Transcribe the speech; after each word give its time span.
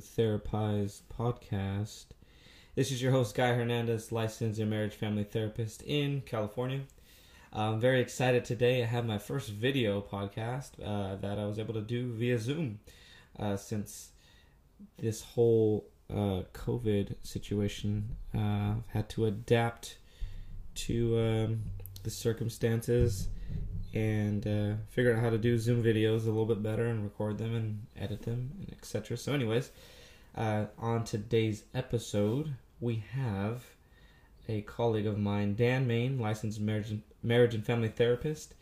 Therapize 0.00 1.02
Podcast. 1.18 2.06
This 2.74 2.92
is 2.92 3.02
your 3.02 3.12
host, 3.12 3.34
Guy 3.34 3.54
Hernandez, 3.54 4.12
licensed 4.12 4.60
and 4.60 4.70
marriage 4.70 4.94
family 4.94 5.24
therapist 5.24 5.82
in 5.82 6.22
California. 6.22 6.82
I'm 7.52 7.80
very 7.80 8.00
excited 8.00 8.44
today. 8.44 8.82
I 8.82 8.86
have 8.86 9.06
my 9.06 9.18
first 9.18 9.50
video 9.50 10.00
podcast 10.00 10.72
uh, 10.84 11.16
that 11.16 11.38
I 11.38 11.46
was 11.46 11.58
able 11.58 11.74
to 11.74 11.80
do 11.80 12.12
via 12.12 12.38
Zoom 12.38 12.80
uh, 13.38 13.56
since 13.56 14.10
this 14.98 15.22
whole 15.22 15.86
uh, 16.10 16.42
COVID 16.52 17.16
situation. 17.22 18.16
Uh, 18.34 18.74
I've 18.76 18.88
had 18.88 19.08
to 19.10 19.26
adapt 19.26 19.98
to 20.74 21.18
um, 21.18 21.62
the 22.02 22.10
circumstances 22.10 23.28
and 23.94 24.46
uh, 24.46 24.76
figure 24.90 25.14
out 25.14 25.22
how 25.22 25.30
to 25.30 25.38
do 25.38 25.58
Zoom 25.58 25.82
videos 25.82 26.24
a 26.24 26.30
little 26.30 26.46
bit 26.46 26.62
better 26.62 26.86
and 26.86 27.04
record 27.04 27.38
them 27.38 27.54
and 27.54 27.86
edit 27.96 28.22
them 28.22 28.50
and 28.58 28.72
etc. 28.72 29.16
So, 29.16 29.32
anyways, 29.32 29.70
uh, 30.36 30.66
on 30.78 31.04
today's 31.04 31.64
episode, 31.74 32.54
we 32.80 33.02
have 33.12 33.64
a 34.48 34.62
colleague 34.62 35.06
of 35.06 35.18
mine, 35.18 35.54
Dan 35.54 35.86
Main, 35.86 36.18
licensed 36.18 36.60
marriage 36.60 36.90
and, 36.90 37.02
marriage 37.22 37.54
and 37.54 37.64
family 37.64 37.88
therapist. 37.88 38.54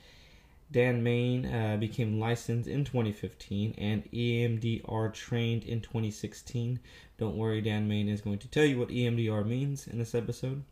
Dan 0.72 1.02
Main 1.02 1.46
uh, 1.46 1.76
became 1.76 2.18
licensed 2.18 2.68
in 2.68 2.84
2015 2.84 3.74
and 3.78 4.10
EMDR 4.10 5.12
trained 5.12 5.64
in 5.64 5.80
2016. 5.80 6.80
Don't 7.18 7.36
worry, 7.36 7.60
Dan 7.60 7.86
Main 7.86 8.08
is 8.08 8.20
going 8.20 8.38
to 8.38 8.48
tell 8.48 8.64
you 8.64 8.78
what 8.78 8.88
EMDR 8.88 9.46
means 9.46 9.86
in 9.86 9.98
this 9.98 10.14
episode. 10.14 10.64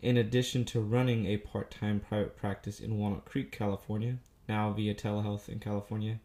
In 0.00 0.16
addition 0.16 0.64
to 0.66 0.80
running 0.80 1.26
a 1.26 1.38
part 1.38 1.72
time 1.72 1.98
private 1.98 2.36
practice 2.36 2.78
in 2.78 2.98
Walnut 2.98 3.24
Creek, 3.24 3.50
California, 3.50 4.18
now 4.48 4.72
via 4.72 4.94
telehealth 4.94 5.48
in 5.48 5.58
California, 5.58 6.20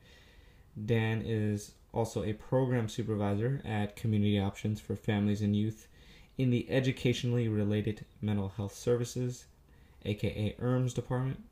Dan 0.86 1.24
is 1.26 1.72
also 1.92 2.24
a 2.24 2.34
program 2.34 2.88
supervisor 2.88 3.62
at 3.66 3.96
Community 3.96 4.40
Options 4.40 4.80
for 4.80 4.96
Families 4.96 5.42
and 5.42 5.56
Youth 5.56 5.88
in 6.38 6.52
the 6.52 6.70
Educationally 6.70 7.48
Related 7.48 8.06
Mental 8.22 8.50
Health 8.50 8.76
Services, 8.76 9.46
aka 10.06 10.56
ERMS 10.60 10.94
department. 10.94 11.44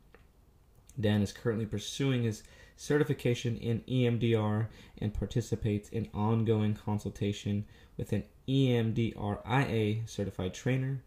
Dan 1.00 1.22
is 1.22 1.32
currently 1.32 1.66
pursuing 1.66 2.22
his 2.22 2.44
certification 2.76 3.56
in 3.56 3.80
EMDR 3.80 4.68
and 4.98 5.12
participates 5.12 5.88
in 5.88 6.08
ongoing 6.14 6.74
consultation 6.74 7.64
with 7.96 8.12
an 8.12 8.22
EMDRIA 8.48 10.08
certified 10.08 10.54
trainer. 10.54 11.02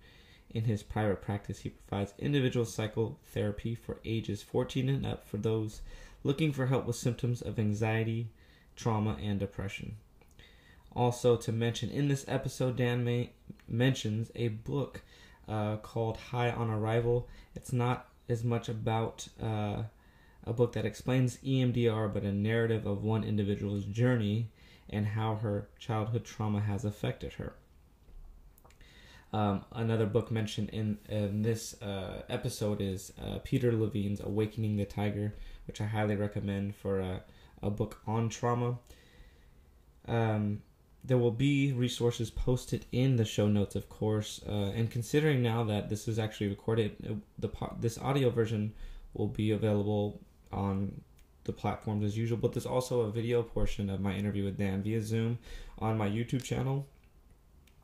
In 0.55 0.63
his 0.63 0.83
private 0.83 1.21
practice, 1.21 1.59
he 1.59 1.69
provides 1.69 2.13
individual 2.17 2.65
psychotherapy 2.65 3.75
for 3.75 3.99
ages 4.05 4.41
14 4.41 4.87
and 4.87 5.05
up 5.05 5.27
for 5.27 5.35
those 5.35 5.81
looking 6.23 6.53
for 6.53 6.67
help 6.67 6.85
with 6.85 6.95
symptoms 6.95 7.41
of 7.41 7.59
anxiety, 7.59 8.29
trauma, 8.77 9.17
and 9.21 9.37
depression. 9.37 9.97
Also, 10.95 11.35
to 11.35 11.51
mention 11.51 11.89
in 11.89 12.07
this 12.07 12.23
episode, 12.29 12.77
Dan 12.77 13.03
may, 13.03 13.31
mentions 13.67 14.31
a 14.33 14.47
book 14.47 15.01
uh, 15.49 15.75
called 15.75 16.15
High 16.15 16.51
on 16.51 16.69
Arrival. 16.69 17.27
It's 17.53 17.73
not 17.73 18.07
as 18.29 18.45
much 18.45 18.69
about 18.69 19.27
uh, 19.43 19.83
a 20.45 20.53
book 20.53 20.71
that 20.71 20.85
explains 20.85 21.35
EMDR, 21.39 22.13
but 22.13 22.23
a 22.23 22.31
narrative 22.31 22.85
of 22.85 23.03
one 23.03 23.25
individual's 23.25 23.83
journey 23.83 24.47
and 24.89 25.05
how 25.05 25.35
her 25.35 25.67
childhood 25.79 26.23
trauma 26.23 26.61
has 26.61 26.85
affected 26.85 27.33
her. 27.33 27.55
Um, 29.35 29.65
another 29.73 30.05
book 30.05 30.31
mentioned 30.31 30.69
in, 30.69 30.97
in 31.09 31.41
this 31.41 31.81
uh, 31.81 32.21
episode 32.29 32.79
is 32.79 33.11
uh, 33.21 33.39
Peter 33.43 33.73
Levine's 33.73 34.21
Awakening 34.21 34.77
the 34.77 34.85
Tiger, 34.85 35.33
which 35.67 35.81
I 35.81 35.87
highly 35.87 36.15
recommend 36.15 36.73
for 36.73 37.01
a, 37.01 37.21
a 37.61 37.69
book 37.69 37.99
on 38.07 38.29
trauma. 38.29 38.77
Um, 40.07 40.61
there 41.03 41.17
will 41.17 41.31
be 41.31 41.73
resources 41.73 42.31
posted 42.31 42.85
in 42.93 43.17
the 43.17 43.25
show 43.25 43.49
notes, 43.49 43.75
of 43.75 43.89
course. 43.89 44.39
Uh, 44.47 44.71
and 44.73 44.89
considering 44.89 45.41
now 45.41 45.65
that 45.65 45.89
this 45.89 46.07
is 46.07 46.17
actually 46.17 46.47
recorded, 46.47 46.95
uh, 47.05 47.15
the 47.37 47.49
this 47.77 47.97
audio 47.97 48.29
version 48.29 48.71
will 49.15 49.27
be 49.27 49.51
available 49.51 50.21
on 50.53 51.01
the 51.43 51.51
platforms 51.51 52.05
as 52.05 52.17
usual. 52.17 52.37
But 52.37 52.53
there's 52.53 52.65
also 52.65 53.01
a 53.01 53.11
video 53.11 53.43
portion 53.43 53.89
of 53.89 53.99
my 53.99 54.15
interview 54.15 54.45
with 54.45 54.57
Dan 54.57 54.81
via 54.81 55.01
Zoom 55.01 55.39
on 55.77 55.97
my 55.97 56.07
YouTube 56.07 56.41
channel 56.41 56.87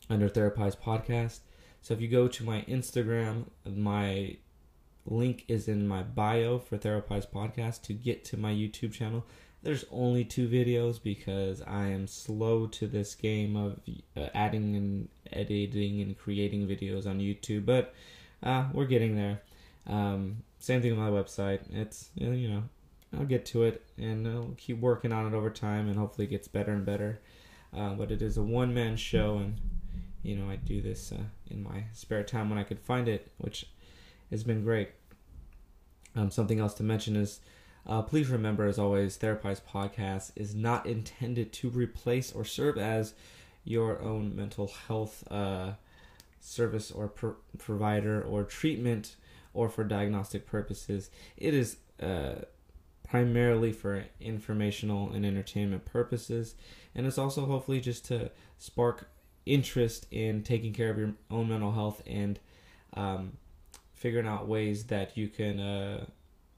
under 0.09 0.29
Therapize 0.29 0.77
Podcast. 0.77 1.39
So 1.81 1.93
if 1.93 2.01
you 2.01 2.07
go 2.07 2.27
to 2.27 2.43
my 2.43 2.61
Instagram, 2.63 3.45
my 3.65 4.37
link 5.05 5.45
is 5.47 5.67
in 5.67 5.87
my 5.87 6.03
bio 6.03 6.59
for 6.59 6.77
Therapize 6.77 7.27
Podcast 7.27 7.81
to 7.83 7.93
get 7.93 8.23
to 8.25 8.37
my 8.37 8.51
YouTube 8.51 8.93
channel. 8.93 9.25
There's 9.63 9.85
only 9.91 10.23
two 10.23 10.47
videos 10.47 11.01
because 11.01 11.61
I 11.61 11.87
am 11.87 12.07
slow 12.07 12.67
to 12.67 12.87
this 12.87 13.13
game 13.15 13.55
of 13.55 13.79
uh, 14.17 14.29
adding 14.33 14.75
and 14.75 15.09
editing 15.31 16.01
and 16.01 16.17
creating 16.17 16.67
videos 16.67 17.05
on 17.05 17.19
YouTube, 17.19 17.65
but 17.65 17.93
uh, 18.41 18.65
we're 18.73 18.85
getting 18.85 19.15
there. 19.15 19.41
Um, 19.87 20.43
same 20.59 20.81
thing 20.81 20.91
with 20.91 20.99
my 20.99 21.09
website. 21.09 21.61
It's 21.71 22.09
you 22.15 22.49
know 22.49 22.63
I'll 23.17 23.25
get 23.25 23.45
to 23.47 23.63
it 23.63 23.83
and 23.97 24.27
I'll 24.27 24.53
keep 24.57 24.79
working 24.79 25.11
on 25.11 25.27
it 25.27 25.35
over 25.35 25.49
time 25.49 25.87
and 25.87 25.97
hopefully 25.97 26.25
it 26.25 26.31
gets 26.31 26.47
better 26.47 26.71
and 26.71 26.85
better. 26.85 27.19
Uh, 27.75 27.93
but 27.93 28.11
it 28.11 28.21
is 28.21 28.37
a 28.37 28.43
one 28.43 28.73
man 28.73 28.97
show 28.97 29.37
and 29.37 29.57
you 30.23 30.35
know 30.35 30.49
I 30.49 30.55
do 30.55 30.81
this 30.81 31.11
uh, 31.11 31.23
in 31.49 31.63
my 31.63 31.85
spare 31.93 32.23
time 32.23 32.49
when 32.49 32.59
I 32.59 32.63
could 32.63 32.79
find 32.79 33.07
it, 33.07 33.31
which 33.37 33.67
has 34.29 34.43
been 34.43 34.63
great. 34.63 34.89
Um, 36.15 36.29
something 36.29 36.59
else 36.59 36.73
to 36.75 36.83
mention 36.83 37.15
is 37.15 37.39
uh, 37.85 38.01
please 38.01 38.29
remember, 38.29 38.65
as 38.65 38.77
always, 38.77 39.17
Therapize 39.17 39.61
Podcast 39.61 40.31
is 40.35 40.53
not 40.53 40.85
intended 40.85 41.51
to 41.53 41.69
replace 41.69 42.31
or 42.31 42.45
serve 42.45 42.77
as 42.77 43.13
your 43.63 44.01
own 44.01 44.35
mental 44.35 44.71
health 44.87 45.23
uh, 45.31 45.71
service 46.39 46.91
or 46.91 47.07
pro- 47.07 47.35
provider 47.57 48.21
or 48.21 48.43
treatment 48.43 49.15
or 49.53 49.67
for 49.67 49.83
diagnostic 49.83 50.45
purposes. 50.45 51.09
It 51.37 51.53
is 51.53 51.77
uh, 52.01 52.43
primarily 53.07 53.71
for 53.71 54.05
informational 54.19 55.11
and 55.11 55.25
entertainment 55.25 55.85
purposes, 55.85 56.55
and 56.93 57.07
it's 57.07 57.17
also 57.17 57.45
hopefully 57.45 57.81
just 57.81 58.05
to 58.05 58.31
spark 58.57 59.09
interest 59.45 60.07
in 60.11 60.43
taking 60.43 60.73
care 60.73 60.89
of 60.89 60.97
your 60.97 61.13
own 61.29 61.49
mental 61.49 61.71
health 61.71 62.01
and 62.05 62.39
um, 62.93 63.37
figuring 63.93 64.27
out 64.27 64.47
ways 64.47 64.85
that 64.85 65.17
you 65.17 65.27
can 65.27 65.59
uh, 65.59 66.05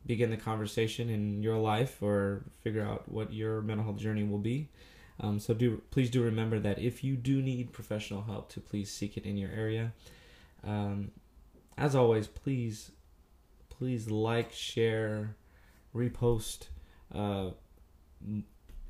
begin 0.05 0.29
the 0.31 0.37
conversation 0.37 1.09
in 1.09 1.41
your 1.41 1.57
life 1.57 2.01
or 2.01 2.43
figure 2.61 2.83
out 2.83 3.09
what 3.09 3.33
your 3.33 3.61
mental 3.61 3.85
health 3.85 3.97
journey 3.97 4.23
will 4.23 4.39
be. 4.39 4.69
Um, 5.19 5.39
so 5.39 5.53
do 5.53 5.81
please 5.91 6.09
do 6.09 6.23
remember 6.23 6.59
that 6.59 6.79
if 6.79 7.03
you 7.03 7.15
do 7.15 7.41
need 7.41 7.71
professional 7.71 8.23
help, 8.23 8.49
to 8.53 8.59
please 8.59 8.91
seek 8.91 9.15
it 9.15 9.25
in 9.25 9.37
your 9.37 9.51
area. 9.51 9.93
Um, 10.63 11.11
as 11.77 11.95
always, 11.95 12.27
please 12.27 12.91
please 13.69 14.09
like, 14.09 14.51
share, 14.53 15.35
repost 15.95 16.67
uh, 17.13 17.51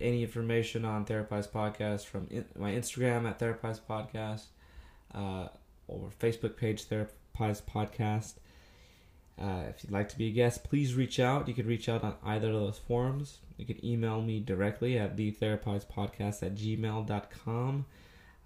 any 0.03 0.21
information 0.21 0.85
on 0.85 1.05
Therapize 1.05 1.47
Podcast 1.47 2.05
from 2.05 2.27
in, 2.29 2.45
my 2.57 2.71
Instagram 2.71 3.27
at 3.27 3.39
Therapize 3.39 3.79
Podcast 3.79 4.45
uh, 5.15 5.47
or 5.87 6.09
Facebook 6.19 6.57
page 6.57 6.85
Therapize 6.85 7.61
Podcast. 7.63 8.33
Uh, 9.41 9.63
if 9.67 9.83
you'd 9.83 9.91
like 9.91 10.09
to 10.09 10.17
be 10.17 10.27
a 10.27 10.31
guest, 10.31 10.63
please 10.63 10.93
reach 10.93 11.19
out. 11.19 11.47
You 11.47 11.53
can 11.53 11.65
reach 11.65 11.89
out 11.89 12.03
on 12.03 12.15
either 12.23 12.49
of 12.49 12.53
those 12.53 12.77
forums. 12.77 13.39
You 13.57 13.65
can 13.65 13.83
email 13.83 14.21
me 14.21 14.39
directly 14.39 14.97
at 14.97 15.15
thetherapizepodcast 15.15 16.43
at 16.43 16.55
gmail.com. 16.55 17.85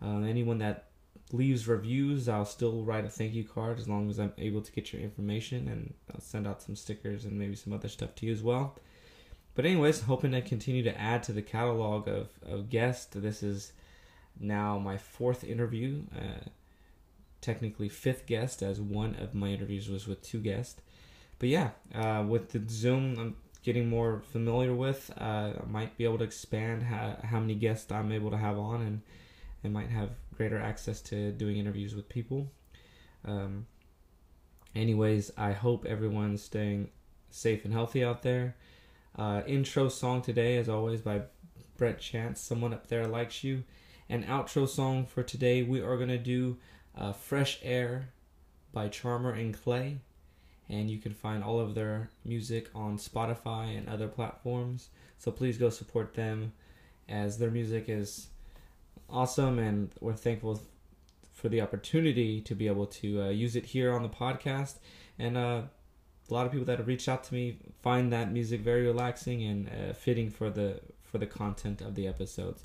Uh, 0.01 0.19
anyone 0.19 0.59
that 0.59 0.85
leaves 1.33 1.67
reviews, 1.67 2.29
I'll 2.29 2.45
still 2.45 2.83
write 2.83 3.05
a 3.05 3.09
thank 3.09 3.33
you 3.33 3.43
card 3.43 3.79
as 3.79 3.89
long 3.89 4.09
as 4.09 4.19
I'm 4.19 4.33
able 4.37 4.61
to 4.61 4.71
get 4.71 4.93
your 4.93 5.01
information 5.01 5.67
and 5.67 5.93
I'll 6.13 6.21
send 6.21 6.47
out 6.47 6.61
some 6.61 6.75
stickers 6.75 7.25
and 7.25 7.37
maybe 7.37 7.55
some 7.55 7.73
other 7.73 7.89
stuff 7.89 8.15
to 8.15 8.25
you 8.25 8.31
as 8.31 8.41
well. 8.41 8.77
But, 9.57 9.65
anyways, 9.65 10.01
hoping 10.01 10.33
to 10.33 10.41
continue 10.41 10.83
to 10.83 11.01
add 11.01 11.23
to 11.23 11.33
the 11.33 11.41
catalog 11.41 12.07
of, 12.07 12.29
of 12.45 12.69
guests. 12.69 13.07
This 13.15 13.41
is 13.41 13.73
now 14.39 14.77
my 14.77 14.97
fourth 14.97 15.43
interview. 15.43 16.03
Uh, 16.15 16.49
technically 17.41 17.89
fifth 17.89 18.27
guest, 18.27 18.61
as 18.61 18.79
one 18.79 19.15
of 19.15 19.33
my 19.33 19.47
interviews 19.47 19.89
was 19.89 20.07
with 20.07 20.21
two 20.21 20.39
guests. 20.39 20.79
But 21.39 21.49
yeah, 21.49 21.71
uh, 21.95 22.23
with 22.27 22.51
the 22.51 22.61
Zoom, 22.69 23.17
I'm 23.17 23.35
getting 23.63 23.89
more 23.89 24.21
familiar 24.31 24.75
with. 24.75 25.11
Uh, 25.19 25.53
I 25.59 25.65
might 25.67 25.97
be 25.97 26.03
able 26.03 26.19
to 26.19 26.23
expand 26.23 26.83
how, 26.83 27.17
how 27.23 27.39
many 27.39 27.55
guests 27.55 27.91
I'm 27.91 28.11
able 28.11 28.29
to 28.29 28.37
have 28.37 28.59
on, 28.59 28.81
and 28.81 29.01
and 29.63 29.73
might 29.73 29.89
have 29.89 30.11
greater 30.35 30.59
access 30.59 31.01
to 31.01 31.31
doing 31.31 31.57
interviews 31.57 31.95
with 31.95 32.07
people. 32.09 32.51
Um, 33.25 33.65
anyways, 34.75 35.31
I 35.35 35.53
hope 35.53 35.83
everyone's 35.85 36.43
staying 36.43 36.89
safe 37.31 37.65
and 37.65 37.73
healthy 37.73 38.03
out 38.03 38.21
there. 38.21 38.55
Uh, 39.17 39.41
intro 39.47 39.89
song 39.89 40.21
today, 40.21 40.57
as 40.57 40.69
always, 40.69 41.01
by 41.01 41.21
Brett 41.75 41.99
Chance. 41.99 42.39
Someone 42.39 42.73
up 42.73 42.87
there 42.87 43.07
likes 43.07 43.43
you. 43.43 43.63
And 44.09 44.25
outro 44.25 44.67
song 44.67 45.05
for 45.05 45.23
today, 45.23 45.63
we 45.63 45.81
are 45.81 45.97
gonna 45.97 46.17
do 46.17 46.57
uh, 46.95 47.13
Fresh 47.13 47.59
Air 47.63 48.09
by 48.73 48.89
Charmer 48.89 49.31
and 49.31 49.59
Clay. 49.59 49.97
And 50.69 50.91
you 50.91 50.99
can 50.99 51.13
find 51.13 51.43
all 51.43 51.59
of 51.59 51.73
their 51.73 52.09
music 52.23 52.69
on 52.75 52.97
Spotify 52.97 53.77
and 53.77 53.89
other 53.89 54.07
platforms. 54.07 54.89
So 55.17 55.31
please 55.31 55.57
go 55.57 55.69
support 55.69 56.13
them 56.13 56.53
as 57.09 57.37
their 57.37 57.49
music 57.49 57.85
is 57.87 58.27
awesome, 59.09 59.59
and 59.59 59.89
we're 59.99 60.13
thankful 60.13 60.61
for 61.33 61.49
the 61.49 61.61
opportunity 61.61 62.41
to 62.41 62.53
be 62.53 62.67
able 62.67 62.87
to 62.87 63.23
uh, 63.23 63.29
use 63.29 63.55
it 63.55 63.65
here 63.65 63.93
on 63.93 64.03
the 64.03 64.09
podcast. 64.09 64.75
And 65.17 65.37
uh, 65.37 65.61
a 66.29 66.33
lot 66.33 66.45
of 66.45 66.51
people 66.51 66.65
that 66.65 66.77
have 66.77 66.87
reached 66.87 67.07
out 67.07 67.23
to 67.25 67.33
me 67.33 67.57
find 67.81 68.11
that 68.11 68.31
music 68.31 68.61
very 68.61 68.85
relaxing 68.85 69.43
and 69.43 69.69
uh, 69.69 69.93
fitting 69.93 70.29
for 70.29 70.49
the 70.49 70.79
for 71.03 71.17
the 71.17 71.25
content 71.25 71.81
of 71.81 71.95
the 71.95 72.07
episodes. 72.07 72.63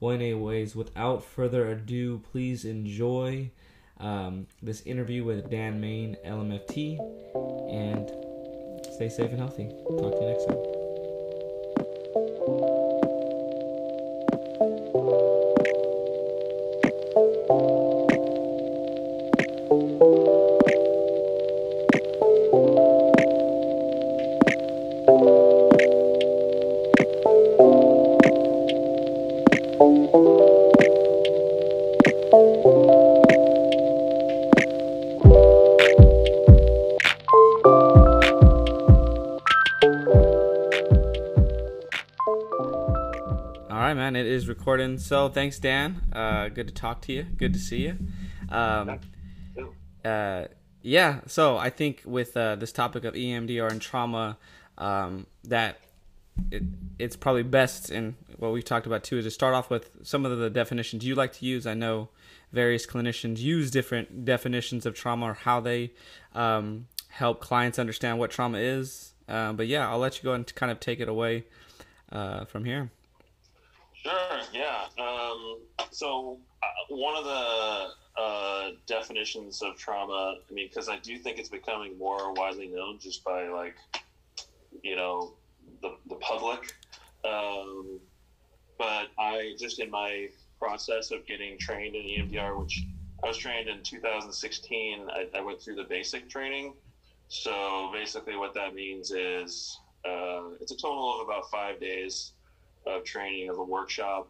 Well, 0.00 0.12
anyways, 0.12 0.74
without 0.74 1.24
further 1.24 1.70
ado, 1.70 2.20
please 2.32 2.64
enjoy 2.64 3.50
um, 3.98 4.46
this 4.62 4.82
interview 4.82 5.24
with 5.24 5.50
Dan 5.50 5.80
Main, 5.80 6.16
LMFT, 6.26 6.98
and 7.70 8.10
stay 8.92 9.08
safe 9.08 9.30
and 9.30 9.38
healthy. 9.38 9.68
Talk 9.68 10.14
to 10.14 10.20
you 10.20 10.28
next 10.30 10.46
time. 10.46 10.83
Recording. 44.94 44.98
So 44.98 45.28
thanks, 45.28 45.58
Dan. 45.58 46.02
Uh, 46.12 46.48
good 46.48 46.68
to 46.68 46.74
talk 46.74 47.00
to 47.02 47.12
you. 47.12 47.24
Good 47.24 47.52
to 47.54 47.58
see 47.58 47.82
you. 47.82 47.98
Um, 48.48 49.00
uh, 50.04 50.44
yeah. 50.82 51.20
So 51.26 51.56
I 51.56 51.70
think 51.70 52.02
with 52.04 52.36
uh, 52.36 52.56
this 52.56 52.72
topic 52.72 53.04
of 53.04 53.14
EMDR 53.14 53.70
and 53.70 53.80
trauma, 53.80 54.36
um, 54.78 55.26
that 55.44 55.78
it, 56.50 56.62
it's 56.98 57.16
probably 57.16 57.42
best 57.42 57.90
in 57.90 58.16
what 58.38 58.52
we've 58.52 58.64
talked 58.64 58.86
about 58.86 59.04
too 59.04 59.18
is 59.18 59.24
to 59.24 59.30
start 59.30 59.54
off 59.54 59.70
with 59.70 59.90
some 60.02 60.26
of 60.26 60.38
the 60.38 60.50
definitions 60.50 61.04
you 61.04 61.14
like 61.14 61.32
to 61.34 61.46
use. 61.46 61.66
I 61.66 61.74
know 61.74 62.08
various 62.52 62.86
clinicians 62.86 63.38
use 63.38 63.70
different 63.70 64.24
definitions 64.24 64.86
of 64.86 64.94
trauma 64.94 65.26
or 65.26 65.34
how 65.34 65.60
they 65.60 65.92
um, 66.34 66.86
help 67.08 67.40
clients 67.40 67.78
understand 67.78 68.18
what 68.18 68.30
trauma 68.30 68.58
is. 68.58 69.14
Uh, 69.28 69.52
but 69.52 69.66
yeah, 69.66 69.88
I'll 69.88 69.98
let 69.98 70.18
you 70.18 70.24
go 70.24 70.34
and 70.34 70.54
kind 70.54 70.70
of 70.70 70.80
take 70.80 71.00
it 71.00 71.08
away 71.08 71.44
uh, 72.12 72.44
from 72.44 72.64
here. 72.64 72.90
Sure. 74.04 74.40
Yeah. 74.52 74.84
Um, 74.98 75.60
so 75.90 76.38
uh, 76.62 76.66
one 76.94 77.16
of 77.16 77.24
the 77.24 78.20
uh, 78.20 78.70
definitions 78.86 79.62
of 79.62 79.76
trauma, 79.76 80.36
I 80.48 80.52
mean, 80.52 80.68
because 80.68 80.88
I 80.88 80.98
do 80.98 81.16
think 81.18 81.38
it's 81.38 81.48
becoming 81.48 81.96
more 81.98 82.32
widely 82.34 82.68
known 82.68 82.98
just 83.00 83.24
by 83.24 83.48
like, 83.48 83.76
you 84.82 84.96
know, 84.96 85.36
the 85.82 85.96
the 86.08 86.16
public. 86.16 86.74
Um, 87.24 88.00
but 88.78 89.08
I 89.18 89.54
just 89.58 89.80
in 89.80 89.90
my 89.90 90.28
process 90.60 91.10
of 91.10 91.26
getting 91.26 91.58
trained 91.58 91.96
in 91.96 92.02
EMDR, 92.04 92.60
which 92.60 92.84
I 93.24 93.28
was 93.28 93.38
trained 93.38 93.68
in 93.68 93.82
2016, 93.82 95.08
I, 95.10 95.28
I 95.38 95.40
went 95.40 95.62
through 95.62 95.76
the 95.76 95.84
basic 95.84 96.28
training. 96.28 96.74
So 97.28 97.90
basically, 97.94 98.36
what 98.36 98.54
that 98.54 98.74
means 98.74 99.12
is 99.12 99.78
uh, 100.04 100.50
it's 100.60 100.72
a 100.72 100.76
total 100.76 101.20
of 101.20 101.26
about 101.26 101.50
five 101.50 101.80
days 101.80 102.33
of 102.86 103.04
training 103.04 103.48
of 103.48 103.58
a 103.58 103.64
workshop 103.64 104.28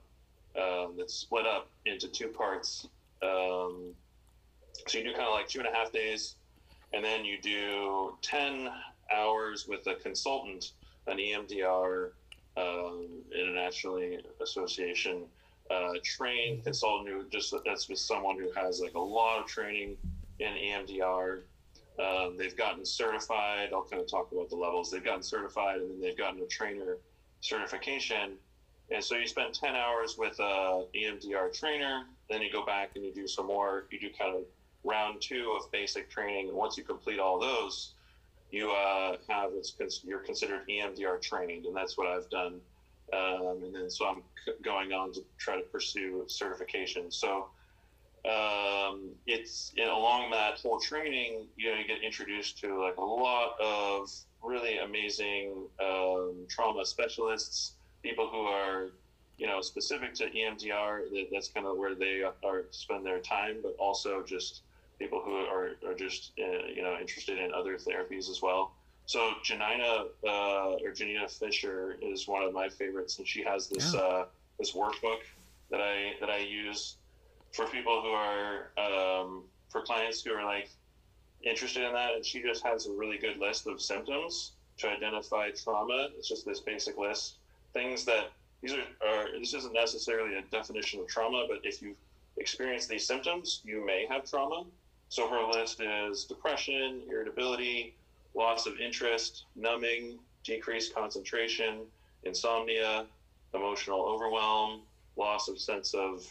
um, 0.56 0.94
that's 0.96 1.14
split 1.14 1.46
up 1.46 1.68
into 1.86 2.08
two 2.08 2.28
parts. 2.28 2.88
Um, 3.22 3.94
so 4.86 4.98
you 4.98 5.04
do 5.04 5.12
kind 5.12 5.26
of 5.26 5.34
like 5.34 5.48
two 5.48 5.60
and 5.60 5.68
a 5.68 5.72
half 5.72 5.92
days, 5.92 6.36
and 6.92 7.04
then 7.04 7.24
you 7.24 7.40
do 7.40 8.16
10 8.22 8.68
hours 9.14 9.66
with 9.68 9.86
a 9.86 9.94
consultant, 9.94 10.72
an 11.06 11.18
EMDR 11.18 12.10
um, 12.56 13.08
internationally 13.34 14.18
association 14.40 15.24
uh, 15.70 15.92
trained 16.02 16.62
consultant 16.62 17.08
who 17.08 17.24
just 17.30 17.54
that's 17.64 17.88
with 17.88 17.98
someone 17.98 18.38
who 18.38 18.50
has 18.52 18.80
like 18.80 18.94
a 18.94 19.00
lot 19.00 19.40
of 19.40 19.46
training 19.46 19.96
in 20.38 20.52
EMDR. 20.52 21.40
Um, 21.98 22.36
they've 22.36 22.56
gotten 22.56 22.84
certified. 22.84 23.70
I'll 23.72 23.84
kind 23.84 24.02
of 24.02 24.10
talk 24.10 24.32
about 24.32 24.50
the 24.50 24.56
levels. 24.56 24.90
They've 24.90 25.04
gotten 25.04 25.22
certified, 25.22 25.80
and 25.80 25.90
then 25.90 26.00
they've 26.00 26.16
gotten 26.16 26.40
a 26.40 26.46
trainer 26.46 26.98
certification. 27.40 28.32
And 28.90 29.02
so 29.02 29.16
you 29.16 29.26
spend 29.26 29.54
10 29.54 29.74
hours 29.74 30.16
with 30.18 30.38
a 30.40 30.84
EMDR 30.94 31.52
trainer, 31.52 32.04
then 32.28 32.42
you 32.42 32.52
go 32.52 32.64
back 32.64 32.90
and 32.96 33.04
you 33.04 33.12
do 33.12 33.26
some 33.26 33.46
more, 33.46 33.86
you 33.90 33.98
do 33.98 34.10
kind 34.18 34.36
of 34.36 34.42
round 34.84 35.20
two 35.20 35.56
of 35.58 35.70
basic 35.72 36.10
training. 36.10 36.48
And 36.48 36.56
once 36.56 36.76
you 36.76 36.84
complete 36.84 37.18
all 37.18 37.40
those, 37.40 37.94
you 38.50 38.70
uh, 38.70 39.16
have 39.28 39.50
it's 39.54 40.00
you're 40.04 40.20
considered 40.20 40.60
EMDR 40.68 41.20
trained, 41.20 41.66
and 41.66 41.74
that's 41.74 41.98
what 41.98 42.06
I've 42.06 42.28
done. 42.30 42.60
Um, 43.12 43.62
and 43.64 43.74
then 43.74 43.90
so 43.90 44.06
I'm 44.06 44.22
going 44.62 44.92
on 44.92 45.12
to 45.14 45.24
try 45.38 45.56
to 45.56 45.62
pursue 45.62 46.24
certification. 46.28 47.10
So 47.10 47.48
um, 48.24 49.10
it's 49.26 49.72
you 49.76 49.84
know, 49.84 49.98
along 49.98 50.30
that 50.30 50.60
whole 50.60 50.78
training, 50.78 51.46
you 51.56 51.72
know, 51.72 51.78
you 51.78 51.86
get 51.86 52.02
introduced 52.02 52.58
to 52.60 52.80
like 52.80 52.96
a 52.96 53.04
lot 53.04 53.56
of 53.60 54.10
really 54.42 54.78
amazing 54.78 55.66
um, 55.82 56.46
trauma 56.48 56.84
specialists 56.84 57.72
people 58.04 58.28
who 58.28 58.42
are 58.42 58.90
you 59.38 59.48
know 59.48 59.60
specific 59.60 60.14
to 60.14 60.30
EMDR. 60.30 61.10
That, 61.10 61.26
that's 61.32 61.48
kind 61.48 61.66
of 61.66 61.76
where 61.76 61.96
they 61.96 62.22
are 62.22 62.64
spend 62.70 63.04
their 63.04 63.18
time, 63.18 63.56
but 63.62 63.74
also 63.78 64.22
just 64.22 64.62
people 65.00 65.20
who 65.24 65.34
are, 65.34 65.70
are 65.84 65.94
just 65.94 66.32
uh, 66.38 66.66
you 66.72 66.82
know 66.82 66.96
interested 67.00 67.38
in 67.38 67.52
other 67.52 67.76
therapies 67.76 68.30
as 68.30 68.40
well. 68.40 68.72
So 69.06 69.32
Janina 69.42 70.06
uh, 70.26 70.76
or 70.82 70.92
Janina 70.92 71.28
Fisher 71.28 71.96
is 72.00 72.28
one 72.28 72.44
of 72.44 72.52
my 72.52 72.68
favorites, 72.68 73.18
and 73.18 73.26
she 73.26 73.42
has 73.42 73.68
this 73.68 73.92
yeah. 73.92 74.00
uh, 74.00 74.24
this 74.58 74.72
workbook 74.72 75.22
that 75.70 75.80
I 75.80 76.12
that 76.20 76.30
I 76.30 76.38
use 76.38 76.96
for 77.52 77.66
people 77.66 78.02
who 78.02 78.10
are 78.10 78.70
um, 78.78 79.44
for 79.70 79.82
clients 79.82 80.22
who 80.22 80.32
are 80.32 80.44
like 80.44 80.68
interested 81.42 81.84
in 81.84 81.92
that, 81.92 82.14
and 82.14 82.24
she 82.24 82.40
just 82.40 82.64
has 82.64 82.86
a 82.86 82.92
really 82.92 83.18
good 83.18 83.38
list 83.38 83.66
of 83.66 83.80
symptoms 83.80 84.52
to 84.78 84.88
identify 84.88 85.50
trauma. 85.50 86.08
It's 86.16 86.28
just 86.28 86.46
this 86.46 86.60
basic 86.60 86.96
list 86.98 87.36
things 87.74 88.04
that 88.06 88.30
these 88.62 88.72
are, 88.72 89.06
are 89.06 89.26
this 89.38 89.52
isn't 89.52 89.74
necessarily 89.74 90.36
a 90.36 90.42
definition 90.50 91.00
of 91.00 91.06
trauma, 91.06 91.44
but 91.48 91.58
if 91.64 91.82
you 91.82 91.94
experience 92.38 92.86
these 92.86 93.06
symptoms, 93.06 93.60
you 93.64 93.84
may 93.84 94.06
have 94.08 94.28
trauma. 94.28 94.64
So 95.10 95.28
her 95.28 95.46
list 95.52 95.82
is 95.82 96.24
depression, 96.24 97.02
irritability, 97.08 97.94
loss 98.34 98.66
of 98.66 98.80
interest, 98.80 99.44
numbing, 99.54 100.18
decreased 100.42 100.94
concentration, 100.94 101.80
insomnia, 102.24 103.04
emotional 103.52 104.00
overwhelm, 104.00 104.80
loss 105.16 105.48
of 105.48 105.60
sense 105.60 105.94
of 105.94 106.26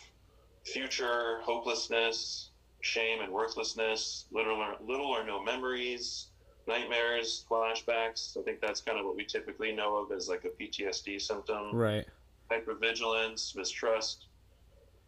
future, 0.65 1.39
hopelessness, 1.43 2.49
shame 2.81 3.21
and 3.21 3.31
worthlessness, 3.31 4.25
little 4.31 4.57
or, 4.57 4.75
little 4.85 5.05
or 5.05 5.23
no 5.23 5.41
memories, 5.41 6.27
nightmares, 6.67 7.45
flashbacks. 7.49 8.37
I 8.37 8.41
think 8.43 8.61
that's 8.61 8.81
kind 8.81 8.99
of 8.99 9.05
what 9.05 9.15
we 9.15 9.25
typically 9.25 9.71
know 9.71 9.97
of 9.97 10.11
as 10.11 10.29
like 10.29 10.45
a 10.45 10.49
PTSD 10.49 11.21
symptom. 11.21 11.75
Right. 11.75 12.05
Hypervigilance, 12.51 13.55
mistrust, 13.55 14.25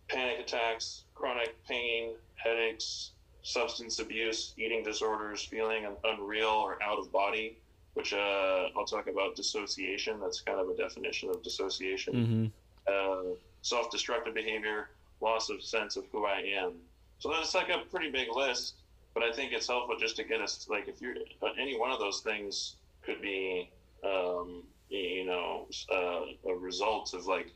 panic 0.09 0.39
attacks, 0.39 1.03
chronic 1.13 1.55
pain, 1.67 2.15
headaches, 2.35 3.11
substance 3.43 3.99
abuse, 3.99 4.53
eating 4.57 4.83
disorders, 4.83 5.43
feeling 5.43 5.85
unreal 6.03 6.47
or 6.47 6.81
out 6.81 6.97
of 6.97 7.11
body, 7.11 7.57
which 7.93 8.13
uh, 8.13 8.67
I'll 8.75 8.85
talk 8.85 9.07
about 9.07 9.35
dissociation. 9.35 10.19
That's 10.19 10.41
kind 10.41 10.59
of 10.59 10.69
a 10.69 10.75
definition 10.75 11.29
of 11.29 11.43
dissociation. 11.43 12.13
Mm-hmm. 12.13 12.45
Uh, 12.87 13.35
self 13.61 13.91
destructive 13.91 14.33
behavior, 14.33 14.89
loss 15.21 15.49
of 15.49 15.61
sense 15.61 15.95
of 15.95 16.05
who 16.11 16.25
I 16.25 16.41
am. 16.57 16.73
So 17.19 17.29
that's 17.29 17.55
like 17.55 17.69
a 17.69 17.79
pretty 17.89 18.11
big 18.11 18.27
list 18.35 18.75
but 19.15 19.23
I 19.23 19.31
think 19.31 19.53
it's 19.53 19.67
helpful 19.67 19.95
just 19.97 20.17
to 20.17 20.23
get 20.23 20.41
us 20.41 20.67
like 20.69 20.87
if 20.87 21.01
you're 21.01 21.15
any 21.59 21.79
one 21.79 21.89
of 21.89 21.99
those 21.99 22.19
things 22.19 22.75
could 23.01 23.21
be 23.21 23.71
um, 24.03 24.61
you 24.89 25.25
know 25.25 25.67
uh, 25.91 26.49
a 26.51 26.53
result 26.53 27.15
of 27.15 27.25
like 27.25 27.51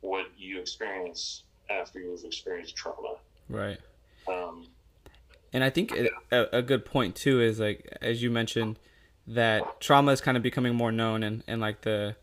what 0.00 0.26
you 0.36 0.58
experience 0.58 1.44
after 1.70 2.00
you've 2.00 2.24
experienced 2.24 2.74
trauma. 2.74 3.14
Right. 3.48 3.78
Um, 4.26 4.66
and 5.52 5.62
I 5.62 5.70
think 5.70 5.92
a, 6.32 6.58
a 6.58 6.62
good 6.62 6.84
point 6.84 7.14
too 7.14 7.40
is 7.40 7.60
like 7.60 7.96
as 8.00 8.22
you 8.22 8.30
mentioned 8.30 8.78
that 9.26 9.80
trauma 9.80 10.12
is 10.12 10.20
kind 10.20 10.36
of 10.36 10.42
becoming 10.42 10.74
more 10.74 10.90
known 10.90 11.22
and 11.22 11.44
and 11.46 11.60
like 11.60 11.82
the 11.82 12.16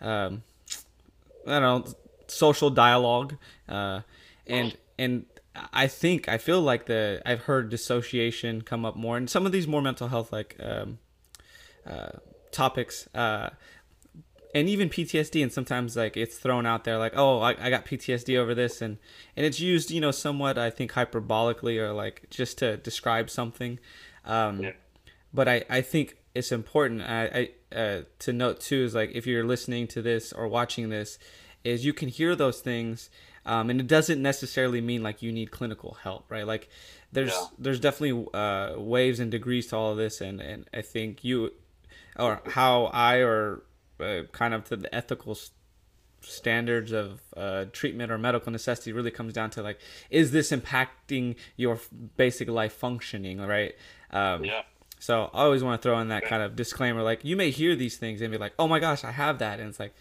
um, 0.00 0.44
I 1.46 1.58
don't 1.58 1.86
know 1.86 1.92
social 2.28 2.70
dialogue 2.70 3.36
uh, 3.68 4.02
and 4.46 4.76
and 4.98 5.26
I 5.72 5.86
think 5.88 6.28
I 6.28 6.38
feel 6.38 6.60
like 6.60 6.86
the 6.86 7.22
I've 7.26 7.42
heard 7.42 7.70
dissociation 7.70 8.62
come 8.62 8.84
up 8.84 8.96
more, 8.96 9.16
and 9.16 9.28
some 9.28 9.46
of 9.46 9.52
these 9.52 9.66
more 9.66 9.82
mental 9.82 10.08
health 10.08 10.32
like 10.32 10.56
um, 10.60 10.98
uh, 11.86 12.10
topics. 12.52 13.08
Uh, 13.14 13.50
and 14.54 14.68
even 14.68 14.88
PTSD, 14.88 15.42
and 15.42 15.52
sometimes 15.52 15.96
like 15.96 16.16
it's 16.16 16.36
thrown 16.36 16.66
out 16.66 16.84
there 16.84 16.98
like, 16.98 17.12
oh, 17.14 17.40
I, 17.40 17.50
I 17.50 17.70
got 17.70 17.84
PTSD 17.84 18.36
over 18.36 18.54
this, 18.54 18.82
and 18.82 18.98
and 19.36 19.46
it's 19.46 19.60
used, 19.60 19.90
you 19.90 20.00
know, 20.00 20.10
somewhat 20.10 20.58
I 20.58 20.70
think 20.70 20.92
hyperbolically 20.92 21.78
or 21.78 21.92
like 21.92 22.26
just 22.30 22.58
to 22.58 22.76
describe 22.76 23.30
something. 23.30 23.78
Um, 24.24 24.60
Yeah. 24.60 24.72
But 25.32 25.48
I 25.48 25.64
I 25.70 25.80
think 25.80 26.16
it's 26.34 26.52
important 26.52 27.02
I, 27.02 27.50
I 27.72 27.76
uh, 27.76 28.02
to 28.20 28.32
note 28.32 28.60
too 28.60 28.82
is 28.82 28.94
like 28.94 29.10
if 29.14 29.26
you're 29.26 29.44
listening 29.44 29.86
to 29.88 30.02
this 30.02 30.32
or 30.32 30.48
watching 30.48 30.88
this, 30.88 31.18
is 31.62 31.84
you 31.84 31.92
can 31.92 32.08
hear 32.08 32.34
those 32.34 32.60
things. 32.60 33.10
Um, 33.46 33.70
and 33.70 33.80
it 33.80 33.86
doesn't 33.86 34.20
necessarily 34.20 34.80
mean 34.80 35.02
like 35.02 35.22
you 35.22 35.32
need 35.32 35.50
clinical 35.50 35.94
help, 36.02 36.30
right? 36.30 36.46
Like, 36.46 36.68
there's 37.12 37.30
Yeah. 37.32 37.46
there's 37.58 37.80
definitely 37.80 38.26
uh, 38.34 38.74
waves 38.78 39.18
and 39.20 39.30
degrees 39.30 39.68
to 39.68 39.76
all 39.76 39.92
of 39.92 39.96
this, 39.96 40.20
and 40.20 40.40
and 40.40 40.68
I 40.74 40.82
think 40.82 41.24
you 41.24 41.52
or 42.18 42.42
how 42.46 42.84
I 42.86 43.18
or 43.18 43.62
uh, 43.98 44.22
kind 44.32 44.52
of 44.54 44.64
to 44.64 44.76
the 44.76 44.94
ethical 44.94 45.36
standards 46.22 46.92
of 46.92 47.20
uh, 47.36 47.64
treatment 47.72 48.12
or 48.12 48.18
medical 48.18 48.52
necessity 48.52 48.92
really 48.92 49.10
comes 49.10 49.32
down 49.32 49.50
to 49.50 49.62
like, 49.62 49.78
is 50.10 50.32
this 50.32 50.50
impacting 50.50 51.34
your 51.56 51.74
f- 51.74 51.88
basic 52.16 52.48
life 52.48 52.72
functioning, 52.74 53.40
right? 53.40 53.74
Um, 54.10 54.44
Yeah. 54.44 54.62
So 54.98 55.30
I 55.32 55.44
always 55.44 55.64
want 55.64 55.80
to 55.80 55.88
throw 55.88 55.98
in 56.00 56.08
that 56.08 56.24
kind 56.26 56.42
of 56.42 56.54
disclaimer, 56.56 57.02
like 57.02 57.24
you 57.24 57.34
may 57.34 57.50
hear 57.50 57.74
these 57.74 57.96
things 57.96 58.20
and 58.20 58.30
be 58.30 58.36
like, 58.36 58.52
oh 58.58 58.68
my 58.68 58.78
gosh, 58.78 59.02
I 59.02 59.12
have 59.12 59.38
that, 59.38 59.58
and 59.58 59.70
it's 59.70 59.80
like, 59.80 59.94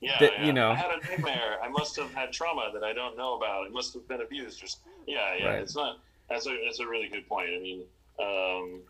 Yeah, 0.00 0.18
that, 0.20 0.32
yeah. 0.38 0.46
you 0.46 0.52
know. 0.52 0.70
I 0.70 0.74
had 0.74 0.90
a 0.90 1.04
nightmare. 1.04 1.58
I 1.62 1.68
must 1.68 1.96
have 1.96 2.12
had 2.12 2.32
trauma 2.32 2.70
that 2.74 2.84
I 2.84 2.92
don't 2.92 3.16
know 3.16 3.34
about. 3.36 3.66
It 3.66 3.72
must 3.72 3.94
have 3.94 4.06
been 4.06 4.20
abused. 4.20 4.62
Or, 4.62 4.66
yeah, 5.06 5.34
yeah. 5.38 5.46
Right. 5.46 5.62
It's 5.62 5.74
not. 5.74 5.98
That's 6.28 6.46
a 6.46 6.56
that's 6.64 6.80
a 6.80 6.86
really 6.86 7.08
good 7.08 7.28
point. 7.28 7.50
I 7.54 7.58
mean, 7.60 7.84
um, 8.20 8.80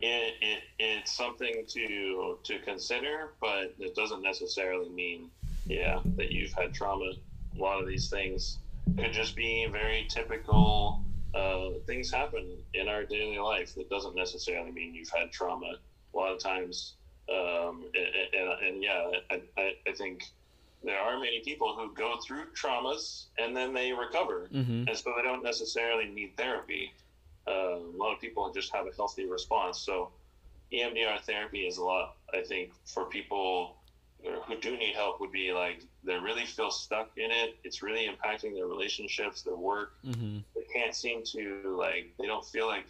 it, 0.00 0.34
it 0.40 0.62
it's 0.78 1.12
something 1.16 1.64
to 1.68 2.38
to 2.42 2.58
consider, 2.60 3.30
but 3.40 3.74
it 3.78 3.94
doesn't 3.94 4.22
necessarily 4.22 4.88
mean, 4.90 5.30
yeah, 5.66 6.00
that 6.16 6.30
you've 6.30 6.52
had 6.52 6.74
trauma. 6.74 7.12
A 7.56 7.60
lot 7.60 7.80
of 7.80 7.86
these 7.86 8.10
things 8.10 8.58
could 8.96 9.12
just 9.12 9.34
be 9.34 9.66
very 9.70 10.06
typical. 10.08 11.02
Uh, 11.34 11.70
things 11.86 12.12
happen 12.12 12.46
in 12.74 12.88
our 12.88 13.02
daily 13.04 13.38
life 13.38 13.74
that 13.74 13.90
doesn't 13.90 14.14
necessarily 14.14 14.70
mean 14.70 14.94
you've 14.94 15.10
had 15.10 15.32
trauma. 15.32 15.78
A 16.12 16.16
lot 16.16 16.32
of 16.32 16.38
times, 16.38 16.94
um, 17.28 17.86
and, 17.92 18.40
and, 18.40 18.68
and 18.68 18.82
yeah, 18.82 19.10
I, 19.30 19.42
I, 19.58 19.72
I 19.88 19.92
think 19.92 20.22
there 20.84 20.98
are 20.98 21.18
many 21.18 21.40
people 21.40 21.74
who 21.76 21.92
go 21.94 22.16
through 22.26 22.44
traumas 22.54 23.26
and 23.38 23.56
then 23.56 23.72
they 23.72 23.92
recover, 23.92 24.48
mm-hmm, 24.52 24.84
and 24.88 24.96
so 24.96 25.12
they 25.16 25.22
don't 25.22 25.42
necessarily 25.42 26.06
need 26.06 26.36
therapy. 26.36 26.92
Uh, 27.46 27.76
a 27.76 27.96
lot 27.96 28.12
of 28.14 28.20
people 28.20 28.50
just 28.52 28.72
have 28.74 28.86
a 28.86 28.94
healthy 28.96 29.26
response. 29.26 29.78
So, 29.78 30.10
EMDR 30.72 31.20
therapy 31.20 31.60
is 31.66 31.76
a 31.78 31.84
lot. 31.84 32.16
I 32.32 32.40
think 32.42 32.72
for 32.86 33.04
people 33.06 33.76
who 34.46 34.56
do 34.58 34.76
need 34.76 34.94
help 34.94 35.20
would 35.20 35.32
be 35.32 35.52
like 35.52 35.84
they 36.02 36.14
really 36.16 36.46
feel 36.46 36.70
stuck 36.70 37.10
in 37.18 37.30
it. 37.30 37.56
It's 37.64 37.82
really 37.82 38.08
impacting 38.08 38.54
their 38.54 38.66
relationships, 38.66 39.42
their 39.42 39.56
work. 39.56 39.92
mm-hmm, 40.06 40.38
They 40.54 40.62
can't 40.72 40.94
seem 40.94 41.22
to 41.24 41.76
like. 41.78 42.14
They 42.18 42.26
don't 42.26 42.44
feel 42.46 42.66
like 42.66 42.86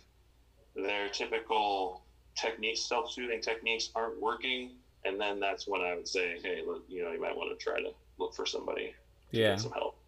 their 0.76 1.08
typical 1.08 2.02
techniques, 2.36 2.80
self-soothing 2.88 3.40
techniques, 3.40 3.90
aren't 3.94 4.20
working. 4.20 4.70
And 5.04 5.20
then 5.20 5.40
that's 5.40 5.66
when 5.66 5.82
I 5.82 5.94
would 5.94 6.08
say, 6.08 6.38
hey, 6.42 6.62
look, 6.66 6.84
you 6.88 7.04
know, 7.04 7.12
you 7.12 7.20
might 7.20 7.36
want 7.36 7.56
to 7.56 7.62
try 7.62 7.80
to 7.80 7.90
look 8.18 8.34
for 8.34 8.46
somebody 8.46 8.94
to 9.32 9.38
yeah. 9.38 9.50
get 9.50 9.60
some 9.60 9.72
help. 9.72 9.98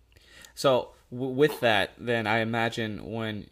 So 0.54 0.90
w- 1.10 1.32
with 1.32 1.60
that, 1.60 1.92
then 1.98 2.26
I 2.26 2.38
imagine 2.38 3.12
when 3.12 3.48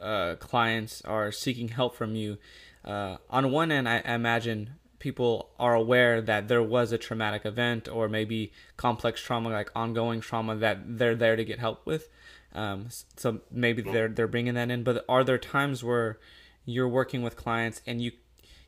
uh, 0.00 0.34
clients 0.36 1.02
are 1.02 1.30
seeking 1.30 1.68
help 1.68 1.94
from 1.94 2.14
you, 2.16 2.38
uh, 2.84 3.18
on 3.30 3.50
one 3.52 3.70
end, 3.70 3.88
I 3.88 4.02
I 4.04 4.14
imagine 4.14 4.70
people 4.98 5.50
are 5.58 5.74
aware 5.74 6.20
that 6.20 6.48
there 6.48 6.62
was 6.62 6.92
a 6.92 6.98
traumatic 6.98 7.44
event 7.44 7.88
or 7.88 8.08
maybe 8.08 8.52
complex 8.76 9.20
trauma, 9.20 9.50
like 9.50 9.70
ongoing 9.74 10.20
trauma, 10.20 10.56
that 10.56 10.98
they're 10.98 11.16
there 11.16 11.36
to 11.36 11.44
get 11.44 11.58
help 11.58 11.84
with. 11.84 12.08
Um, 12.54 12.88
so 13.16 13.40
maybe 13.50 13.82
they're 13.82 14.08
they're 14.08 14.28
bringing 14.28 14.54
that 14.54 14.70
in. 14.70 14.82
But 14.82 15.04
are 15.08 15.24
there 15.24 15.38
times 15.38 15.82
where 15.82 16.18
you're 16.64 16.88
working 16.88 17.22
with 17.22 17.36
clients 17.36 17.82
and 17.86 18.00
you 18.00 18.12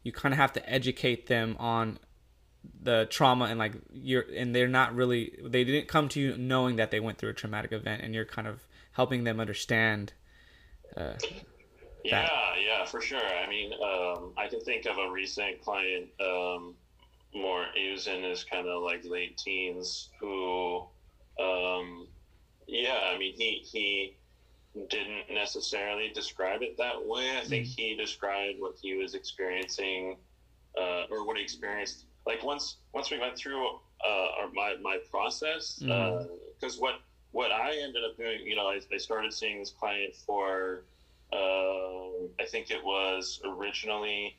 you 0.02 0.12
kind 0.12 0.32
of 0.32 0.38
have 0.38 0.52
to 0.52 0.70
educate 0.70 1.28
them 1.28 1.56
on 1.58 1.98
the 2.82 3.06
trauma 3.10 3.46
and 3.46 3.58
like 3.58 3.72
you're 3.92 4.24
and 4.36 4.54
they're 4.54 4.68
not 4.68 4.94
really 4.94 5.38
they 5.42 5.64
didn't 5.64 5.88
come 5.88 6.08
to 6.08 6.20
you 6.20 6.36
knowing 6.36 6.76
that 6.76 6.90
they 6.90 7.00
went 7.00 7.18
through 7.18 7.30
a 7.30 7.34
traumatic 7.34 7.72
event 7.72 8.02
and 8.02 8.14
you're 8.14 8.24
kind 8.24 8.46
of 8.46 8.60
helping 8.92 9.24
them 9.24 9.40
understand 9.40 10.12
uh, 10.96 11.14
Yeah, 12.04 12.28
yeah, 12.62 12.84
for 12.84 13.00
sure. 13.00 13.18
I 13.18 13.48
mean, 13.48 13.72
um, 13.72 14.32
I 14.36 14.46
can 14.48 14.60
think 14.60 14.86
of 14.86 14.98
a 14.98 15.10
recent 15.10 15.62
client, 15.62 16.08
um, 16.20 16.74
more 17.34 17.64
he 17.74 17.90
was 17.90 18.06
in 18.06 18.22
his 18.22 18.44
kind 18.44 18.68
of 18.68 18.82
like 18.82 19.04
late 19.04 19.38
teens, 19.38 20.10
who, 20.20 20.84
um, 21.40 22.06
yeah, 22.66 22.98
I 23.12 23.18
mean, 23.18 23.34
he 23.34 23.64
he 23.64 24.16
didn't 24.88 25.32
necessarily 25.32 26.10
describe 26.14 26.62
it 26.62 26.76
that 26.76 27.06
way. 27.06 27.38
I 27.38 27.44
think 27.44 27.66
he 27.66 27.96
described 27.96 28.60
what 28.60 28.74
he 28.82 28.94
was 28.96 29.14
experiencing, 29.14 30.18
uh, 30.78 31.04
or 31.10 31.26
what 31.26 31.38
he 31.38 31.42
experienced. 31.42 32.04
Like 32.26 32.42
once 32.42 32.76
once 32.92 33.10
we 33.10 33.18
went 33.18 33.36
through 33.36 33.66
uh, 33.66 34.40
our, 34.40 34.50
my 34.52 34.76
my 34.82 34.98
process, 35.10 35.78
because 35.78 36.78
what 36.78 37.00
what 37.32 37.50
I 37.50 37.76
ended 37.76 38.04
up 38.04 38.16
doing, 38.16 38.40
you 38.44 38.56
know, 38.56 38.68
I, 38.68 38.80
I 38.92 38.96
started 38.98 39.32
seeing 39.32 39.58
this 39.58 39.70
client 39.70 40.14
for 40.14 40.84
um, 41.32 42.28
I 42.38 42.44
think 42.46 42.70
it 42.70 42.84
was 42.84 43.40
originally 43.44 44.36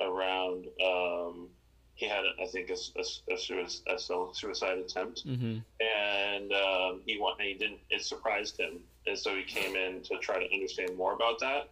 around. 0.00 0.66
Um, 0.84 1.48
he 1.94 2.06
had, 2.06 2.22
I 2.40 2.46
think, 2.46 2.70
a, 2.70 2.76
a, 2.96 3.34
a, 3.34 3.36
suicide, 3.36 3.82
a 3.92 3.98
suicide 3.98 4.78
attempt, 4.78 5.26
mm-hmm, 5.26 5.58
and 5.84 6.52
um, 6.52 7.02
he 7.04 7.18
want, 7.18 7.40
he 7.40 7.54
didn't. 7.54 7.80
It 7.90 8.02
surprised 8.02 8.58
him, 8.58 8.80
and 9.06 9.18
so 9.18 9.34
he 9.34 9.42
came 9.42 9.74
in 9.74 10.02
to 10.04 10.16
try 10.18 10.38
to 10.38 10.54
understand 10.54 10.96
more 10.96 11.12
about 11.12 11.40
that. 11.40 11.70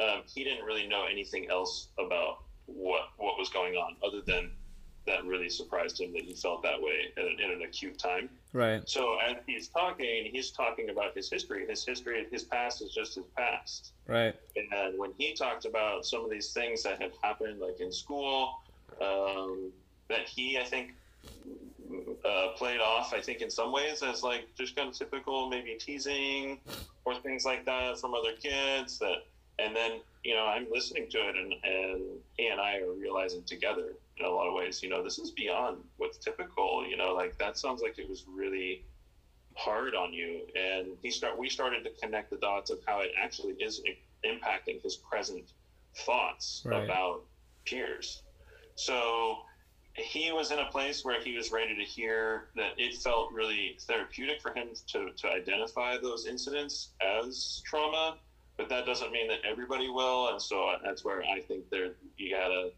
Um, 0.00 0.22
he 0.26 0.44
didn't 0.44 0.64
really 0.64 0.86
know 0.86 1.06
anything 1.10 1.50
else 1.50 1.88
about 1.98 2.42
what 2.66 3.08
what 3.16 3.38
was 3.38 3.48
going 3.48 3.74
on, 3.74 3.96
other 4.06 4.20
than 4.20 4.52
that 5.06 5.24
really 5.24 5.48
surprised 5.48 6.00
him 6.00 6.12
that 6.12 6.22
he 6.22 6.34
felt 6.34 6.62
that 6.62 6.80
way 6.80 7.12
at 7.16 7.24
an, 7.24 7.36
in 7.42 7.50
an 7.50 7.62
acute 7.62 7.98
time. 7.98 8.28
right 8.52 8.88
So 8.88 9.18
as 9.18 9.36
he's 9.46 9.68
talking, 9.68 10.28
he's 10.30 10.50
talking 10.50 10.90
about 10.90 11.14
his 11.14 11.28
history. 11.30 11.66
His 11.66 11.84
history, 11.84 12.26
his 12.30 12.44
past 12.44 12.82
is 12.82 12.92
just 12.92 13.16
his 13.16 13.24
past. 13.36 13.92
right 14.06 14.34
And 14.56 14.98
when 14.98 15.12
he 15.18 15.34
talked 15.34 15.64
about 15.64 16.06
some 16.06 16.24
of 16.24 16.30
these 16.30 16.52
things 16.52 16.82
that 16.84 17.00
had 17.02 17.12
happened, 17.22 17.60
like 17.60 17.80
in 17.80 17.90
school, 17.90 18.60
um, 19.00 19.72
that 20.08 20.28
he, 20.28 20.58
I 20.58 20.64
think, 20.64 20.94
uh, 22.24 22.48
played 22.56 22.80
off, 22.80 23.12
I 23.12 23.20
think, 23.20 23.40
in 23.40 23.50
some 23.50 23.72
ways 23.72 24.02
as 24.02 24.22
like 24.22 24.54
just 24.56 24.76
kind 24.76 24.88
of 24.88 24.94
typical, 24.94 25.48
maybe 25.48 25.74
teasing 25.74 26.58
or 27.04 27.14
things 27.16 27.44
like 27.44 27.64
that 27.66 27.98
from 27.98 28.14
other 28.14 28.32
kids. 28.40 28.98
That, 28.98 29.26
and 29.58 29.74
then 29.74 30.00
you 30.24 30.34
know, 30.34 30.46
I'm 30.46 30.66
listening 30.70 31.08
to 31.10 31.18
it, 31.18 31.36
and 31.36 31.52
and 31.64 32.02
he 32.36 32.46
and 32.46 32.60
I 32.60 32.78
are 32.78 32.92
realizing 32.92 33.42
together 33.42 33.94
in 34.18 34.24
a 34.26 34.30
lot 34.30 34.46
of 34.48 34.54
ways, 34.54 34.80
you 34.82 34.88
know, 34.88 35.02
this 35.02 35.18
is 35.18 35.30
beyond 35.32 35.78
what's 35.96 36.18
typical. 36.18 36.86
You 36.88 36.96
know, 36.96 37.12
like 37.14 37.36
that 37.38 37.58
sounds 37.58 37.80
like 37.82 37.98
it 37.98 38.08
was 38.08 38.24
really 38.26 38.82
hard 39.56 39.94
on 39.94 40.12
you 40.12 40.46
and 40.54 40.96
he 41.02 41.10
start 41.10 41.38
we 41.38 41.48
started 41.48 41.84
to 41.84 41.90
connect 42.02 42.30
the 42.30 42.36
dots 42.38 42.70
of 42.70 42.78
how 42.86 43.00
it 43.00 43.10
actually 43.18 43.54
is 43.60 43.80
impacting 44.24 44.82
his 44.82 44.96
present 44.96 45.44
thoughts 46.06 46.62
Right. 46.64 46.84
about 46.84 47.22
peers 47.66 48.22
so 48.76 49.36
he 49.94 50.32
was 50.32 50.50
in 50.50 50.58
a 50.58 50.64
place 50.66 51.04
where 51.04 51.20
he 51.20 51.36
was 51.36 51.50
ready 51.50 51.76
to 51.76 51.84
hear 51.84 52.48
that 52.54 52.72
it 52.78 52.96
felt 53.02 53.30
really 53.30 53.76
therapeutic 53.86 54.40
for 54.40 54.54
him 54.54 54.68
to, 54.88 55.10
to 55.18 55.28
identify 55.28 55.98
those 55.98 56.24
incidents 56.26 56.92
as 57.02 57.60
trauma 57.66 58.16
but 58.56 58.68
that 58.70 58.86
doesn't 58.86 59.12
mean 59.12 59.28
that 59.28 59.40
everybody 59.44 59.88
will 59.88 60.28
and 60.28 60.40
so 60.40 60.64
uh, 60.64 60.76
that's 60.82 61.04
where 61.04 61.22
i 61.24 61.40
think 61.40 61.64
there 61.70 61.90
you 62.16 62.34
gotta 62.34 62.70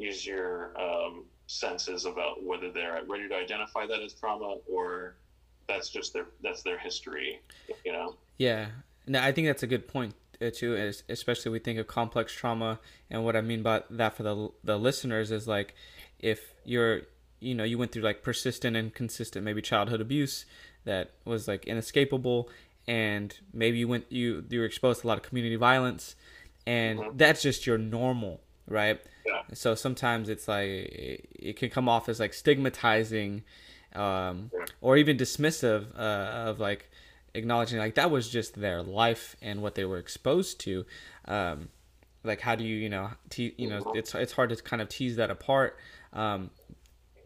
use 0.00 0.26
your 0.26 0.72
um, 0.80 1.24
senses 1.46 2.04
about 2.04 2.42
whether 2.44 2.70
they're 2.70 3.00
ready 3.08 3.28
to 3.28 3.34
identify 3.34 3.86
that 3.86 4.00
as 4.02 4.12
trauma 4.14 4.56
or 4.70 5.14
that's 5.68 5.88
just 5.88 6.12
their 6.12 6.26
that's 6.42 6.62
their 6.62 6.78
history 6.78 7.40
you 7.84 7.92
know 7.92 8.16
Yeah, 8.38 8.66
no, 9.06 9.20
I 9.20 9.32
think 9.32 9.46
that's 9.46 9.62
a 9.62 9.66
good 9.66 9.86
point 9.86 10.14
uh, 10.40 10.50
too. 10.52 10.92
Especially 11.08 11.52
we 11.52 11.58
think 11.58 11.78
of 11.78 11.86
complex 11.86 12.32
trauma, 12.32 12.80
and 13.10 13.24
what 13.24 13.36
I 13.36 13.40
mean 13.40 13.62
by 13.62 13.82
that 13.90 14.16
for 14.16 14.22
the 14.22 14.48
the 14.64 14.78
listeners 14.78 15.30
is 15.30 15.46
like 15.46 15.74
if 16.18 16.54
you're 16.64 17.02
you 17.40 17.54
know 17.54 17.64
you 17.64 17.78
went 17.78 17.92
through 17.92 18.02
like 18.02 18.22
persistent 18.22 18.76
and 18.76 18.92
consistent 18.94 19.44
maybe 19.44 19.62
childhood 19.62 20.00
abuse 20.00 20.44
that 20.84 21.10
was 21.24 21.46
like 21.46 21.66
inescapable, 21.66 22.48
and 22.88 23.36
maybe 23.52 23.78
you 23.78 23.88
went 23.88 24.06
you 24.10 24.44
you 24.48 24.60
were 24.60 24.66
exposed 24.66 25.02
to 25.02 25.06
a 25.06 25.08
lot 25.08 25.18
of 25.18 25.22
community 25.22 25.56
violence, 25.56 26.16
and 26.66 26.98
Mhm. 26.98 27.18
that's 27.18 27.42
just 27.42 27.66
your 27.66 27.78
normal, 27.78 28.40
right? 28.70 29.00
Yeah. 29.26 29.42
So 29.52 29.74
sometimes 29.74 30.28
it's 30.30 30.48
like 30.48 30.68
it, 30.68 31.28
it 31.38 31.56
can 31.56 31.68
come 31.68 31.88
off 31.88 32.08
as 32.08 32.18
like 32.20 32.32
stigmatizing, 32.32 33.42
um, 33.94 34.50
Yeah. 34.54 34.64
or 34.80 34.96
even 34.96 35.16
dismissive 35.18 35.94
uh, 35.94 36.48
of 36.48 36.58
like 36.60 36.90
acknowledging 37.34 37.78
like 37.78 37.94
that 37.96 38.10
was 38.10 38.28
just 38.28 38.58
their 38.60 38.82
life 38.82 39.36
and 39.42 39.60
what 39.62 39.74
they 39.74 39.84
were 39.84 39.98
exposed 39.98 40.60
to. 40.60 40.86
Um, 41.26 41.68
like 42.24 42.40
how 42.40 42.54
do 42.54 42.64
you 42.64 42.76
you 42.76 42.88
know 42.88 43.10
te- 43.30 43.54
you 43.56 43.68
know 43.68 43.92
it's 43.94 44.14
it's 44.14 44.32
hard 44.32 44.50
to 44.50 44.56
kind 44.56 44.80
of 44.80 44.88
tease 44.88 45.16
that 45.16 45.30
apart. 45.30 45.76
Um, 46.12 46.50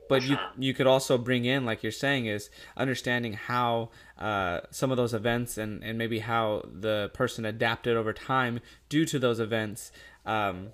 but 0.08 0.22
you 0.22 0.36
you 0.58 0.74
could 0.74 0.86
also 0.86 1.16
bring 1.18 1.46
in 1.46 1.64
like 1.64 1.82
you're 1.82 1.90
saying 1.92 2.26
is 2.26 2.50
understanding 2.76 3.32
how 3.32 3.88
uh, 4.18 4.60
some 4.70 4.90
of 4.90 4.96
those 4.96 5.14
events 5.14 5.56
and 5.58 5.82
and 5.82 5.96
maybe 5.98 6.18
how 6.20 6.62
the 6.70 7.10
person 7.14 7.44
adapted 7.46 7.96
over 7.96 8.12
time 8.12 8.60
due 8.88 9.04
to 9.06 9.18
those 9.18 9.40
events 9.40 9.90
um, 10.26 10.68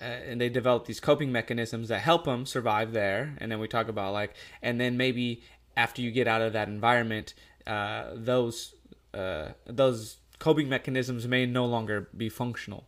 and 0.00 0.40
they 0.40 0.48
develop 0.48 0.86
these 0.86 1.00
coping 1.00 1.32
mechanisms 1.32 1.88
that 1.88 2.00
help 2.00 2.24
them 2.24 2.46
survive 2.46 2.92
there 2.92 3.34
and 3.38 3.50
then 3.50 3.58
we 3.58 3.68
talk 3.68 3.88
about 3.88 4.12
like 4.12 4.34
and 4.62 4.80
then 4.80 4.96
maybe 4.96 5.42
after 5.76 6.02
you 6.02 6.10
get 6.10 6.26
out 6.26 6.42
of 6.42 6.52
that 6.52 6.68
environment 6.68 7.34
uh, 7.66 8.10
those 8.14 8.74
uh, 9.14 9.48
those 9.66 10.18
coping 10.38 10.68
mechanisms 10.68 11.26
may 11.26 11.46
no 11.46 11.64
longer 11.64 12.08
be 12.16 12.28
functional 12.28 12.84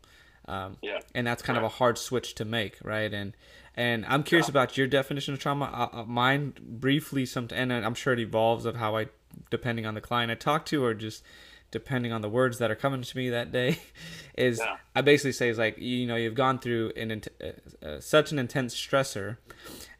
um, 0.47 0.77
yeah. 0.83 0.99
and 1.15 1.27
that's 1.27 1.43
kind 1.43 1.57
right. 1.57 1.65
of 1.65 1.73
a 1.73 1.77
hard 1.77 1.99
switch 1.99 2.35
to 2.35 2.45
make 2.45 2.79
right 2.83 3.13
and 3.13 3.35
and 3.79 4.05
I'm 4.07 4.25
curious 4.25 4.49
yeah. 4.49 4.53
about 4.53 4.77
your 4.77 4.89
definition 4.89 5.35
of 5.35 5.41
trauma. 5.41 5.67
Uh, 5.67 6.01
uh 6.01 6.05
mine 6.05 6.53
briefly, 6.61 7.25
some, 7.25 7.47
and 7.53 7.73
I'm 7.73 7.95
sure 7.95 8.13
it 8.13 8.19
evolves 8.19 8.65
of 8.65 8.75
how 8.75 8.97
I, 8.97 9.07
depending 9.51 9.87
on 9.87 9.95
the 9.95 10.01
client 10.01 10.33
I 10.33 10.35
talk 10.35 10.67
to, 10.67 10.85
or 10.85 10.95
just 10.95 11.23
depending 11.71 12.13
on 12.13 12.23
the 12.23 12.29
words 12.29 12.59
that 12.59 12.71
are 12.71 12.75
coming 12.75 13.03
to 13.03 13.17
me 13.17 13.31
that 13.31 13.53
day, 13.53 13.79
is 14.37 14.59
yeah. 14.59 14.77
I 14.95 15.01
basically 15.01 15.33
say 15.33 15.49
is 15.49 15.59
like 15.59 15.79
you 15.79 16.07
know 16.07 16.17
you've 16.17 16.35
gone 16.35 16.59
through 16.59 16.93
an 16.97 17.23
uh, 17.41 17.87
uh, 17.87 18.01
such 18.01 18.33
an 18.33 18.39
intense 18.39 18.75
stressor 18.75 19.39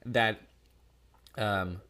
that 0.05 0.41
um, 1.37 1.81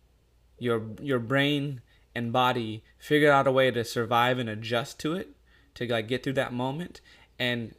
your 0.59 0.83
your 1.01 1.19
brain 1.19 1.81
and 2.15 2.33
body 2.33 2.83
figured 2.99 3.31
out 3.31 3.47
a 3.47 3.53
way 3.53 3.71
to 3.71 3.85
survive 3.85 4.39
and 4.39 4.49
adjust 4.49 4.99
to 5.01 5.15
it 5.15 5.31
to 5.75 5.87
like 5.87 6.09
get 6.09 6.23
through 6.23 6.33
that 6.33 6.53
moment 6.53 7.01
and 7.39 7.75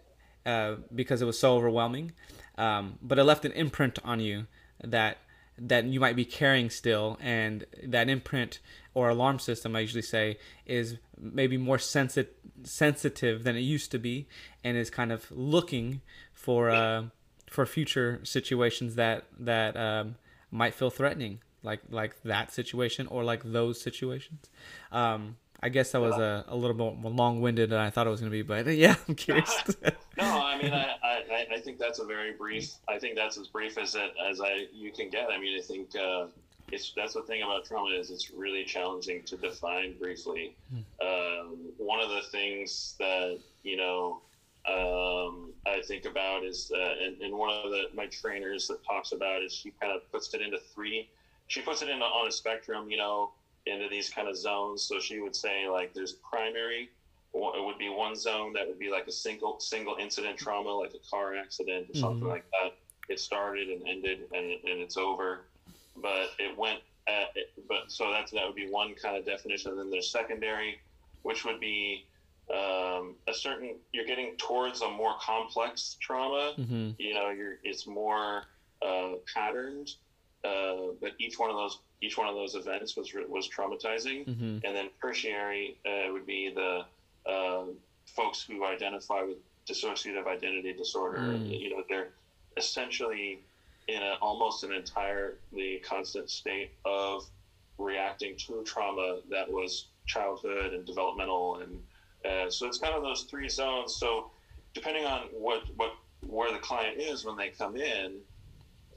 uh, 0.46 0.76
because 0.94 1.22
it 1.22 1.26
was 1.26 1.38
so 1.38 1.56
overwhelming 1.56 2.14
um, 2.58 3.00
but 3.02 3.18
it 3.18 3.24
left 3.24 3.46
an 3.46 3.52
imprint 3.54 4.00
on 4.04 4.20
you 4.20 4.46
that 4.84 5.18
that 5.62 5.86
you 5.86 6.00
might 6.00 6.16
be 6.16 6.26
carrying 6.26 6.70
still, 6.70 7.18
and 7.22 7.66
that 7.84 8.10
imprint 8.10 8.60
or 8.94 9.10
alarm 9.10 9.40
system, 9.40 9.76
I 9.76 9.82
usually 9.82 10.02
say, 10.02 10.38
is 10.66 10.98
maybe 11.20 11.58
more 11.58 11.78
sensi- 11.78 12.28
sensitive 12.64 13.44
than 13.44 13.56
it 13.56 13.62
used 13.62 13.92
to 13.92 14.00
be, 14.00 14.28
and 14.64 14.78
is 14.78 14.90
kind 14.90 15.12
of 15.12 15.32
looking 15.32 16.02
for 16.34 16.70
uh, 16.70 17.04
for 17.50 17.66
future 17.66 18.20
situations 18.24 18.96
that 18.96 19.26
that 19.40 19.78
um, 19.78 20.16
might 20.52 20.74
feel 20.74 20.90
threatening, 20.90 21.40
like 21.64 21.82
like 21.90 22.22
that 22.24 22.52
situation 22.52 23.08
or 23.08 23.24
like 23.24 23.44
those 23.44 23.80
situations. 23.80 24.50
Um, 24.92 25.38
I 25.62 25.70
guess 25.70 25.92
that 25.92 26.00
was 26.00 26.18
a, 26.18 26.46
a 26.48 26.56
little 26.56 26.76
more 26.76 27.12
long 27.12 27.42
winded 27.42 27.70
than 27.70 27.80
I 27.80 27.90
thought 27.90 28.08
it 28.08 28.10
was 28.10 28.22
going 28.22 28.32
to 28.32 28.38
be, 28.38 28.44
but 28.44 28.66
yeah, 28.76 28.96
I'm 29.08 29.16
curious. 29.16 29.64
no, 30.18 30.24
I 30.24 30.62
mean, 30.62 30.74
I, 30.74 30.96
I, 31.04 31.48
I 31.56 31.60
think 31.60 31.80
that's 31.80 32.00
a 32.00 32.06
very 32.06 32.34
brief. 32.34 32.72
I 32.88 32.98
think 32.98 33.16
that's 33.16 33.38
as 33.38 33.48
brief 33.48 33.78
as 33.78 33.96
it 33.96 34.14
as 34.30 34.40
I 34.42 34.68
you 34.74 34.92
can 34.92 35.10
get. 35.10 35.30
I 35.30 35.40
mean, 35.40 35.58
I 35.58 35.62
think 35.62 35.90
uh, 35.96 36.28
it's 36.72 36.94
that's 36.96 37.14
the 37.14 37.24
thing 37.24 37.42
about 37.42 37.66
trauma 37.66 37.96
is 37.96 38.12
it's 38.12 38.32
really 38.32 38.64
challenging 38.64 39.24
to 39.24 39.38
define 39.38 39.98
briefly. 39.98 40.56
Hmm. 40.72 41.08
Um, 41.08 41.58
one 41.78 42.00
of 42.00 42.10
the 42.10 42.22
things 42.32 42.96
that 43.00 43.40
you 43.64 43.78
know 43.78 44.22
um, 44.68 45.54
I 45.66 45.82
think 45.82 46.06
about 46.06 46.44
is, 46.44 46.72
uh, 46.76 46.96
and, 47.04 47.22
and 47.22 47.34
one 47.34 47.50
of 47.50 47.72
the 47.72 47.86
my 47.94 48.08
trainers 48.08 48.68
that 48.68 48.84
talks 48.86 49.14
about 49.14 49.42
is 49.42 49.54
she 49.54 49.72
kind 49.82 49.94
of 49.94 50.10
puts 50.12 50.34
it 50.34 50.42
into 50.42 50.60
three. 50.60 51.10
She 51.48 51.62
puts 51.62 51.82
it 51.82 51.90
into 51.90 52.06
on 52.06 52.28
a 52.28 52.32
spectrum, 52.32 52.90
you 52.90 52.98
know, 52.98 53.32
into 53.66 53.88
these 53.90 54.10
kind 54.10 54.28
of 54.28 54.38
zones. 54.38 54.84
So 54.84 55.00
she 55.00 55.20
would 55.22 55.36
say 55.36 55.68
like 55.68 55.94
there's 55.94 56.14
primary. 56.14 56.90
It 57.34 57.64
would 57.64 57.78
be 57.78 57.90
one 57.90 58.16
zone 58.16 58.54
that 58.54 58.68
would 58.68 58.80
be 58.80 58.90
like 58.90 59.08
a 59.08 59.12
single 59.12 59.60
single 59.60 59.96
incident 60.00 60.38
trauma, 60.38 60.70
like 60.70 60.94
a 60.94 61.10
car 61.10 61.36
accident 61.36 61.88
or 61.90 61.96
something 61.96 62.20
mm-hmm. 62.20 62.30
like 62.30 62.46
that. 62.52 62.76
It 63.08 63.20
started 63.20 63.70
and 63.70 63.88
ended, 63.88 64.20
and, 64.34 64.46
and 64.46 64.82
it's 64.82 64.98
over. 64.98 65.46
But 66.02 66.32
it 66.40 66.58
went. 66.58 66.80
At, 67.08 67.30
it, 67.36 67.52
but 67.68 67.84
so 67.88 68.12
that's 68.12 68.32
that 68.32 68.46
would 68.46 68.56
be 68.56 68.70
one 68.70 68.94
kind 68.96 69.18
of 69.18 69.26
definition. 69.26 69.72
And 69.72 69.80
then 69.80 69.90
there's 69.90 70.12
secondary, 70.12 70.80
which 71.24 71.44
would 71.46 71.60
be 71.60 72.06
um, 72.52 73.16
a 73.28 73.34
certain 73.34 73.76
you're 73.94 74.06
getting 74.06 74.36
towards 74.38 74.82
a 74.82 74.90
more 74.90 75.14
complex 75.20 75.98
trauma. 76.00 76.54
Mm-hmm. 76.58 76.92
You 76.98 77.14
know, 77.14 77.30
you're 77.30 77.58
it's 77.64 77.88
more 77.88 78.44
uh, 78.82 79.14
patterned, 79.34 79.92
uh, 80.44 80.94
but 81.02 81.12
each 81.20 81.40
one 81.40 81.50
of 81.50 81.56
those 81.56 81.80
each 82.02 82.18
one 82.18 82.28
of 82.28 82.36
those 82.36 82.56
events 82.56 82.96
was 82.96 83.12
was 83.28 83.50
traumatizing. 83.50 84.28
Mm-hmm. 84.28 84.66
And 84.66 84.76
then 84.76 84.90
tertiary 85.02 85.78
uh, 85.86 86.12
would 86.12 86.26
be 86.26 86.52
the 86.54 86.86
uh, 87.30 87.66
folks 88.16 88.44
who 88.44 88.66
identify 88.66 89.22
with 89.22 89.38
dissociative 89.68 90.28
identity 90.28 90.74
disorder. 90.74 91.20
Mm. 91.20 91.60
You 91.60 91.70
know, 91.72 91.84
they're 91.88 92.10
essentially 92.58 93.40
in 93.96 94.02
a, 94.02 94.18
almost 94.22 94.64
an 94.64 94.72
entirely 94.72 95.82
constant 95.84 96.30
state 96.30 96.72
of 96.86 97.26
reacting 97.78 98.36
to 98.38 98.64
trauma 98.64 99.20
that 99.30 99.50
was 99.50 99.88
childhood 100.06 100.74
and 100.74 100.86
developmental, 100.86 101.58
and 101.58 101.82
uh, 102.26 102.50
so 102.50 102.68
it's 102.68 102.78
kind 102.78 102.94
of 102.94 103.04
those 103.04 103.24
three 103.24 103.50
zones. 103.50 103.96
So 103.96 104.32
depending 104.74 105.06
on 105.06 105.28
what 105.32 105.64
what 105.76 105.94
where 106.22 106.52
the 106.52 106.60
client 106.60 107.00
is 107.00 107.26
when 107.26 107.38
they 107.38 107.50
come 107.50 107.78
in, 107.78 108.18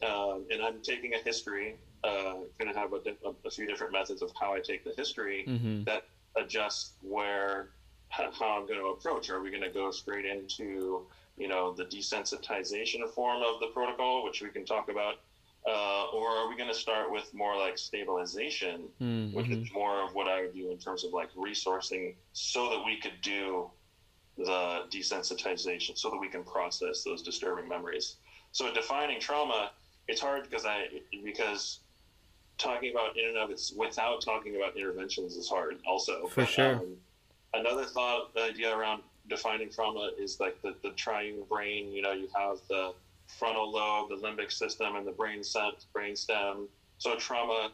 um, 0.07 0.45
and 0.51 0.63
I'm 0.63 0.83
taking 0.83 1.15
a 1.15 1.19
history 1.19 1.77
uh, 2.05 2.35
going 2.59 2.73
to 2.73 2.79
have 2.79 2.93
a, 2.93 3.01
a, 3.47 3.51
few 3.51 3.67
different 3.67 3.93
methods 3.93 4.23
of 4.23 4.33
how 4.41 4.53
I 4.53 4.61
take 4.61 4.85
the 4.85 4.93
history 4.97 5.45
mm-hmm. 5.47 5.85
that 5.85 6.05
adjust 6.37 6.95
where 7.03 7.71
how, 8.09 8.25
I'm 8.41 8.67
going 8.67 8.79
to 8.79 8.87
approach. 8.87 9.31
Are 9.31 9.41
we 9.41 9.51
going 9.51 9.63
to 9.63 9.71
go 9.71 9.91
straight 9.91 10.27
into 10.27 11.07
you 11.37 11.49
know 11.49 11.73
the 11.73 11.85
desensitization 11.85 13.09
form 13.15 13.43
of 13.43 13.61
the 13.61 13.69
protocol, 13.69 14.25
which 14.25 14.43
we 14.43 14.49
can 14.49 14.65
talk 14.65 14.91
about, 14.91 15.17
uh, 15.67 16.07
or 16.13 16.29
are 16.29 16.49
we 16.49 16.57
going 16.57 16.69
to 16.69 16.75
start 16.75 17.11
with 17.11 17.33
more 17.33 17.57
like 17.57 17.79
stabilization, 17.79 18.89
mm-hmm. 19.01 19.35
which 19.37 19.49
is 19.49 19.73
more 19.73 20.03
of 20.03 20.15
what 20.15 20.29
I 20.29 20.43
would 20.43 20.55
do 20.55 20.71
in 20.71 20.79
terms 20.79 21.05
of 21.05 21.13
like 21.13 21.33
resourcing, 21.35 22.15
so 22.33 22.71
that 22.71 22.85
we 22.85 22.99
could 22.99 23.21
do 23.23 23.71
the 24.37 24.85
desensitization, 24.91 25.97
so 25.97 26.11
that 26.11 26.19
we 26.19 26.29
can 26.29 26.43
process 26.43 27.05
those 27.05 27.23
disturbing 27.23 27.69
memories. 27.69 28.17
So 28.53 28.73
defining 28.73 29.21
trauma, 29.21 29.71
it's 30.09 30.21
hard 30.21 30.49
because 30.49 30.67
I 30.67 30.87
because 31.25 31.81
talking 32.59 32.93
about 32.93 33.17
in 33.17 33.27
and 33.29 33.37
of 33.37 33.51
it's 33.51 33.73
without 33.73 34.23
talking 34.23 34.57
about 34.57 34.77
interventions 34.77 35.37
is 35.37 35.49
hard 35.49 35.79
also. 35.87 36.27
For 36.27 36.43
but, 36.43 36.49
sure. 36.49 36.75
Um, 36.75 36.97
another 37.55 37.85
thought 37.85 38.31
idea 38.37 38.75
around 38.75 39.03
defining 39.29 39.71
trauma 39.71 40.11
is 40.19 40.41
like 40.41 40.61
the, 40.63 40.75
the 40.83 40.91
triune 40.91 41.43
brain. 41.49 41.93
You 41.93 42.03
know, 42.03 42.13
you 42.13 42.29
have 42.35 42.59
the 42.69 42.95
frontal 43.39 43.71
lobe, 43.71 44.11
the 44.11 44.17
limbic 44.17 44.53
system, 44.53 44.97
and 44.97 45.07
the 45.07 45.13
brain 45.13 45.43
brain 45.93 46.17
stem. 46.17 46.69
So 46.99 47.17
trauma 47.17 47.71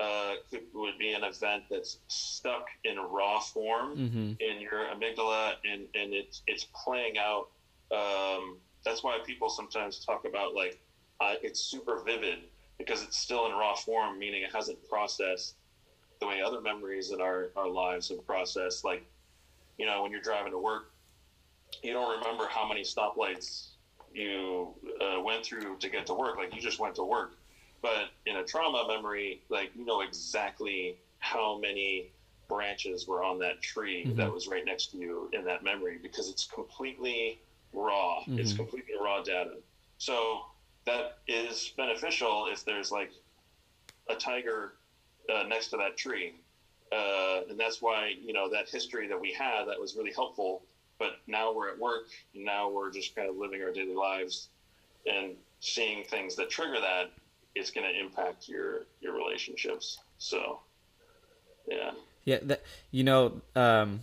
uh, 0.00 0.34
could, 0.50 0.62
would 0.74 0.98
be 0.98 1.12
an 1.12 1.24
event 1.24 1.64
that's 1.70 1.98
stuck 2.08 2.66
in 2.84 2.96
raw 2.98 3.40
form 3.40 3.96
mm-hmm. 3.96 4.32
in 4.40 4.60
your 4.60 4.86
amygdala, 4.86 5.54
and 5.64 5.82
and 5.94 6.12
it's 6.12 6.42
it's 6.46 6.66
playing 6.84 7.16
out. 7.18 7.48
Um, 7.90 8.58
that's 8.84 9.02
why 9.02 9.18
people 9.26 9.48
sometimes 9.48 10.04
talk 10.04 10.24
about 10.24 10.54
like 10.54 10.78
uh, 11.20 11.34
it's 11.42 11.60
super 11.60 12.02
vivid 12.04 12.38
because 12.78 13.02
it's 13.02 13.18
still 13.18 13.46
in 13.46 13.52
raw 13.52 13.74
form, 13.74 14.18
meaning 14.18 14.42
it 14.42 14.54
hasn't 14.54 14.78
processed 14.88 15.54
the 16.20 16.26
way 16.26 16.40
other 16.40 16.60
memories 16.60 17.12
in 17.12 17.20
our, 17.20 17.50
our 17.56 17.68
lives 17.68 18.08
have 18.08 18.24
processed. 18.26 18.84
Like, 18.84 19.04
you 19.78 19.86
know, 19.86 20.02
when 20.02 20.12
you're 20.12 20.20
driving 20.20 20.52
to 20.52 20.58
work, 20.58 20.92
you 21.82 21.92
don't 21.92 22.18
remember 22.18 22.46
how 22.48 22.66
many 22.66 22.82
stoplights 22.82 23.68
you 24.12 24.68
uh, 25.00 25.20
went 25.20 25.44
through 25.44 25.76
to 25.78 25.88
get 25.88 26.06
to 26.06 26.14
work. 26.14 26.36
Like, 26.36 26.54
you 26.54 26.60
just 26.60 26.78
went 26.78 26.94
to 26.96 27.04
work. 27.04 27.36
But 27.80 28.10
in 28.26 28.36
a 28.36 28.44
trauma 28.44 28.84
memory, 28.88 29.42
like, 29.48 29.70
you 29.76 29.84
know 29.84 30.00
exactly 30.00 30.98
how 31.20 31.58
many 31.58 32.10
branches 32.48 33.06
were 33.06 33.22
on 33.22 33.38
that 33.38 33.60
tree 33.60 34.04
mm-hmm. 34.06 34.16
that 34.16 34.32
was 34.32 34.48
right 34.48 34.64
next 34.64 34.90
to 34.92 34.98
you 34.98 35.30
in 35.32 35.44
that 35.44 35.62
memory 35.62 35.98
because 36.02 36.28
it's 36.28 36.46
completely 36.46 37.38
raw. 37.72 38.20
Mm-hmm. 38.20 38.38
It's 38.38 38.52
completely 38.52 38.94
raw 39.00 39.22
data. 39.22 39.56
So, 39.98 40.40
that 40.86 41.18
is 41.28 41.74
beneficial 41.76 42.48
if 42.50 42.64
there's 42.64 42.90
like 42.90 43.12
a 44.08 44.14
tiger 44.14 44.72
uh, 45.32 45.42
next 45.42 45.68
to 45.68 45.76
that 45.76 45.96
tree. 45.96 46.34
Uh, 46.92 47.40
and 47.50 47.58
that's 47.58 47.82
why, 47.82 48.12
you 48.20 48.32
know, 48.32 48.48
that 48.50 48.68
history 48.68 49.08
that 49.08 49.20
we 49.20 49.32
had, 49.32 49.66
that 49.66 49.80
was 49.80 49.96
really 49.96 50.12
helpful. 50.12 50.62
But 50.98 51.12
now 51.26 51.54
we're 51.54 51.70
at 51.70 51.78
work, 51.78 52.06
and 52.34 52.44
now 52.44 52.70
we're 52.70 52.90
just 52.90 53.14
kind 53.14 53.28
of 53.28 53.36
living 53.36 53.62
our 53.62 53.72
daily 53.72 53.94
lives 53.94 54.48
and 55.06 55.34
seeing 55.60 56.04
things 56.04 56.36
that 56.36 56.50
trigger 56.50 56.80
that, 56.80 57.10
it's 57.54 57.70
going 57.70 57.86
to 57.86 57.98
impact 57.98 58.48
your, 58.48 58.86
your 59.00 59.14
relationships. 59.14 59.98
So, 60.18 60.60
yeah. 61.66 61.90
Yeah. 62.24 62.38
That, 62.42 62.62
you 62.90 63.04
know, 63.04 63.40
um, 63.54 64.00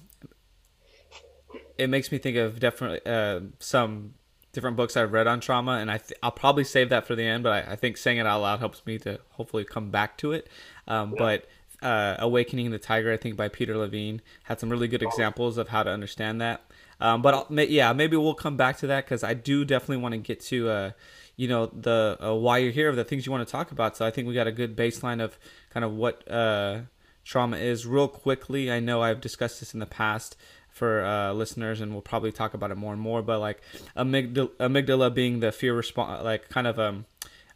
it 1.77 1.89
makes 1.89 2.11
me 2.11 2.17
think 2.17 2.37
of 2.37 2.59
definitely 2.59 3.01
uh, 3.05 3.41
some 3.59 4.13
different 4.55 4.77
books 4.77 4.95
I've 4.95 5.11
read 5.11 5.27
on 5.27 5.41
trauma, 5.41 5.73
and 5.73 5.91
I 5.91 5.97
th- 5.97 6.17
I'll 6.23 6.31
probably 6.31 6.63
save 6.63 6.89
that 6.89 7.05
for 7.05 7.15
the 7.15 7.23
end. 7.23 7.43
But 7.43 7.67
I, 7.67 7.73
I, 7.73 7.75
think 7.75 7.97
saying 7.97 8.17
it 8.17 8.25
out 8.25 8.41
loud 8.41 8.59
helps 8.59 8.85
me 8.85 8.97
to 8.99 9.19
hopefully 9.31 9.65
come 9.65 9.91
back 9.91 10.17
to 10.19 10.31
it. 10.31 10.47
Um, 10.87 11.11
yeah. 11.11 11.15
But 11.19 11.45
uh, 11.81 12.15
Awakening 12.19 12.71
the 12.71 12.79
Tiger, 12.79 13.11
I 13.11 13.17
think 13.17 13.35
by 13.35 13.47
Peter 13.47 13.77
Levine, 13.77 14.21
had 14.43 14.59
some 14.59 14.69
really 14.69 14.87
good 14.87 15.03
oh. 15.03 15.07
examples 15.07 15.57
of 15.57 15.69
how 15.69 15.83
to 15.83 15.89
understand 15.89 16.41
that. 16.41 16.61
Um, 16.99 17.21
but 17.21 17.33
I'll, 17.33 17.47
yeah, 17.65 17.91
maybe 17.93 18.15
we'll 18.15 18.33
come 18.33 18.55
back 18.55 18.77
to 18.77 18.87
that 18.87 19.05
because 19.05 19.23
I 19.23 19.33
do 19.33 19.65
definitely 19.65 19.97
want 19.97 20.13
to 20.13 20.19
get 20.19 20.39
to, 20.41 20.69
uh, 20.69 20.91
you 21.35 21.47
know 21.47 21.67
the 21.67 22.17
uh, 22.21 22.33
why 22.33 22.59
you're 22.59 22.71
here, 22.71 22.93
the 22.93 23.03
things 23.03 23.25
you 23.25 23.31
want 23.31 23.45
to 23.47 23.51
talk 23.51 23.71
about. 23.71 23.97
So 23.97 24.05
I 24.05 24.11
think 24.11 24.27
we 24.27 24.33
got 24.33 24.47
a 24.47 24.51
good 24.51 24.75
baseline 24.75 25.21
of 25.21 25.37
kind 25.69 25.83
of 25.83 25.93
what 25.93 26.29
uh, 26.29 26.81
trauma 27.23 27.57
is. 27.57 27.85
Real 27.85 28.07
quickly, 28.07 28.71
I 28.71 28.79
know 28.79 29.01
I've 29.01 29.21
discussed 29.21 29.59
this 29.59 29.73
in 29.73 29.79
the 29.79 29.85
past 29.85 30.37
for 30.69 31.03
uh, 31.03 31.33
listeners, 31.33 31.81
and 31.81 31.91
we'll 31.91 32.01
probably 32.01 32.31
talk 32.31 32.53
about 32.53 32.71
it 32.71 32.75
more 32.75 32.93
and 32.93 33.01
more. 33.01 33.21
But 33.21 33.39
like 33.39 33.61
amygdala, 33.97 34.49
amygdala 34.59 35.13
being 35.13 35.39
the 35.39 35.51
fear 35.51 35.73
response, 35.73 36.23
like 36.23 36.49
kind 36.49 36.67
of 36.67 36.79
um 36.79 37.05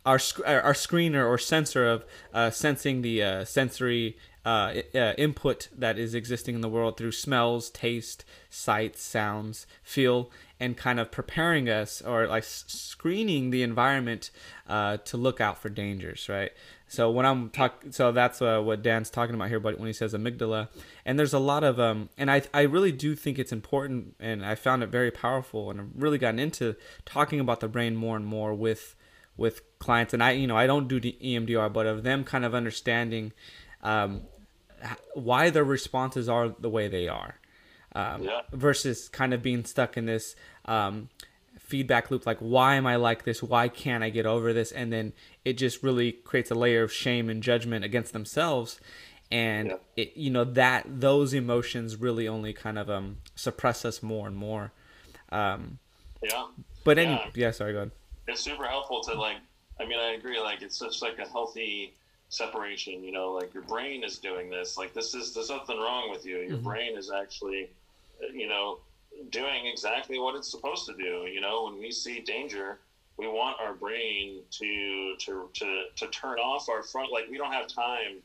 our 0.06 0.20
sc- 0.20 0.46
our 0.46 0.74
screener 0.74 1.28
or 1.28 1.38
sensor 1.38 1.88
of 1.88 2.06
uh, 2.34 2.50
sensing 2.50 3.02
the 3.02 3.24
uh, 3.24 3.46
sensory 3.46 4.18
uh, 4.46 4.82
uh, 4.96 5.14
input 5.18 5.68
that 5.78 6.00
is 6.00 6.16
existing 6.16 6.56
in 6.56 6.62
the 6.62 6.70
world 6.70 6.98
through 6.98 7.12
smells, 7.12 7.70
taste, 7.70 8.24
sights, 8.50 9.02
sounds, 9.02 9.68
feel, 9.84 10.32
and 10.60 10.78
kind 10.78 11.00
of 11.00 11.12
preparing 11.12 11.70
us 11.70 12.02
or 12.02 12.26
like 12.26 12.44
screening 12.44 13.50
the 13.50 13.62
environment 13.62 14.32
uh, 14.68 14.98
to 14.98 15.18
look 15.18 15.42
out 15.42 15.58
for 15.58 15.70
dangers, 15.70 16.30
right? 16.30 16.52
So 16.88 17.12
when 17.12 17.26
I'm 17.26 17.50
talking, 17.52 17.92
so 17.92 18.12
that's 18.12 18.42
uh, 18.42 18.60
what 18.62 18.82
Dan's 18.82 19.12
talking 19.12 19.36
about 19.36 19.50
here. 19.50 19.60
But 19.60 19.78
when 19.78 19.88
he 19.88 19.94
says 19.94 20.14
amygdala, 20.14 20.70
and 21.06 21.20
there's 21.20 21.34
a 21.34 21.40
lot 21.40 21.64
of 21.64 21.80
um, 21.80 22.10
and 22.18 22.32
I 22.32 22.42
I 22.52 22.62
really 22.62 22.92
do 22.92 23.16
think 23.16 23.38
it's 23.38 23.52
important, 23.52 24.16
and 24.20 24.44
I 24.44 24.56
found 24.56 24.82
it 24.82 24.90
very 24.90 25.12
powerful, 25.12 25.70
and 25.70 25.82
I've 25.82 25.90
really 25.96 26.18
gotten 26.18 26.40
into 26.40 26.76
talking 27.06 27.40
about 27.40 27.60
the 27.60 27.68
brain 27.68 27.96
more 27.96 28.16
and 28.16 28.26
more 28.26 28.56
with 28.56 28.96
with 29.40 29.62
clients, 29.80 30.14
and 30.14 30.22
I 30.22 30.32
you 30.32 30.46
know 30.46 30.58
I 30.58 30.68
don't 30.68 30.88
do 30.88 31.00
the 31.00 31.18
EMDR, 31.24 31.72
but 31.72 31.88
of 31.88 32.04
them 32.04 32.24
kind 32.24 32.46
of 32.46 32.54
understanding 32.54 33.32
um, 33.82 34.22
why 35.14 35.50
their 35.50 35.64
responses 35.64 36.30
are 36.30 36.50
the 36.50 36.70
way 36.70 36.88
they 36.88 37.08
are, 37.08 37.40
um, 37.96 38.24
yeah. 38.24 38.42
versus 38.52 39.10
kind 39.10 39.34
of 39.34 39.42
being 39.42 39.66
stuck 39.66 39.98
in 39.98 40.06
this. 40.06 40.36
Um, 40.66 41.10
feedback 41.58 42.10
loop 42.10 42.26
like 42.26 42.40
why 42.40 42.74
am 42.74 42.88
i 42.88 42.96
like 42.96 43.26
this? 43.26 43.44
Why 43.44 43.68
can't 43.68 44.04
i 44.04 44.10
get 44.10 44.26
over 44.26 44.54
this? 44.54 44.72
And 44.72 44.92
then 44.92 45.14
it 45.46 45.54
just 45.54 45.84
really 45.84 46.12
creates 46.12 46.50
a 46.50 46.56
layer 46.56 46.82
of 46.82 46.92
shame 46.92 47.30
and 47.30 47.44
judgment 47.44 47.86
against 47.86 48.12
themselves. 48.12 48.80
And 49.30 49.68
yeah. 49.68 49.76
it 49.96 50.18
you 50.18 50.32
know 50.32 50.46
that 50.46 50.88
those 50.88 51.32
emotions 51.32 51.96
really 51.98 52.28
only 52.28 52.54
kind 52.54 52.80
of 52.80 52.90
um 52.90 53.18
suppress 53.36 53.86
us 53.86 54.02
more 54.02 54.26
and 54.26 54.36
more. 54.36 54.72
Um 55.32 55.78
yeah. 56.24 56.48
but 56.84 56.98
any 56.98 57.12
yeah, 57.12 57.30
yeah 57.36 57.52
sorry 57.52 57.74
go 57.74 57.80
ahead 57.80 57.92
it's 58.30 58.42
super 58.42 58.66
helpful 58.66 59.02
to 59.02 59.14
like 59.14 59.38
i 59.80 59.86
mean 59.86 60.00
i 60.00 60.12
agree 60.14 60.40
like 60.40 60.62
it's 60.62 60.78
such 60.78 61.02
like 61.02 61.20
a 61.20 61.28
healthy 61.28 61.94
separation 62.30 63.04
you 63.04 63.12
know 63.12 63.32
like 63.32 63.54
your 63.54 63.64
brain 63.64 64.04
is 64.04 64.20
doing 64.20 64.50
this 64.50 64.78
like 64.78 64.94
this 64.94 65.16
is 65.16 65.34
there's 65.34 65.50
nothing 65.50 65.80
wrong 65.80 66.12
with 66.12 66.26
you 66.26 66.38
your 66.38 66.58
mm-hmm. 66.58 66.68
brain 66.68 66.98
is 66.98 67.12
actually 67.12 67.70
you 68.34 68.48
know 68.48 68.80
doing 69.30 69.66
exactly 69.66 70.20
what 70.20 70.36
it's 70.36 70.50
supposed 70.50 70.86
to 70.88 70.94
do. 70.94 71.28
You 71.32 71.42
know, 71.42 71.66
when 71.66 71.80
we 71.80 71.92
see 71.92 72.22
danger, 72.22 72.80
we 73.18 73.28
want 73.28 73.58
our 73.60 73.74
brain 73.74 74.42
to 74.52 75.16
to 75.20 75.50
to 75.54 75.84
to 75.96 76.08
turn 76.08 76.40
off 76.40 76.70
our 76.70 76.84
front. 76.84 77.12
Like 77.12 77.30
we 77.30 77.38
don't 77.38 77.52
have 77.52 77.68
time 77.68 78.18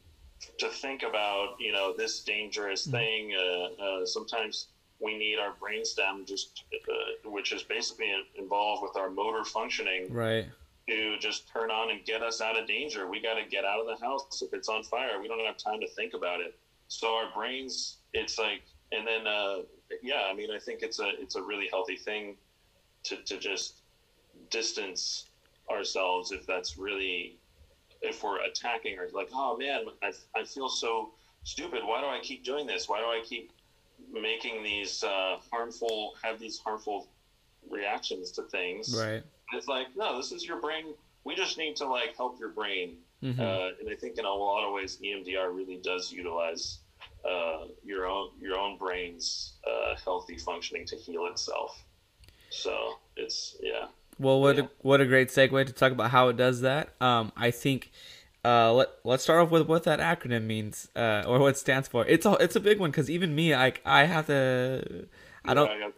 to 0.59 0.69
think 0.69 1.03
about 1.03 1.57
you 1.59 1.73
know 1.73 1.95
this 1.97 2.21
dangerous 2.21 2.87
mm-hmm. 2.87 2.97
thing. 2.97 3.35
Uh, 3.35 3.83
uh, 3.83 4.07
sometimes 4.07 4.69
we 5.05 5.19
need 5.19 5.39
our 5.39 5.53
brainstem, 5.53 6.27
just 6.27 6.65
uh, 6.89 7.29
which 7.31 7.53
is 7.53 7.63
basically 7.63 8.13
involved 8.37 8.83
with 8.83 8.97
our 8.97 9.11
motor 9.11 9.45
functioning, 9.45 10.13
right? 10.13 10.47
To 10.89 11.17
just 11.19 11.49
turn 11.49 11.71
on 11.71 11.91
and 11.91 12.05
get 12.05 12.23
us 12.23 12.41
out 12.41 12.59
of 12.59 12.67
danger. 12.67 13.09
We 13.09 13.23
got 13.23 13.35
to 13.35 13.49
get 13.49 13.65
out 13.65 13.81
of 13.81 13.87
the 13.87 14.05
house 14.05 14.43
if 14.43 14.53
it's 14.53 14.69
on 14.69 14.83
fire. 14.83 15.21
We 15.21 15.29
don't 15.29 15.45
have 15.45 15.57
time 15.57 15.81
to 15.81 15.89
think 15.89 16.15
about 16.15 16.41
it. 16.41 16.55
So 16.89 17.15
our 17.15 17.33
brains, 17.35 17.99
it's 18.13 18.39
like, 18.39 18.63
and 18.93 19.07
then 19.07 19.27
uh, 19.27 19.59
yeah, 20.03 20.23
I 20.31 20.35
mean, 20.35 20.51
I 20.51 20.59
think 20.59 20.83
it's 20.83 21.01
a 21.01 21.11
it's 21.19 21.37
a 21.37 21.43
really 21.43 21.69
healthy 21.71 21.97
thing 21.97 22.37
to 23.05 23.17
to 23.17 23.39
just 23.39 23.81
distance 24.51 25.27
ourselves 25.71 26.33
if 26.33 26.47
that's 26.47 26.77
really 26.77 27.37
if 28.03 28.23
we're 28.23 28.43
attacking 28.43 28.99
or 28.99 29.09
like, 29.13 29.29
oh 29.35 29.57
man, 29.57 29.85
I 30.03 30.13
I 30.39 30.45
feel 30.45 30.69
so 30.69 31.13
stupid. 31.45 31.81
Why 31.85 32.01
do 32.01 32.07
I 32.07 32.21
keep 32.23 32.45
doing 32.45 32.67
this? 32.67 32.89
Why 32.89 33.01
do 33.01 33.07
I 33.07 33.23
keep 33.25 33.51
making 34.21 34.63
these 34.63 35.03
uh, 35.05 35.37
harmful 35.51 36.15
have 36.23 36.39
these 36.39 36.59
harmful 36.59 37.09
reactions 37.69 38.31
to 38.33 38.43
things? 38.43 38.97
Right. 38.99 39.23
It's 39.53 39.69
like 39.69 39.89
no, 39.97 40.17
this 40.17 40.33
is 40.33 40.47
your 40.47 40.61
brain. 40.61 40.95
We 41.25 41.35
just 41.35 41.59
need 41.59 41.77
to 41.77 41.87
like 41.87 42.17
help 42.17 42.39
your 42.39 42.51
brain. 42.51 42.99
Mm-hmm. 43.23 43.41
Uh, 43.41 43.69
and 43.81 43.91
I 43.91 43.95
think 43.95 44.19
in 44.19 44.25
a 44.25 44.33
lot 44.33 44.67
of 44.67 44.75
ways, 44.75 44.99
EMDR 45.03 45.55
really 45.55 45.81
does 45.83 46.13
utilize 46.13 46.81
uh, 47.29 47.67
your 47.85 48.07
own 48.07 48.31
your 48.41 48.59
own 48.59 48.77
brain's 48.77 49.55
uh, 49.67 49.95
healthy 50.05 50.37
functioning 50.37 50.87
to 50.87 50.97
heal 50.97 51.27
itself. 51.27 51.83
So 52.51 52.95
it's 53.17 53.57
yeah. 53.61 53.87
Well, 54.19 54.41
what 54.41 54.57
yeah. 54.57 54.65
a, 54.65 54.69
what 54.83 55.01
a 55.01 55.07
great 55.07 55.29
segue 55.29 55.67
to 55.67 55.73
talk 55.73 55.93
about 55.93 56.11
how 56.11 56.29
it 56.29 56.37
does 56.37 56.61
that. 56.61 56.91
Um, 57.01 57.33
I 57.37 57.51
think 57.51 57.91
uh, 58.45 58.73
let 58.73 58.89
let's 59.05 59.23
start 59.23 59.41
off 59.41 59.51
with 59.51 59.67
what 59.67 59.85
that 59.85 60.01
acronym 60.01 60.45
means 60.45 60.89
uh, 60.95 61.25
or 61.27 61.39
what 61.39 61.49
it 61.49 61.57
stands 61.57 61.89
for. 61.89 62.07
It's 62.07 62.27
a 62.27 62.33
it's 62.35 62.57
a 62.57 62.61
big 62.61 62.79
one 62.79 62.91
because 62.91 63.09
even 63.11 63.35
me, 63.35 63.55
like 63.55 63.81
I 63.85 64.05
have 64.05 64.27
to. 64.27 65.07
I 65.45 65.55
don't. 65.55 65.69
Yeah, 65.79 65.89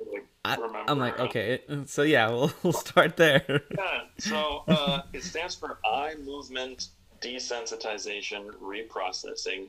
I 0.45 0.57
like, 0.57 0.71
I, 0.89 0.93
am 0.93 0.99
like 0.99 1.19
okay, 1.19 1.61
so 1.87 2.03
yeah, 2.03 2.29
we'll 2.31 2.53
we'll 2.63 2.73
start 2.73 3.17
there. 3.17 3.63
yeah. 3.77 4.01
So 4.19 4.63
uh, 4.69 5.03
it 5.13 5.25
stands 5.25 5.55
for 5.55 5.79
eye 5.85 6.15
movement 6.25 6.89
desensitization 7.21 8.51
reprocessing. 8.63 9.69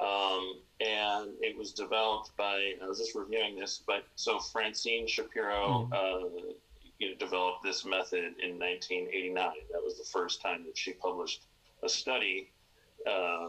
Um, 0.00 0.56
and 0.80 1.30
it 1.40 1.56
was 1.56 1.72
developed 1.72 2.36
by 2.36 2.72
I 2.82 2.86
was 2.86 2.98
just 2.98 3.14
reviewing 3.14 3.58
this, 3.58 3.82
but 3.86 4.04
so 4.16 4.38
Francine 4.38 5.06
Shapiro 5.06 5.88
mm. 5.90 5.92
uh, 5.92 6.52
you 6.98 7.10
know, 7.10 7.16
developed 7.18 7.62
this 7.62 7.84
method 7.84 8.34
in 8.42 8.58
1989. 8.58 9.34
That 9.72 9.82
was 9.82 9.98
the 9.98 10.04
first 10.04 10.42
time 10.42 10.64
that 10.66 10.76
she 10.76 10.92
published 10.92 11.44
a 11.82 11.88
study 11.88 12.50
uh, 13.06 13.48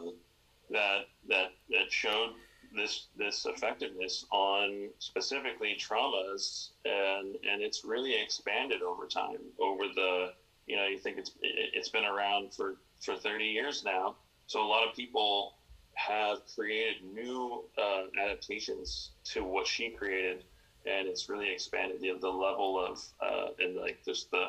that 0.70 1.06
that 1.28 1.52
that 1.70 1.92
showed 1.92 2.34
this 2.76 3.08
this 3.18 3.46
effectiveness 3.46 4.26
on 4.32 4.90
specifically 5.00 5.78
traumas, 5.80 6.70
and 6.86 7.36
and 7.50 7.62
it's 7.62 7.84
really 7.86 8.16
expanded 8.22 8.82
over 8.82 9.06
time. 9.06 9.38
Over 9.60 9.84
the 9.96 10.34
you 10.66 10.76
know 10.76 10.88
you 10.88 10.98
think 10.98 11.18
it's 11.18 11.32
it's 11.42 11.90
been 11.90 12.06
around 12.06 12.54
for 12.54 12.78
for 13.02 13.16
30 13.16 13.46
years 13.46 13.84
now, 13.84 14.16
so 14.48 14.64
a 14.64 14.68
lot 14.68 14.88
of 14.88 14.96
people 14.96 15.56
have 15.96 16.40
created 16.56 17.04
new 17.14 17.64
uh, 17.78 18.04
adaptations 18.24 19.12
to 19.26 19.44
what 19.44 19.68
she 19.68 19.90
created, 19.90 20.44
and 20.86 21.08
it's 21.08 21.30
really 21.30 21.52
expanded 21.52 22.02
the, 22.02 22.18
the 22.20 22.30
level 22.30 22.84
of 22.84 23.00
uh, 23.22 23.50
and 23.60 23.76
like 23.76 24.00
just 24.04 24.32
the 24.32 24.48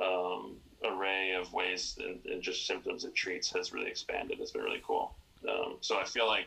um, 0.00 0.56
array 0.84 1.34
of 1.34 1.52
ways 1.52 1.98
and, 2.00 2.18
and, 2.26 2.42
just 2.42 2.66
symptoms 2.66 3.04
it 3.04 3.14
treats 3.14 3.50
has 3.52 3.72
really 3.72 3.90
expanded. 3.90 4.38
It's 4.40 4.52
been 4.52 4.62
really 4.62 4.82
cool. 4.86 5.14
Um, 5.48 5.76
so 5.80 5.98
I 5.98 6.04
feel 6.04 6.26
like 6.26 6.46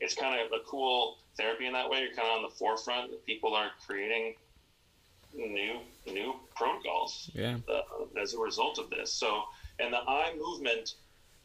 it's 0.00 0.14
kind 0.14 0.38
of 0.40 0.52
a 0.52 0.62
cool 0.66 1.18
therapy 1.36 1.66
in 1.66 1.72
that 1.72 1.88
way. 1.88 2.00
You're 2.00 2.14
kind 2.14 2.28
of 2.28 2.36
on 2.36 2.42
the 2.42 2.54
forefront. 2.56 3.12
People 3.26 3.54
are 3.54 3.70
creating 3.86 4.34
new 5.34 5.78
new 6.06 6.34
protocols 6.56 7.30
yeah. 7.34 7.58
uh, 7.68 8.20
as 8.20 8.34
a 8.34 8.38
result 8.38 8.78
of 8.78 8.90
this. 8.90 9.12
So 9.12 9.42
and 9.78 9.92
the 9.92 9.98
eye 9.98 10.34
movement 10.38 10.94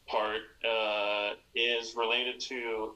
part 0.06 0.42
uh, 0.68 1.34
is 1.54 1.94
related 1.96 2.40
to 2.40 2.94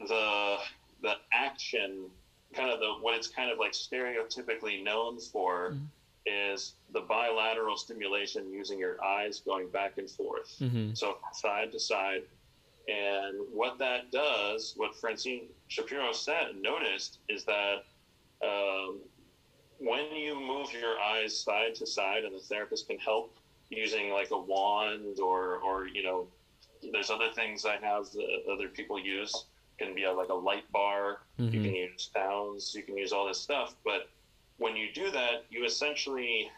the 0.00 0.56
the 1.02 1.14
action, 1.32 2.06
kind 2.54 2.70
of 2.70 2.80
the 2.80 2.94
what 3.00 3.14
it's 3.14 3.28
kind 3.28 3.50
of 3.50 3.58
like 3.58 3.72
stereotypically 3.72 4.82
known 4.82 5.18
for. 5.20 5.70
Mm-hmm. 5.70 5.84
Is 6.26 6.74
the 6.92 7.00
bilateral 7.00 7.76
stimulation 7.76 8.50
using 8.50 8.78
your 8.78 9.02
eyes 9.04 9.40
going 9.40 9.68
back 9.68 9.98
and 9.98 10.08
forth, 10.08 10.56
mm-hmm. 10.58 10.94
so 10.94 11.18
side 11.32 11.70
to 11.72 11.78
side, 11.78 12.22
and 12.88 13.46
what 13.52 13.78
that 13.78 14.10
does, 14.10 14.72
what 14.76 14.96
Francine 14.96 15.48
Shapiro 15.68 16.12
said, 16.12 16.56
noticed 16.60 17.18
is 17.28 17.44
that 17.44 17.84
um, 18.42 19.00
when 19.78 20.14
you 20.14 20.34
move 20.34 20.72
your 20.72 20.98
eyes 20.98 21.38
side 21.38 21.74
to 21.76 21.86
side, 21.86 22.24
and 22.24 22.34
the 22.34 22.40
therapist 22.40 22.88
can 22.88 22.98
help 22.98 23.36
using 23.70 24.10
like 24.10 24.30
a 24.30 24.38
wand 24.38 25.18
or 25.20 25.56
or 25.56 25.86
you 25.86 26.02
know 26.02 26.26
there's 26.92 27.10
other 27.10 27.30
things 27.34 27.64
I 27.64 27.76
have 27.76 28.10
that 28.12 28.42
other 28.50 28.68
people 28.68 28.98
use. 28.98 29.46
It 29.78 29.84
can 29.84 29.94
be 29.94 30.04
a, 30.04 30.12
like 30.12 30.28
a 30.28 30.34
light 30.34 30.70
bar. 30.72 31.20
Mm-hmm. 31.38 31.54
You 31.54 31.62
can 31.62 31.74
use 31.74 32.10
sounds. 32.12 32.74
You 32.74 32.82
can 32.82 32.96
use 32.96 33.12
all 33.12 33.26
this 33.26 33.40
stuff. 33.40 33.74
But 33.84 34.08
when 34.58 34.76
you 34.76 34.92
do 34.92 35.10
that, 35.10 35.44
you 35.50 35.64
essentially 35.64 36.50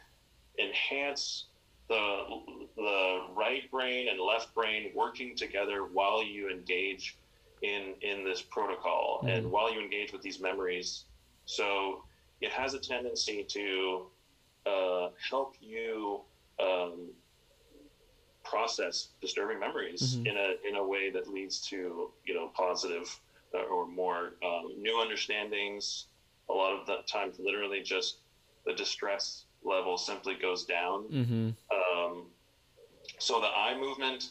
enhance 0.58 1.46
the 1.88 2.24
the 2.76 3.20
right 3.34 3.70
brain 3.70 4.08
and 4.08 4.20
left 4.20 4.54
brain 4.54 4.90
working 4.94 5.36
together 5.36 5.84
while 5.84 6.22
you 6.22 6.50
engage 6.50 7.16
in 7.62 7.94
in 8.02 8.24
this 8.24 8.42
protocol 8.42 9.18
mm-hmm. 9.18 9.28
and 9.28 9.50
while 9.50 9.72
you 9.72 9.80
engage 9.80 10.12
with 10.12 10.22
these 10.22 10.40
memories. 10.40 11.04
So 11.44 12.02
it 12.40 12.50
has 12.50 12.74
a 12.74 12.78
tendency 12.78 13.44
to 13.44 14.06
uh, 14.66 15.08
help 15.30 15.54
you 15.60 16.20
um, 16.60 17.10
process 18.44 19.08
disturbing 19.20 19.58
memories 19.58 20.16
mm-hmm. 20.16 20.26
in 20.26 20.36
a 20.36 20.68
in 20.68 20.76
a 20.76 20.84
way 20.84 21.10
that 21.10 21.28
leads 21.28 21.60
to 21.68 22.10
you 22.24 22.34
know 22.34 22.50
positive 22.54 23.18
uh, 23.54 23.62
or 23.62 23.86
more 23.86 24.34
um, 24.44 24.74
new 24.78 25.00
understandings. 25.00 26.06
A 26.48 26.52
lot 26.52 26.78
of 26.78 26.86
the 26.86 26.98
times 27.06 27.38
literally 27.38 27.82
just 27.82 28.18
the 28.64 28.72
distress 28.72 29.44
level 29.64 29.96
simply 29.98 30.34
goes 30.34 30.64
down. 30.64 31.04
Mm-hmm. 31.04 31.50
so 33.18 33.40
the 33.40 33.46
eye 33.46 33.76
movement, 33.78 34.30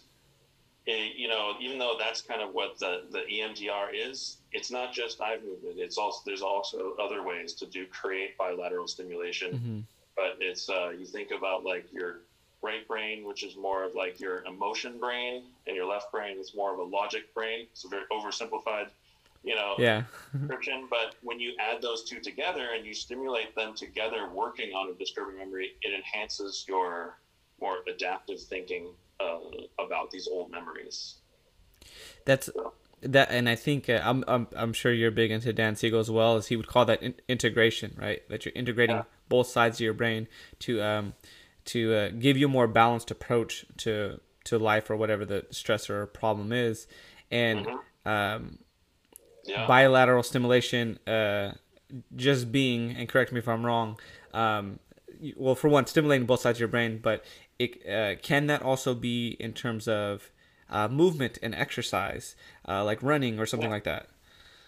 it, 0.85 1.15
you 1.15 1.27
know, 1.27 1.53
even 1.59 1.79
though 1.79 1.95
that's 1.99 2.21
kind 2.21 2.41
of 2.41 2.53
what 2.53 2.77
the, 2.79 3.03
the 3.11 3.21
EMDR 3.31 3.89
is, 3.93 4.37
it's 4.51 4.71
not 4.71 4.93
just 4.93 5.19
eye 5.21 5.37
movement. 5.43 5.79
It's 5.79 5.97
also 5.97 6.21
there's 6.25 6.41
also 6.41 6.93
other 7.01 7.23
ways 7.23 7.53
to 7.53 7.65
do 7.65 7.85
create 7.87 8.37
bilateral 8.37 8.87
stimulation. 8.87 9.51
Mm-hmm. 9.53 9.79
But 10.15 10.37
it's 10.39 10.69
uh, 10.69 10.91
you 10.97 11.05
think 11.05 11.31
about 11.31 11.65
like 11.65 11.91
your 11.91 12.19
right 12.61 12.87
brain, 12.87 13.25
which 13.25 13.43
is 13.43 13.55
more 13.55 13.83
of 13.83 13.95
like 13.95 14.19
your 14.19 14.43
emotion 14.45 14.97
brain, 14.99 15.43
and 15.67 15.75
your 15.75 15.85
left 15.85 16.11
brain 16.11 16.37
is 16.39 16.55
more 16.55 16.73
of 16.73 16.79
a 16.79 16.83
logic 16.83 17.33
brain. 17.33 17.67
It's 17.71 17.85
a 17.85 17.87
very 17.89 18.05
oversimplified, 18.11 18.87
you 19.45 19.55
know, 19.55 19.75
Yeah. 19.77 20.03
description. 20.33 20.87
But 20.95 21.15
when 21.21 21.39
you 21.39 21.53
add 21.59 21.81
those 21.81 22.03
two 22.03 22.19
together 22.19 22.69
and 22.75 22.85
you 22.85 22.93
stimulate 22.93 23.55
them 23.55 23.73
together, 23.75 24.29
working 24.33 24.73
on 24.73 24.89
a 24.89 24.93
disturbing 24.93 25.37
memory, 25.37 25.71
it 25.81 25.93
enhances 25.93 26.65
your 26.67 27.19
more 27.61 27.77
adaptive 27.87 28.41
thinking 28.41 28.93
uh, 29.19 29.37
about 29.79 30.11
these 30.11 30.27
old 30.27 30.51
memories. 30.51 31.15
That's 32.25 32.49
that, 33.01 33.29
and 33.29 33.47
I 33.47 33.55
think 33.55 33.87
uh, 33.89 34.01
I'm, 34.03 34.23
I'm 34.27 34.47
I'm 34.55 34.73
sure 34.73 34.91
you're 34.91 35.11
big 35.11 35.31
into 35.31 35.53
Dan 35.53 35.75
Siegel 35.75 35.99
as 35.99 36.09
well, 36.09 36.37
as 36.37 36.47
he 36.47 36.55
would 36.55 36.67
call 36.67 36.85
that 36.85 37.03
in- 37.03 37.15
integration, 37.27 37.95
right? 37.97 38.27
That 38.29 38.45
you're 38.45 38.53
integrating 38.55 38.97
Yeah. 38.97 39.03
both 39.29 39.47
sides 39.47 39.77
of 39.77 39.81
your 39.81 39.93
brain 39.93 40.27
to 40.59 40.81
um 40.81 41.13
to 41.65 41.93
uh, 41.93 42.09
give 42.09 42.35
you 42.37 42.47
a 42.47 42.49
more 42.49 42.67
balanced 42.67 43.11
approach 43.11 43.65
to 43.77 44.19
to 44.45 44.57
life 44.57 44.89
or 44.89 44.95
whatever 44.95 45.23
the 45.25 45.41
stressor 45.51 45.91
or 45.91 46.05
problem 46.07 46.51
is, 46.51 46.87
and 47.31 47.67
um, 48.05 48.59
Yeah. 49.47 49.67
bilateral 49.67 50.23
stimulation 50.23 50.99
uh, 51.07 51.53
just 52.15 52.51
being 52.51 52.91
and 52.95 53.07
correct 53.07 53.31
me 53.31 53.39
if 53.39 53.47
i'm 53.47 53.65
wrong 53.65 53.97
um, 54.33 54.79
well 55.35 55.55
for 55.55 55.69
one 55.69 55.85
stimulating 55.85 56.25
both 56.25 56.41
sides 56.41 56.57
of 56.57 56.61
your 56.61 56.67
brain 56.67 56.99
but 57.01 57.23
it 57.59 57.87
uh, 57.87 58.15
can 58.21 58.47
that 58.47 58.61
also 58.61 58.93
be 58.93 59.37
in 59.39 59.53
terms 59.53 59.87
of 59.87 60.31
uh, 60.69 60.87
movement 60.87 61.37
and 61.43 61.53
exercise 61.55 62.35
uh, 62.67 62.83
like 62.83 63.01
running 63.03 63.39
or 63.39 63.45
something 63.45 63.69
Yeah. 63.69 63.75
like 63.75 63.83
that 63.83 64.07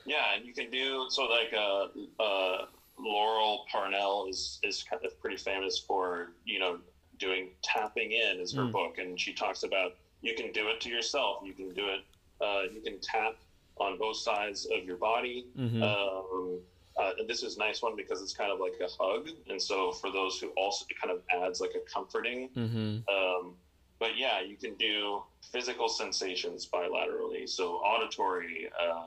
Yeah, 0.05 0.35
and 0.35 0.45
you 0.45 0.53
can 0.53 0.69
do 0.71 1.07
so. 1.09 1.25
Like 1.25 1.53
uh, 1.53 1.87
uh, 2.23 2.65
Laurel 2.97 3.65
Parnell 3.71 4.27
is 4.29 4.59
is 4.63 4.83
kind 4.83 5.03
of 5.03 5.19
pretty 5.19 5.37
famous 5.37 5.77
for 5.79 6.31
you 6.45 6.59
know 6.59 6.79
doing 7.19 7.49
tapping 7.61 8.11
in 8.11 8.39
is 8.39 8.53
her 8.55 8.63
Mm. 8.63 8.71
book, 8.71 8.97
and 8.99 9.19
she 9.19 9.33
talks 9.33 9.63
about 9.63 9.95
you 10.21 10.33
can 10.35 10.51
do 10.53 10.69
it 10.69 10.79
to 10.81 10.89
yourself. 10.89 11.41
You 11.43 11.53
can 11.53 11.73
do 11.73 11.87
it. 11.89 12.01
Uh, 12.39 12.63
you 12.73 12.81
can 12.81 12.99
tap 13.01 13.35
on 13.79 13.97
both 13.97 14.17
sides 14.17 14.65
of 14.75 14.83
your 14.85 14.97
body. 14.97 15.47
Mhm. 15.57 15.81
Um, 15.83 16.61
uh, 16.99 17.11
and 17.19 17.27
this 17.29 17.43
is 17.43 17.57
a 17.57 17.59
nice 17.59 17.81
one 17.81 17.95
because 17.95 18.21
it's 18.23 18.33
kind 18.33 18.51
of 18.51 18.59
like 18.59 18.73
a 18.81 18.87
hug, 18.99 19.29
and 19.49 19.61
so 19.61 19.91
for 19.91 20.09
those 20.11 20.39
who 20.39 20.49
also 20.57 20.85
it 20.89 20.99
kind 20.99 21.11
of 21.15 21.21
adds 21.43 21.59
like 21.61 21.75
a 21.75 21.81
comforting 21.93 22.49
mm-hmm. 22.55 22.97
um, 23.15 23.55
but 23.99 24.15
yeah, 24.17 24.41
you 24.41 24.57
can 24.57 24.75
do 24.75 25.23
physical 25.51 25.89
sensations 25.89 26.67
bilaterally, 26.71 27.47
so 27.49 27.75
auditory, 27.77 28.69
uh, 28.79 29.05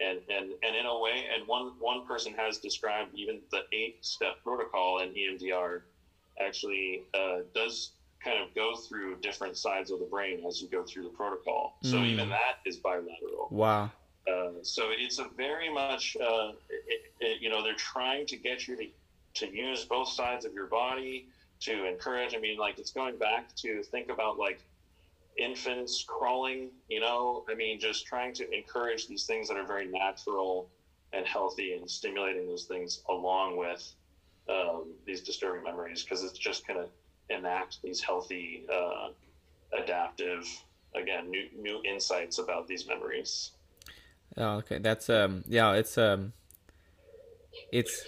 and 0.00 0.20
and 0.28 0.52
and 0.62 0.76
in 0.76 0.86
a 0.86 0.98
way, 0.98 1.26
and 1.34 1.46
one 1.46 1.72
one 1.80 2.06
person 2.06 2.32
has 2.34 2.58
described 2.58 3.10
even 3.14 3.40
the 3.50 3.62
eight 3.72 3.96
step 4.00 4.34
protocol 4.44 4.98
in 5.00 5.08
EMDR 5.12 5.82
actually 6.40 7.02
uh, 7.14 7.38
does 7.54 7.92
kind 8.22 8.40
of 8.42 8.52
go 8.54 8.74
through 8.76 9.16
different 9.20 9.56
sides 9.56 9.90
of 9.90 9.98
the 10.00 10.04
brain 10.06 10.44
as 10.46 10.60
you 10.60 10.68
go 10.68 10.84
through 10.84 11.02
the 11.04 11.10
protocol. 11.10 11.76
So 11.82 11.96
Mm. 11.98 12.06
even 12.06 12.28
that 12.30 12.56
is 12.64 12.76
bilateral. 12.78 13.48
wow 13.50 13.90
Uh, 14.28 14.50
so 14.62 14.88
it's 14.90 15.18
a 15.18 15.26
very 15.36 15.72
much, 15.72 16.16
uh, 16.20 16.52
it, 16.68 17.12
it, 17.20 17.40
you 17.40 17.48
know, 17.48 17.62
they're 17.62 17.74
trying 17.74 18.26
to 18.26 18.36
get 18.36 18.66
you 18.68 18.76
to, 18.76 18.86
to 19.34 19.54
use 19.54 19.84
both 19.84 20.08
sides 20.08 20.44
of 20.44 20.52
your 20.52 20.66
body 20.66 21.26
to 21.60 21.86
encourage. 21.86 22.34
I 22.34 22.38
mean, 22.38 22.58
like 22.58 22.78
it's 22.78 22.92
going 22.92 23.16
back 23.16 23.54
to 23.56 23.82
think 23.84 24.10
about 24.10 24.38
like 24.38 24.60
infants 25.38 26.04
crawling, 26.06 26.70
you 26.88 27.00
know, 27.00 27.44
I 27.48 27.54
mean, 27.54 27.80
just 27.80 28.06
trying 28.06 28.34
to 28.34 28.50
encourage 28.50 29.06
these 29.06 29.24
things 29.24 29.48
that 29.48 29.56
are 29.56 29.66
very 29.66 29.86
natural 29.86 30.68
and 31.12 31.26
healthy 31.26 31.74
and 31.74 31.88
stimulating 31.88 32.46
those 32.46 32.64
things 32.64 33.02
along 33.08 33.56
with 33.56 33.92
um, 34.48 34.92
these 35.06 35.22
disturbing 35.22 35.62
memories 35.62 36.02
because 36.02 36.22
it's 36.24 36.38
just 36.38 36.66
going 36.66 36.80
to 36.80 37.34
enact 37.34 37.80
these 37.82 38.00
healthy, 38.00 38.66
uh, 38.72 39.08
adaptive, 39.78 40.46
again, 40.94 41.30
new, 41.30 41.46
new 41.56 41.82
insights 41.84 42.38
about 42.38 42.66
these 42.66 42.86
memories. 42.86 43.52
Oh, 44.36 44.56
okay. 44.58 44.78
That's 44.78 45.08
um 45.10 45.44
yeah, 45.48 45.72
it's 45.72 45.96
um 45.98 46.32
it's 47.72 48.04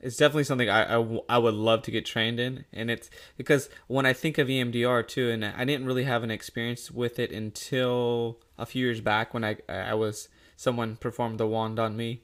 it's 0.00 0.16
definitely 0.16 0.44
something 0.44 0.68
I, 0.68 0.96
I, 0.96 1.20
I 1.28 1.38
would 1.38 1.54
love 1.54 1.82
to 1.82 1.92
get 1.92 2.04
trained 2.04 2.40
in 2.40 2.64
and 2.72 2.90
it's 2.90 3.08
because 3.36 3.70
when 3.86 4.04
I 4.04 4.12
think 4.12 4.36
of 4.36 4.48
EMDR 4.48 5.06
too 5.06 5.30
and 5.30 5.44
I 5.44 5.64
didn't 5.64 5.86
really 5.86 6.04
have 6.04 6.24
an 6.24 6.30
experience 6.30 6.90
with 6.90 7.18
it 7.20 7.30
until 7.30 8.38
a 8.58 8.66
few 8.66 8.84
years 8.84 9.00
back 9.00 9.32
when 9.32 9.44
I 9.44 9.58
I 9.68 9.94
was 9.94 10.28
someone 10.56 10.96
performed 10.96 11.38
the 11.38 11.46
wand 11.46 11.78
on 11.78 11.96
me. 11.96 12.22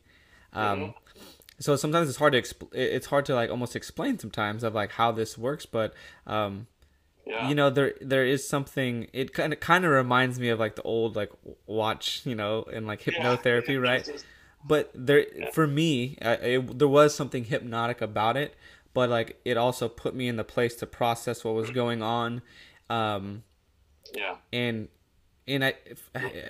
Um 0.53 0.95
so 1.61 1.77
sometimes 1.77 2.09
it's 2.09 2.19
hard 2.19 2.33
to 2.33 2.43
expl- 2.43 2.75
it's 2.75 3.07
hard 3.07 3.25
to 3.27 3.35
like 3.35 3.51
almost 3.51 3.75
explain 3.77 4.19
sometimes 4.19 4.63
of 4.65 4.75
like 4.75 4.93
how 4.93 5.13
this 5.13 5.39
works 5.39 5.67
but 5.67 5.93
um 6.27 6.67
Yeah. 7.29 7.47
you 7.49 7.55
know 7.55 7.69
there 7.71 7.95
there 8.01 8.25
is 8.25 8.49
something 8.49 9.07
it 9.13 9.33
kind 9.35 9.53
of 9.53 9.61
kind 9.61 9.85
of 9.85 9.91
reminds 9.91 10.41
me 10.41 10.49
of 10.49 10.59
like 10.59 10.77
the 10.77 10.83
old 10.83 11.15
like 11.15 11.31
watch 11.67 12.23
you 12.25 12.35
know 12.35 12.65
and 12.73 12.87
like 12.87 13.07
Yeah. 13.07 13.13
hypnotherapy 13.15 13.81
right 13.91 14.09
but 14.65 14.91
there 14.95 15.27
Yeah. 15.37 15.51
for 15.53 15.67
me 15.67 16.17
I, 16.23 16.33
it, 16.35 16.79
there 16.79 16.89
was 16.89 17.15
something 17.15 17.45
hypnotic 17.45 18.01
about 18.01 18.37
it 18.37 18.55
but 18.95 19.11
like 19.11 19.39
it 19.45 19.57
also 19.57 19.89
put 19.89 20.15
me 20.15 20.27
in 20.29 20.37
the 20.37 20.45
place 20.45 20.75
to 20.77 20.87
process 20.87 21.45
what 21.45 21.55
was 21.55 21.71
going 21.71 22.03
on 22.03 22.41
um 22.89 23.43
Yeah. 24.15 24.37
and 24.53 24.89
and 25.47 25.65
I 25.65 25.75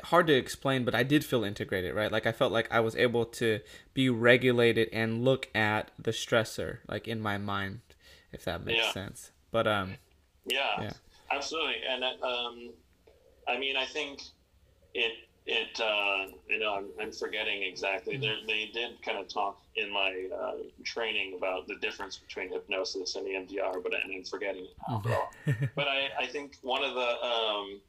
hard 0.05 0.27
to 0.27 0.35
explain, 0.35 0.85
but 0.85 0.93
I 0.93 1.05
did 1.05 1.25
feel 1.25 1.45
integrated, 1.45 1.95
right? 1.95 2.11
Like 2.11 2.27
I 2.27 2.33
felt 2.33 2.51
like 2.51 2.67
I 2.73 2.81
was 2.81 2.97
able 2.97 3.25
to 3.27 3.61
be 3.95 4.11
regulated 4.11 4.89
and 4.93 5.25
look 5.25 5.49
at 5.55 5.93
the 5.97 6.11
stressor 6.11 6.79
like 6.89 7.07
in 7.07 7.21
my 7.21 7.39
mind, 7.39 7.79
if 8.33 8.45
that 8.45 8.65
makes 8.65 8.79
Yeah. 8.87 8.93
sense. 8.93 9.31
But 9.53 9.69
um, 9.69 9.99
Yeah, 10.49 10.83
Yeah. 10.83 10.93
absolutely. 11.31 11.77
And 11.89 12.05
um, 12.05 12.71
I 13.47 13.59
mean, 13.59 13.77
I 13.77 13.87
think 13.87 14.23
it 14.95 15.13
it 15.47 15.81
uh, 15.81 16.27
you 16.49 16.59
know 16.59 16.75
I'm, 16.75 16.89
I'm 17.01 17.13
forgetting 17.13 17.63
exactly. 17.63 18.15
Mm-hmm. 18.15 18.23
There 18.23 18.37
they 18.47 18.71
did 18.73 19.03
kind 19.03 19.19
of 19.19 19.29
talk 19.29 19.63
in 19.77 19.93
my 19.93 20.29
uh, 20.35 20.57
training 20.85 21.35
about 21.37 21.67
the 21.67 21.77
difference 21.77 22.17
between 22.17 22.53
hypnosis 22.53 23.17
and 23.17 23.27
EMDR, 23.27 23.83
but 23.83 23.95
and 23.95 24.15
I'm 24.15 24.25
forgetting 24.25 24.65
it 24.65 24.77
now. 24.89 25.03
Mm-hmm. 25.47 25.65
but 25.75 25.89
I 25.89 26.09
I 26.19 26.27
think 26.27 26.57
one 26.63 26.85
of 26.85 26.95
the 26.95 27.27
um, 27.27 27.81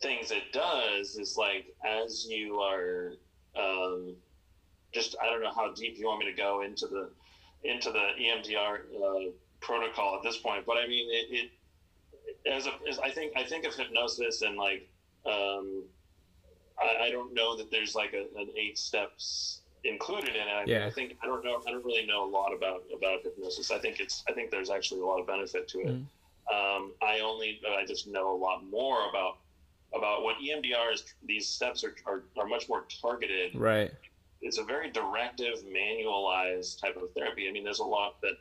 things 0.00 0.30
it 0.30 0.52
does 0.52 1.16
is 1.16 1.36
like 1.36 1.66
as 1.84 2.26
you 2.28 2.56
are 2.60 3.12
um, 3.56 4.14
just 4.92 5.16
I 5.22 5.26
don't 5.26 5.42
know 5.42 5.52
how 5.54 5.72
deep 5.74 5.98
you 5.98 6.06
want 6.06 6.20
me 6.20 6.30
to 6.30 6.36
go 6.36 6.62
into 6.62 6.86
the 6.86 7.10
into 7.62 7.90
the 7.90 8.08
EMDR 8.18 8.78
uh, 8.96 9.30
protocol 9.60 10.16
at 10.16 10.22
this 10.22 10.38
point, 10.38 10.64
but 10.64 10.78
I 10.78 10.86
mean 10.86 11.08
it, 11.10 11.26
it 11.30 11.50
as, 12.46 12.66
a, 12.66 12.72
as 12.88 12.98
I 12.98 13.10
think 13.10 13.32
I 13.36 13.44
think 13.44 13.64
of 13.64 13.74
hypnosis 13.74 14.42
and 14.42 14.56
like 14.56 14.88
um, 15.26 15.84
I, 16.80 17.06
I 17.06 17.10
don't 17.10 17.34
know 17.34 17.56
that 17.56 17.70
there's 17.70 17.94
like 17.94 18.12
a, 18.14 18.22
an 18.38 18.48
eight 18.56 18.78
steps 18.78 19.60
included 19.84 20.30
in 20.30 20.42
it. 20.42 20.50
I, 20.50 20.64
Yeah. 20.66 20.86
I 20.86 20.90
think 20.90 21.16
I 21.22 21.26
don't 21.26 21.44
know 21.44 21.62
I 21.66 21.70
don't 21.70 21.84
really 21.84 22.06
know 22.06 22.24
a 22.24 22.30
lot 22.30 22.52
about 22.52 22.84
about 22.96 23.22
hypnosis. 23.22 23.70
I 23.70 23.78
think 23.78 24.00
it's 24.00 24.24
I 24.28 24.32
think 24.32 24.50
there's 24.50 24.70
actually 24.70 25.00
a 25.00 25.04
lot 25.04 25.20
of 25.20 25.26
benefit 25.26 25.68
to 25.68 25.80
it. 25.80 25.86
Mhm. 25.86 26.04
Um, 26.52 26.92
I 27.02 27.20
only 27.20 27.60
I 27.78 27.84
just 27.86 28.06
know 28.06 28.34
a 28.34 28.38
lot 28.38 28.64
more 28.64 29.08
about 29.08 29.38
about 29.94 30.22
what 30.22 30.36
EMDR 30.38 30.92
is. 30.94 31.04
These 31.24 31.48
steps 31.48 31.84
are, 31.84 31.94
are, 32.06 32.22
are 32.38 32.46
much 32.46 32.68
more 32.68 32.84
targeted 33.00 33.54
right, 33.54 33.90
it's 34.42 34.58
a 34.58 34.64
very 34.64 34.90
directive, 34.90 35.62
manualized 35.64 36.80
type 36.80 36.96
of 36.96 37.12
therapy. 37.12 37.48
I 37.48 37.52
mean, 37.52 37.64
there's 37.64 37.80
a 37.80 37.84
lot 37.84 38.20
that 38.22 38.34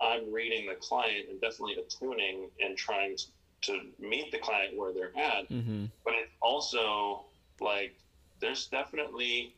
I'm 0.00 0.32
reading 0.32 0.66
the 0.66 0.74
client 0.74 1.26
and 1.30 1.40
definitely 1.40 1.76
attuning 1.76 2.50
and 2.60 2.76
trying 2.76 3.16
to, 3.16 3.24
to 3.62 3.80
meet 3.98 4.30
the 4.32 4.38
client 4.38 4.76
where 4.76 4.92
they're 4.92 5.16
at. 5.16 5.48
mm-hmm. 5.48 5.86
But 6.04 6.14
it's 6.14 6.32
also 6.40 7.24
like 7.60 7.94
there's 8.40 8.66
definitely, 8.66 9.54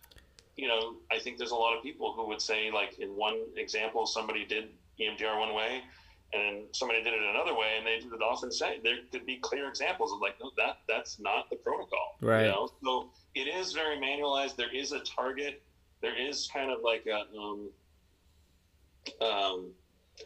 you 0.57 0.69
know, 0.69 0.95
I 1.11 1.19
think 1.19 1.39
there's 1.39 1.51
a 1.51 1.57
lot 1.57 1.77
of 1.77 1.83
people 1.83 2.13
who 2.13 2.27
would 2.29 2.41
say, 2.41 2.71
like, 2.71 2.99
in 2.99 3.11
one 3.11 3.39
example, 3.57 4.07
somebody 4.07 4.45
did 4.45 4.69
EMDR 5.01 5.39
one 5.39 5.55
way. 5.55 5.83
And 6.35 6.65
somebody 6.73 7.05
did 7.05 7.15
it 7.15 7.23
another 7.23 7.55
way, 7.55 7.75
and 7.79 7.87
they 7.87 8.01
would 8.11 8.21
often 8.21 8.51
say 8.51 8.81
there 8.83 8.97
could 9.13 9.25
be 9.25 9.37
clear 9.37 9.69
examples 9.69 10.13
of 10.13 10.21
like, 10.21 10.35
no, 10.43 10.51
that 10.57 10.79
that's 10.89 11.21
not 11.21 11.49
the 11.51 11.57
protocol, 11.57 12.17
Right. 12.21 12.43
You 12.43 12.49
know? 12.49 12.71
So 12.83 13.11
it 13.37 13.47
is 13.47 13.73
very 13.73 13.97
manualized. 13.97 14.57
There 14.57 14.75
is 14.75 14.91
a 14.91 14.99
target. 15.01 15.63
There 16.03 16.21
is 16.21 16.51
kind 16.53 16.73
of 16.73 16.81
like 16.83 17.07
a, 17.07 17.27
um, 17.39 17.71
um, 19.21 19.71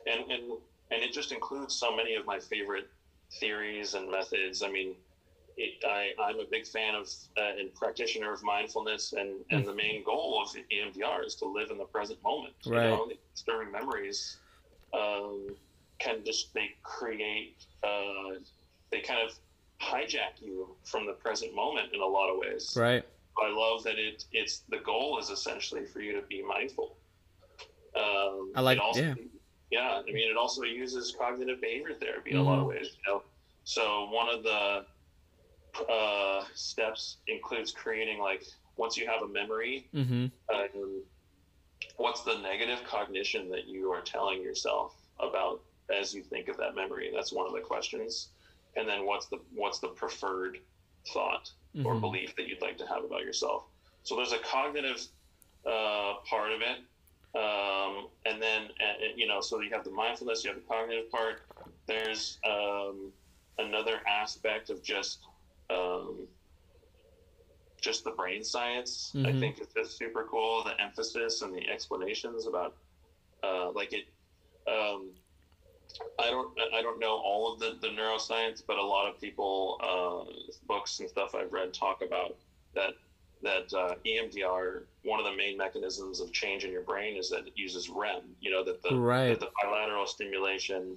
and 0.07 0.31
and 0.31 0.53
and 0.91 1.03
it 1.03 1.13
just 1.13 1.33
includes 1.33 1.75
so 1.75 1.95
many 1.95 2.15
of 2.15 2.27
my 2.27 2.39
favorite 2.39 2.89
theories 3.39 3.95
and 3.95 4.11
methods. 4.11 4.63
I 4.63 4.71
mean, 4.71 4.95
it, 5.57 5.85
I 5.85 6.11
I'm 6.21 6.41
a 6.41 6.47
big 6.51 6.67
fan 6.67 6.95
of 6.95 7.09
uh, 7.37 7.59
and 7.59 7.75
practitioner 7.75 8.33
of 8.33 8.43
mindfulness, 8.43 9.13
and 9.13 9.37
and 9.51 9.67
the 9.67 9.75
main 9.75 10.05
goal 10.05 10.43
of 10.43 10.49
EMDR 10.71 11.27
is 11.27 11.35
to 11.37 11.47
live 11.47 11.71
in 11.71 11.79
the 11.79 11.85
present 11.85 12.23
moment. 12.23 12.55
Right. 12.67 12.85
You 12.85 12.91
know, 12.91 13.11
disturbing 13.35 13.73
memories. 13.73 14.39
Um, 14.93 15.55
can 16.01 16.25
just 16.25 16.53
they 16.55 16.71
create 16.83 17.65
uh, 17.85 18.39
they 18.91 19.01
kind 19.01 19.21
of 19.21 19.37
hijack 19.81 20.41
you 20.41 20.75
from 20.85 21.07
the 21.07 21.13
present 21.13 21.55
moment 21.55 21.93
in 21.95 22.01
a 22.01 22.07
lot 22.07 22.31
of 22.31 22.39
ways. 22.39 22.75
Right. 22.77 23.05
I 23.43 23.49
love 23.51 23.85
that 23.85 23.99
it 23.99 24.25
it's 24.33 24.63
the 24.69 24.79
goal 24.79 25.19
is 25.19 25.31
essentially 25.31 25.85
for 25.85 26.01
you 26.01 26.13
to 26.15 26.23
be 26.23 26.43
mindful. 26.43 26.97
Um, 27.97 28.53
I 28.55 28.61
like 28.61 28.79
it 28.79 28.83
also, 28.83 29.01
yeah. 29.01 29.15
Yeah. 29.71 30.03
I 30.07 30.13
mean, 30.13 30.31
it 30.31 30.37
also 30.37 30.63
uses 30.63 31.15
cognitive 31.19 31.61
behavior 31.61 31.95
therapy 31.95 32.33
in 32.33 32.37
a 32.39 32.43
lot 32.43 32.59
of 32.59 32.65
Mhm. 32.67 32.69
ways. 32.69 32.97
You 33.07 33.13
know, 33.13 33.25
so 33.65 34.09
one 34.11 34.29
of 34.29 34.43
the 34.43 34.87
uh, 35.89 36.45
steps 36.55 37.19
includes 37.29 37.71
creating 37.73 38.19
like 38.19 38.45
once 38.77 38.97
you 38.97 39.07
have 39.07 39.23
a 39.23 39.29
memory, 39.29 39.89
Mm-hmm. 39.95 40.27
um, 40.55 41.05
what's 41.97 42.23
the 42.23 42.39
negative 42.39 42.83
cognition 42.85 43.49
that 43.51 43.67
you 43.67 43.91
are 43.93 44.01
telling 44.01 44.43
yourself 44.43 44.97
about 45.21 45.61
as 45.89 46.13
you 46.15 46.23
think 46.23 46.49
of 46.49 46.57
that 46.57 46.75
memory? 46.75 47.11
That's 47.15 47.33
one 47.33 47.47
of 47.47 47.53
the 47.53 47.61
questions. 47.61 48.31
And 48.77 48.89
then 48.89 49.07
what's 49.07 49.27
the 49.27 49.39
what's 49.53 49.79
the 49.79 49.89
preferred 49.89 50.59
thought 51.13 51.51
or 51.85 51.95
Mhm. 51.95 52.01
belief 52.01 52.35
that 52.37 52.49
you'd 52.49 52.63
like 52.63 52.79
to 52.79 52.87
have 52.87 53.05
about 53.05 53.23
yourself? 53.23 53.69
So 54.03 54.17
there's 54.17 54.33
a 54.33 54.39
cognitive 54.41 55.07
uh, 55.67 56.15
part 56.29 56.53
of 56.53 56.63
it, 56.63 56.79
um, 57.35 58.09
and 58.25 58.43
then 58.43 58.71
uh, 58.81 58.95
you 59.15 59.27
know, 59.27 59.41
so 59.41 59.61
you 59.61 59.71
have 59.71 59.85
the 59.85 59.91
mindfulness, 59.91 60.45
you 60.45 60.51
have 60.51 60.61
the 60.61 60.67
cognitive 60.67 61.11
part. 61.11 61.43
There's 61.87 62.39
um, 62.45 63.13
another 63.59 64.01
aspect 64.07 64.71
of 64.71 64.83
just 64.83 65.21
um, 65.71 66.29
just 67.81 68.05
the 68.05 68.11
brain 68.11 68.45
science. 68.45 69.13
I 69.25 69.33
Mhm. 69.33 69.41
think 69.41 69.59
it's 69.59 69.73
just 69.75 69.97
super 69.97 70.27
cool. 70.29 70.65
The 70.65 70.81
emphasis 70.81 71.43
and 71.43 71.55
the 71.55 71.69
explanations 71.69 72.47
about 72.47 72.77
uh, 73.43 73.71
like 73.73 73.93
it. 73.93 74.07
Um, 74.67 75.15
I 76.19 76.31
don't 76.31 76.59
I 76.75 76.83
don't 76.83 76.99
know 76.99 77.17
all 77.17 77.53
of 77.53 77.61
the, 77.61 77.79
the 77.81 77.89
neuroscience, 77.89 78.63
but 78.67 78.77
a 78.77 78.83
lot 78.85 79.09
of 79.09 79.21
people 79.21 79.79
uh, 79.83 80.51
books 80.67 81.01
and 81.01 81.09
stuff 81.09 81.35
I've 81.35 81.53
read 81.53 81.73
talk 81.75 82.03
about 82.03 82.37
that 82.75 82.95
that 83.43 83.73
uh, 83.73 83.95
EMDR 84.07 84.83
one 85.05 85.19
of 85.19 85.25
the 85.25 85.35
main 85.37 85.57
mechanisms 85.57 86.21
of 86.21 86.33
change 86.33 86.65
in 86.65 86.71
your 86.71 86.83
brain 86.83 87.17
is 87.17 87.31
that 87.31 87.47
it 87.47 87.53
uses 87.57 87.89
REM. 87.89 88.23
You 88.41 88.51
know 88.51 88.65
that 88.65 88.83
the 88.83 88.95
Right. 88.97 89.29
that 89.29 89.41
the 89.41 89.51
bilateral 89.63 90.07
stimulation 90.07 90.97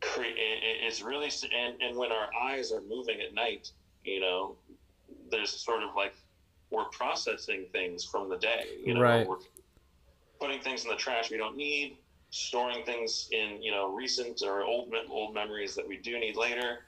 cre- 0.00 0.22
it's 0.26 1.02
really 1.02 1.30
and 1.54 1.80
and 1.80 1.96
when 1.96 2.10
our 2.12 2.28
eyes 2.40 2.72
are 2.72 2.80
moving 2.82 3.20
at 3.20 3.34
night, 3.34 3.70
you 4.04 4.20
know, 4.20 4.56
there's 5.30 5.50
sort 5.50 5.82
of 5.82 5.94
like 5.94 6.14
we're 6.70 6.84
processing 6.86 7.66
things 7.72 8.04
from 8.04 8.28
the 8.28 8.38
day. 8.38 8.64
You 8.84 8.94
know, 8.94 9.00
Right. 9.02 9.26
we're 9.26 9.36
putting 10.40 10.60
things 10.60 10.84
in 10.84 10.90
the 10.90 10.96
trash 10.96 11.30
we 11.30 11.36
don't 11.36 11.56
need, 11.56 11.98
storing 12.30 12.84
things 12.84 13.28
in 13.30 13.62
you 13.62 13.70
know 13.70 13.92
recent 13.92 14.42
or 14.42 14.64
old 14.64 14.92
old 15.08 15.32
memories 15.34 15.74
that 15.76 15.86
we 15.86 15.98
do 15.98 16.18
need 16.18 16.34
later, 16.36 16.80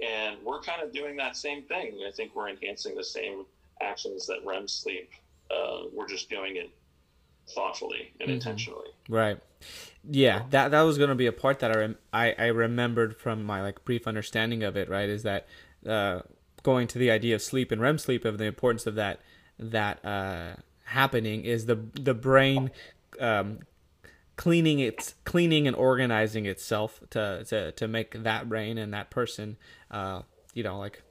and 0.00 0.42
we're 0.42 0.62
kind 0.62 0.80
of 0.82 0.90
doing 0.92 1.16
that 1.16 1.36
same 1.36 1.64
thing. 1.64 2.00
I 2.08 2.10
think 2.10 2.34
we're 2.34 2.48
enhancing 2.48 2.94
the 2.94 3.04
same 3.04 3.44
actions 3.82 4.26
that 4.26 4.38
REM 4.44 4.68
sleep. 4.68 5.10
Uh, 5.50 5.82
we're 5.92 6.08
just 6.08 6.30
doing 6.30 6.56
it 6.56 6.70
thoughtfully 7.54 8.12
and 8.20 8.30
Mhm. 8.30 8.34
intentionally. 8.34 8.88
Right. 9.08 9.38
Yeah, 10.08 10.44
that 10.50 10.70
that 10.70 10.82
was 10.82 10.98
gonna 10.98 11.14
be 11.14 11.26
a 11.26 11.32
part 11.32 11.58
that 11.60 11.70
I 11.76 11.78
rem- 11.78 11.98
I, 12.12 12.32
I 12.38 12.46
remembered 12.46 13.16
from 13.16 13.44
my 13.44 13.62
like 13.62 13.84
brief 13.84 14.06
understanding 14.06 14.62
of 14.62 14.76
it. 14.76 14.88
Right, 14.88 15.08
is 15.08 15.22
that 15.24 15.46
uh, 15.86 16.22
going 16.62 16.86
to 16.88 16.98
the 16.98 17.10
idea 17.10 17.34
of 17.34 17.42
sleep 17.42 17.70
and 17.72 17.80
REM 17.80 17.98
sleep 17.98 18.24
of 18.24 18.38
the 18.38 18.44
importance 18.44 18.86
of 18.86 18.94
that 18.94 19.20
that 19.58 20.04
uh, 20.04 20.54
happening 20.84 21.44
is 21.44 21.66
the 21.66 21.76
the 21.94 22.14
brain 22.14 22.70
um, 23.20 23.60
cleaning 24.36 24.78
its 24.80 25.14
cleaning 25.24 25.66
and 25.68 25.76
organizing 25.76 26.46
itself 26.46 27.00
to 27.10 27.44
to 27.48 27.72
to 27.72 27.86
make 27.88 28.22
that 28.22 28.48
brain 28.48 28.78
and 28.78 28.92
that 28.94 29.10
person 29.10 29.56
uh, 29.90 30.22
you 30.54 30.62
know 30.62 30.78
like 30.78 31.02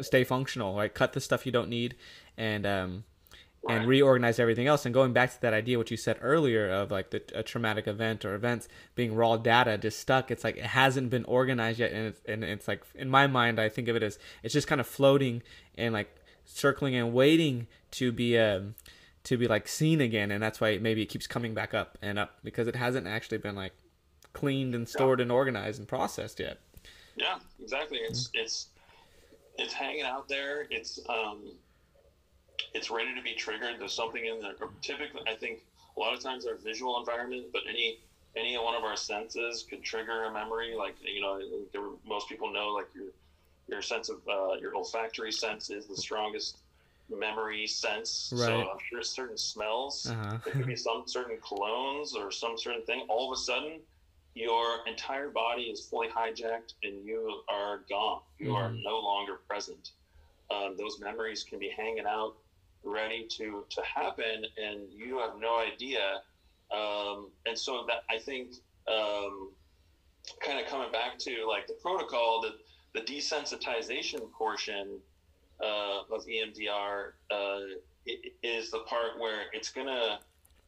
stay 0.00 0.24
functional. 0.24 0.74
Like 0.74 0.94
cut 0.94 1.12
the 1.12 1.20
stuff 1.20 1.46
you 1.46 1.52
don't 1.52 1.68
need 1.68 1.96
and 2.36 2.66
um, 2.66 3.04
and 3.68 3.86
reorganize 3.86 4.38
everything 4.38 4.66
else. 4.66 4.86
And 4.86 4.94
going 4.94 5.12
back 5.12 5.32
to 5.32 5.40
that 5.42 5.52
idea, 5.52 5.78
what 5.78 5.90
you 5.90 5.96
said 5.96 6.18
earlier 6.22 6.70
of 6.70 6.90
like 6.90 7.10
the, 7.10 7.22
a 7.34 7.42
traumatic 7.42 7.86
event 7.86 8.24
or 8.24 8.34
events 8.34 8.68
being 8.94 9.14
raw 9.14 9.36
data 9.36 9.76
just 9.76 10.00
stuck, 10.00 10.30
it's 10.30 10.44
like 10.44 10.56
it 10.56 10.64
hasn't 10.64 11.10
been 11.10 11.24
organized 11.24 11.78
yet. 11.78 11.92
And 11.92 12.06
it's, 12.08 12.20
and 12.26 12.42
it's 12.42 12.66
like, 12.66 12.84
in 12.94 13.10
my 13.10 13.26
mind, 13.26 13.60
I 13.60 13.68
think 13.68 13.88
of 13.88 13.96
it 13.96 14.02
as 14.02 14.18
it's 14.42 14.54
just 14.54 14.66
kind 14.66 14.80
of 14.80 14.86
floating 14.86 15.42
and 15.76 15.92
like 15.92 16.14
circling 16.44 16.94
and 16.94 17.12
waiting 17.12 17.66
to 17.92 18.12
be, 18.12 18.38
um, 18.38 18.74
to 19.24 19.36
be 19.36 19.46
like 19.46 19.68
seen 19.68 20.00
again. 20.00 20.30
And 20.30 20.42
that's 20.42 20.60
why 20.60 20.78
maybe 20.78 21.02
it 21.02 21.06
keeps 21.06 21.26
coming 21.26 21.52
back 21.52 21.74
up 21.74 21.98
and 22.00 22.18
up 22.18 22.38
because 22.42 22.66
it 22.66 22.76
hasn't 22.76 23.06
actually 23.06 23.38
been 23.38 23.56
like 23.56 23.74
cleaned 24.32 24.74
and 24.74 24.88
stored 24.88 25.20
and 25.20 25.30
organized 25.30 25.78
and 25.78 25.86
processed 25.86 26.40
yet. 26.40 26.60
Yeah, 27.16 27.38
exactly. 27.62 27.98
It's 27.98 28.30
it's 28.32 28.68
it's 29.58 29.72
hanging 29.72 30.02
out 30.02 30.28
there. 30.28 30.66
It's 30.70 31.00
um, 31.08 31.50
it's 32.74 32.90
ready 32.90 33.14
to 33.14 33.22
be 33.22 33.34
triggered. 33.34 33.76
There's 33.78 33.92
something 33.92 34.24
in 34.24 34.40
there. 34.40 34.54
Typically, 34.82 35.22
I 35.26 35.34
think 35.34 35.60
a 35.96 36.00
lot 36.00 36.14
of 36.14 36.20
times 36.22 36.46
our 36.46 36.56
visual 36.56 36.98
environment, 36.98 37.46
but 37.52 37.62
any 37.68 37.98
any 38.36 38.56
one 38.56 38.74
of 38.74 38.84
our 38.84 38.96
senses 38.96 39.64
could 39.68 39.82
trigger 39.82 40.24
a 40.24 40.32
memory. 40.32 40.74
Like 40.76 40.96
you 41.02 41.20
know, 41.20 41.40
there, 41.72 41.82
most 42.06 42.28
people 42.28 42.52
know 42.52 42.68
like 42.68 42.86
your 42.94 43.06
your 43.68 43.82
sense 43.82 44.08
of 44.08 44.16
uh, 44.28 44.54
your 44.60 44.74
olfactory 44.74 45.32
sense 45.32 45.70
is 45.70 45.86
the 45.86 45.96
strongest 45.96 46.58
memory 47.08 47.66
sense. 47.66 48.32
Right. 48.34 48.46
So. 48.46 48.70
I'm 48.70 48.78
sure 48.88 49.02
certain 49.02 49.38
smells. 49.38 50.06
Uh-huh. 50.08 50.38
There 50.44 50.54
could 50.54 50.66
be 50.66 50.76
some 50.76 51.04
certain 51.06 51.38
colognes 51.38 52.14
or 52.14 52.30
some 52.30 52.56
certain 52.56 52.82
thing. 52.82 53.04
All 53.08 53.32
of 53.32 53.36
a 53.36 53.40
sudden, 53.40 53.80
your 54.34 54.86
entire 54.86 55.30
body 55.30 55.64
is 55.64 55.86
fully 55.88 56.08
hijacked 56.08 56.74
and 56.82 57.04
you 57.04 57.42
are 57.48 57.78
gone. 57.88 58.22
You 58.38 58.54
are 58.54 58.70
Mhm. 58.70 58.82
no 58.84 58.98
longer 58.98 59.36
present. 59.48 59.92
Um, 60.50 60.76
those 60.76 60.98
memories 61.00 61.44
can 61.44 61.58
be 61.58 61.68
hanging 61.70 62.06
out, 62.06 62.36
ready 62.82 63.26
to 63.26 63.66
to 63.70 63.82
happen, 63.82 64.46
and 64.56 64.92
you 64.92 65.18
have 65.18 65.36
no 65.38 65.56
idea. 65.56 66.22
Um, 66.70 67.32
and 67.46 67.58
so 67.58 67.84
that 67.86 68.04
I 68.08 68.18
think, 68.18 68.54
um, 68.86 69.54
kind 70.40 70.60
of 70.60 70.66
coming 70.66 70.90
back 70.92 71.18
to 71.18 71.46
like 71.46 71.66
the 71.66 71.74
protocol, 71.74 72.40
that 72.42 72.54
the 72.94 73.00
desensitization 73.02 74.30
portion 74.32 75.02
uh, 75.60 76.02
of 76.10 76.24
EMDR 76.26 77.14
uh, 77.30 77.60
is 78.42 78.70
the 78.70 78.80
part 78.80 79.18
where 79.18 79.50
it's 79.52 79.70
gonna. 79.70 80.20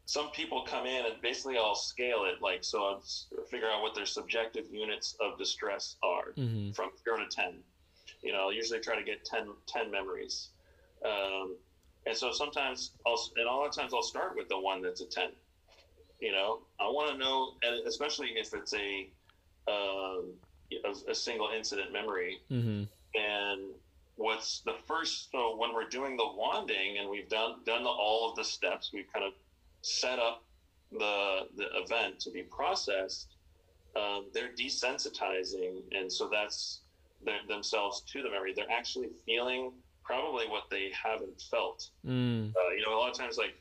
Some 0.07 0.31
people 0.31 0.62
come 0.62 0.87
in 0.87 1.07
and 1.07 1.21
basically 1.23 1.57
I'll 1.57 1.75
scale 1.75 2.25
it 2.25 2.43
like 2.43 2.65
so. 2.65 2.85
I'll 2.85 3.03
figure 3.51 3.69
out 3.69 3.83
what 3.83 3.95
their 3.95 4.07
subjective 4.07 4.65
units 4.71 5.17
of 5.21 5.38
distress 5.38 5.97
are 6.03 6.33
hmm 6.37 6.71
from 6.73 6.91
zero 7.05 7.19
to 7.19 7.27
ten. 7.31 7.55
You 8.23 8.33
know, 8.33 8.51
I 8.51 8.53
usually 8.53 8.81
try 8.81 8.97
to 8.97 9.05
get 9.05 9.25
10, 9.25 9.49
10 9.67 9.91
memories, 9.91 10.51
um, 11.05 11.57
and 12.07 12.17
so 12.17 12.31
sometimes 12.33 12.93
I'll 13.07 13.21
and 13.37 13.47
a 13.47 13.51
lot 13.51 13.67
of 13.69 13.75
times 13.75 13.93
I'll 13.95 14.03
start 14.03 14.37
with 14.37 14.49
the 14.49 14.59
one 14.59 14.83
that's 14.83 15.01
a 15.01 15.07
ten. 15.07 15.31
You 16.21 16.33
know, 16.33 16.61
I 16.81 16.85
want 16.85 17.11
to 17.12 17.19
know, 17.19 17.55
and 17.62 17.87
especially 17.87 18.29
if 18.37 18.55
it's 18.55 18.75
a 18.75 19.09
um, 19.69 20.35
a, 20.85 21.11
a 21.11 21.14
single 21.14 21.51
incident 21.57 21.93
memory, 21.93 22.39
hmm 22.49 22.85
and 23.14 23.61
what's 24.16 24.61
the 24.61 24.74
first 24.87 25.31
so 25.33 25.57
when 25.57 25.72
we're 25.74 25.89
doing 25.89 26.16
the 26.16 26.26
wanding 26.37 26.99
and 26.99 27.09
we've 27.09 27.29
done 27.29 27.57
done 27.64 27.83
the, 27.83 27.89
all 27.89 28.31
of 28.31 28.37
the 28.37 28.45
steps 28.45 28.91
we've 28.93 29.11
kind 29.12 29.24
of 29.24 29.33
set 29.83 30.18
up 30.18 30.45
the 30.93 31.41
the 31.57 31.66
event 31.85 32.18
to 32.20 32.30
be 32.30 32.43
processed 32.45 33.37
um, 33.97 34.28
they're 34.33 34.53
desensitizing 34.59 35.83
and 35.93 36.11
so 36.11 36.28
that's 36.33 36.83
their, 37.24 37.39
themselves 37.49 38.03
to 38.11 38.22
the 38.22 38.30
memory 38.30 38.53
they're 38.55 38.70
actually 38.70 39.09
feeling 39.26 39.72
probably 40.05 40.47
what 40.49 40.64
they 40.70 40.91
haven't 41.05 41.41
felt 41.51 41.89
Mm. 42.07 42.51
uh, 42.51 42.70
you 42.76 42.83
know 42.85 42.97
a 42.97 42.99
lot 42.99 43.11
of 43.11 43.16
times 43.16 43.37
like 43.39 43.55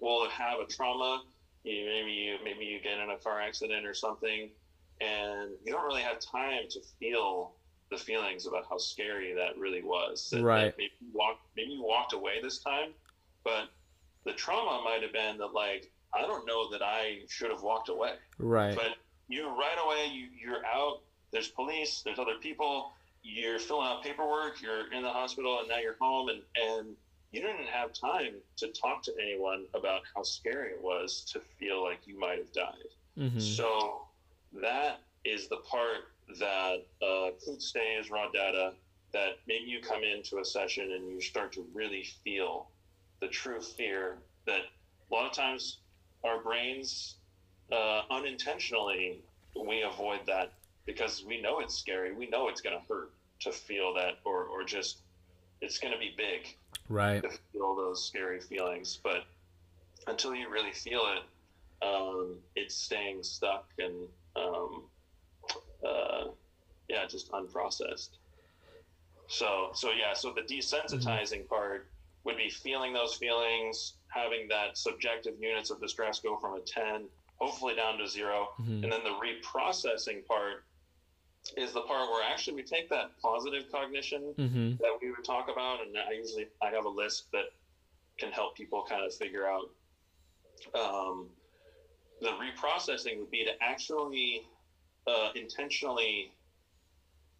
we'll 0.00 0.28
have 0.28 0.58
a 0.58 0.66
trauma 0.66 1.22
you 1.64 1.86
maybe 1.86 2.10
you 2.12 2.36
maybe 2.44 2.64
you 2.64 2.80
get 2.82 2.98
in 2.98 3.10
a 3.10 3.16
car 3.18 3.40
accident 3.40 3.86
or 3.86 3.94
something 3.94 4.50
and 5.00 5.50
you 5.64 5.72
don't 5.72 5.86
really 5.86 6.02
have 6.02 6.18
time 6.20 6.62
to 6.70 6.80
feel 7.00 7.54
the 7.90 7.96
feelings 7.96 8.46
about 8.46 8.64
how 8.68 8.76
scary 8.78 9.32
that 9.34 9.56
really 9.56 9.82
was 9.82 10.28
That- 10.30 10.38
that 10.38 10.44
Right. 10.44 10.74
maybe 10.76 10.92
you 11.00 11.08
walked 11.14 11.46
maybe 11.56 11.72
you 11.72 11.82
walked 11.82 12.12
away 12.14 12.40
this 12.42 12.58
time 12.58 12.92
but 13.44 13.68
the 14.24 14.32
trauma 14.32 14.82
might 14.84 15.02
have 15.02 15.12
been 15.12 15.38
that 15.38 15.52
like 15.54 15.90
i 16.14 16.22
don't 16.22 16.46
know 16.46 16.70
that 16.70 16.82
i 16.82 17.18
should 17.28 17.50
have 17.50 17.62
walked 17.62 17.88
away. 17.88 18.14
Right. 18.38 18.74
but 18.74 18.96
you 19.28 19.48
right 19.48 19.76
away 19.84 20.08
you, 20.12 20.28
you're 20.40 20.64
out 20.66 21.00
there's 21.32 21.48
police 21.48 22.02
there's 22.04 22.18
other 22.18 22.36
people 22.40 22.92
you're 23.22 23.58
filling 23.58 23.86
out 23.86 24.02
paperwork 24.02 24.60
you're 24.60 24.92
in 24.92 25.02
the 25.02 25.08
hospital 25.08 25.60
and 25.60 25.68
now 25.68 25.78
you're 25.78 25.96
home 26.00 26.28
and 26.28 26.42
and 26.56 26.96
you 27.32 27.40
didn't 27.40 27.66
have 27.66 27.92
time 27.92 28.34
to 28.56 28.68
talk 28.68 29.02
to 29.02 29.12
anyone 29.20 29.64
about 29.74 30.02
how 30.14 30.22
scary 30.22 30.70
it 30.70 30.80
was 30.80 31.24
to 31.32 31.40
feel 31.58 31.82
like 31.82 32.06
you 32.06 32.16
might 32.16 32.38
have 32.38 32.52
died. 32.52 32.90
Hmm 33.18 33.38
so 33.40 34.02
that 34.62 35.00
is 35.24 35.48
the 35.48 35.56
part 35.56 36.12
that 36.38 36.84
uh, 37.02 37.30
could 37.44 37.60
stay 37.60 37.96
as 37.98 38.10
raw 38.10 38.30
data 38.30 38.72
that 39.12 39.38
maybe 39.46 39.64
you 39.64 39.80
come 39.80 40.02
into 40.02 40.38
a 40.38 40.44
session 40.44 40.92
and 40.92 41.08
you 41.10 41.20
start 41.20 41.52
to 41.52 41.66
really 41.72 42.04
feel 42.24 42.68
the 43.20 43.28
true 43.28 43.60
fear 43.60 44.18
that 44.46 44.60
a 45.10 45.14
lot 45.14 45.26
of 45.26 45.32
times 45.32 45.78
our 46.24 46.42
brains 46.42 47.16
uh, 47.72 48.02
unintentionally 48.10 49.22
we 49.56 49.82
avoid 49.82 50.20
that 50.26 50.52
because 50.86 51.24
we 51.26 51.40
know 51.40 51.60
it's 51.60 51.74
scary. 51.74 52.12
We 52.12 52.28
know 52.28 52.48
it's 52.48 52.60
going 52.60 52.78
to 52.78 52.84
hurt 52.86 53.10
to 53.40 53.52
feel 53.52 53.94
that, 53.94 54.18
or 54.24 54.44
or 54.44 54.64
just 54.64 54.98
it's 55.60 55.78
going 55.78 55.92
to 55.92 55.98
be 55.98 56.14
big, 56.16 56.56
right? 56.88 57.22
To 57.22 57.30
feel 57.52 57.74
those 57.74 58.04
scary 58.04 58.40
feelings, 58.40 58.98
but 59.02 59.24
until 60.06 60.34
you 60.34 60.50
really 60.50 60.72
feel 60.72 61.02
it, 61.16 61.86
um, 61.86 62.36
it's 62.56 62.74
staying 62.74 63.22
stuck 63.22 63.66
and 63.78 63.94
um, 64.36 64.82
uh, 65.86 66.24
yeah, 66.88 67.06
just 67.06 67.30
unprocessed. 67.32 68.10
So 69.28 69.70
so 69.74 69.90
yeah, 69.90 70.14
so 70.14 70.32
the 70.32 70.42
desensitizing 70.42 71.40
mm-hmm. 71.40 71.48
part 71.48 71.86
would 72.24 72.36
be 72.36 72.48
feeling 72.48 72.92
those 72.92 73.14
feelings, 73.14 73.94
having 74.08 74.48
that 74.48 74.78
subjective 74.78 75.34
units 75.38 75.70
of 75.70 75.80
distress 75.80 76.20
go 76.20 76.36
from 76.36 76.54
a 76.54 76.60
ten, 76.60 77.06
hopefully 77.36 77.74
down 77.74 77.98
to 77.98 78.06
0 78.06 78.48
mm-hmm. 78.60 78.84
and 78.84 78.92
then 78.92 79.00
the 79.02 79.10
reprocessing 79.10 80.24
part 80.26 80.64
is 81.56 81.72
the 81.72 81.80
part 81.82 82.08
where 82.10 82.22
actually 82.24 82.54
we 82.54 82.62
take 82.62 82.88
that 82.88 83.10
positive 83.20 83.70
cognition 83.70 84.34
mm-hmm. 84.38 84.70
that 84.80 84.98
we 85.02 85.10
would 85.10 85.24
talk 85.24 85.50
about, 85.50 85.82
and 85.82 85.96
I 85.96 86.12
usually 86.12 86.46
I 86.62 86.70
have 86.70 86.84
a 86.84 86.88
list 86.88 87.30
that 87.32 87.46
can 88.18 88.32
help 88.32 88.56
people 88.56 88.84
kind 88.88 89.04
of 89.04 89.14
figure 89.14 89.46
out. 89.46 89.70
Um, 90.74 91.28
the 92.20 92.30
reprocessing 92.30 93.18
would 93.18 93.30
be 93.30 93.44
to 93.44 93.50
actually 93.60 94.42
uh, 95.06 95.30
intentionally 95.34 96.32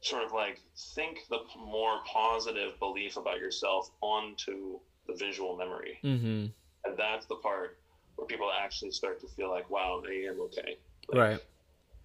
sort 0.04 0.24
of 0.24 0.32
like 0.32 0.60
think 0.94 1.18
the 1.30 1.38
more 1.58 2.00
positive 2.06 2.78
belief 2.78 3.16
about 3.16 3.38
yourself 3.38 3.90
onto 4.00 4.78
the 5.06 5.14
visual 5.14 5.56
memory, 5.56 5.98
mm-hmm. 6.02 6.46
and 6.84 6.98
that's 6.98 7.26
the 7.26 7.36
part 7.36 7.78
where 8.16 8.26
people 8.26 8.50
actually 8.56 8.90
start 8.90 9.20
to 9.20 9.28
feel 9.28 9.50
like, 9.50 9.68
"Wow, 9.70 10.02
I 10.06 10.28
am 10.28 10.40
okay." 10.40 10.78
Like, 11.08 11.18
right 11.18 11.40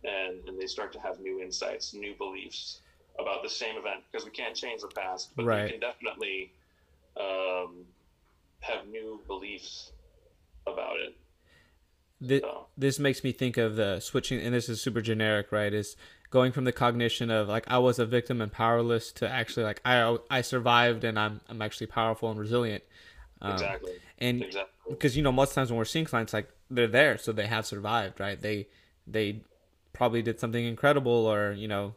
and, 0.03 0.47
and 0.47 0.59
they 0.59 0.67
start 0.67 0.93
to 0.93 0.99
have 0.99 1.19
new 1.19 1.41
insights, 1.41 1.93
new 1.93 2.13
beliefs 2.15 2.81
about 3.19 3.43
the 3.43 3.49
same 3.49 3.75
event 3.75 4.01
because 4.09 4.25
we 4.25 4.31
can't 4.31 4.55
change 4.55 4.81
the 4.81 4.87
past, 4.87 5.31
but 5.35 5.45
right. 5.45 5.65
we 5.65 5.71
can 5.71 5.79
definitely 5.79 6.51
um, 7.19 7.85
have 8.61 8.87
new 8.87 9.19
beliefs 9.27 9.91
about 10.65 10.97
it. 10.99 11.15
This, 12.21 12.41
so. 12.41 12.67
this 12.77 12.99
makes 12.99 13.23
me 13.23 13.31
think 13.31 13.57
of 13.57 13.75
the 13.75 13.99
switching, 13.99 14.39
and 14.39 14.53
this 14.53 14.67
is 14.69 14.81
super 14.81 15.01
generic, 15.01 15.51
right? 15.51 15.73
Is 15.73 15.95
going 16.29 16.51
from 16.51 16.63
the 16.63 16.71
cognition 16.71 17.31
of 17.31 17.47
like 17.47 17.65
I 17.67 17.79
was 17.79 17.99
a 17.99 18.05
victim 18.05 18.41
and 18.41 18.51
powerless 18.51 19.11
to 19.13 19.29
actually 19.29 19.63
like 19.63 19.81
I 19.85 20.17
I 20.29 20.41
survived 20.41 21.03
and 21.03 21.17
I'm 21.17 21.41
I'm 21.49 21.61
actually 21.61 21.87
powerful 21.87 22.29
and 22.29 22.39
resilient. 22.39 22.83
Um, 23.41 23.53
exactly. 23.53 23.93
And 24.17 24.43
exactly. 24.43 24.71
because 24.89 25.15
you 25.15 25.23
know 25.23 25.31
most 25.31 25.53
times 25.53 25.71
when 25.71 25.77
we're 25.77 25.85
seeing 25.85 26.05
clients 26.05 26.33
like 26.33 26.49
they're 26.69 26.87
there, 26.87 27.17
so 27.17 27.31
they 27.31 27.47
have 27.47 27.65
survived, 27.65 28.19
right? 28.19 28.39
They 28.39 28.67
they 29.07 29.41
probably 29.93 30.21
did 30.21 30.39
something 30.39 30.63
incredible 30.63 31.25
or 31.25 31.51
you 31.51 31.67
know 31.67 31.95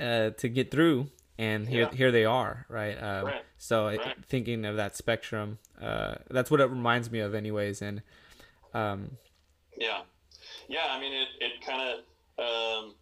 uh, 0.00 0.30
to 0.30 0.48
get 0.48 0.70
through 0.70 1.08
and 1.38 1.68
here 1.68 1.88
yeah. 1.90 1.96
here 1.96 2.12
they 2.12 2.24
are 2.24 2.66
right, 2.68 3.02
um, 3.02 3.26
right. 3.26 3.42
so 3.58 3.86
right. 3.86 4.16
thinking 4.28 4.64
of 4.64 4.76
that 4.76 4.94
spectrum 4.94 5.58
uh, 5.80 6.14
that's 6.30 6.50
what 6.50 6.60
it 6.60 6.66
reminds 6.66 7.10
me 7.10 7.20
of 7.20 7.34
anyways 7.34 7.82
and 7.82 8.02
um, 8.74 9.16
yeah 9.76 10.02
yeah 10.68 10.86
i 10.90 11.00
mean 11.00 11.12
it, 11.12 11.28
it 11.40 11.66
kind 11.66 11.80
of 11.80 11.98
um, 12.38 12.94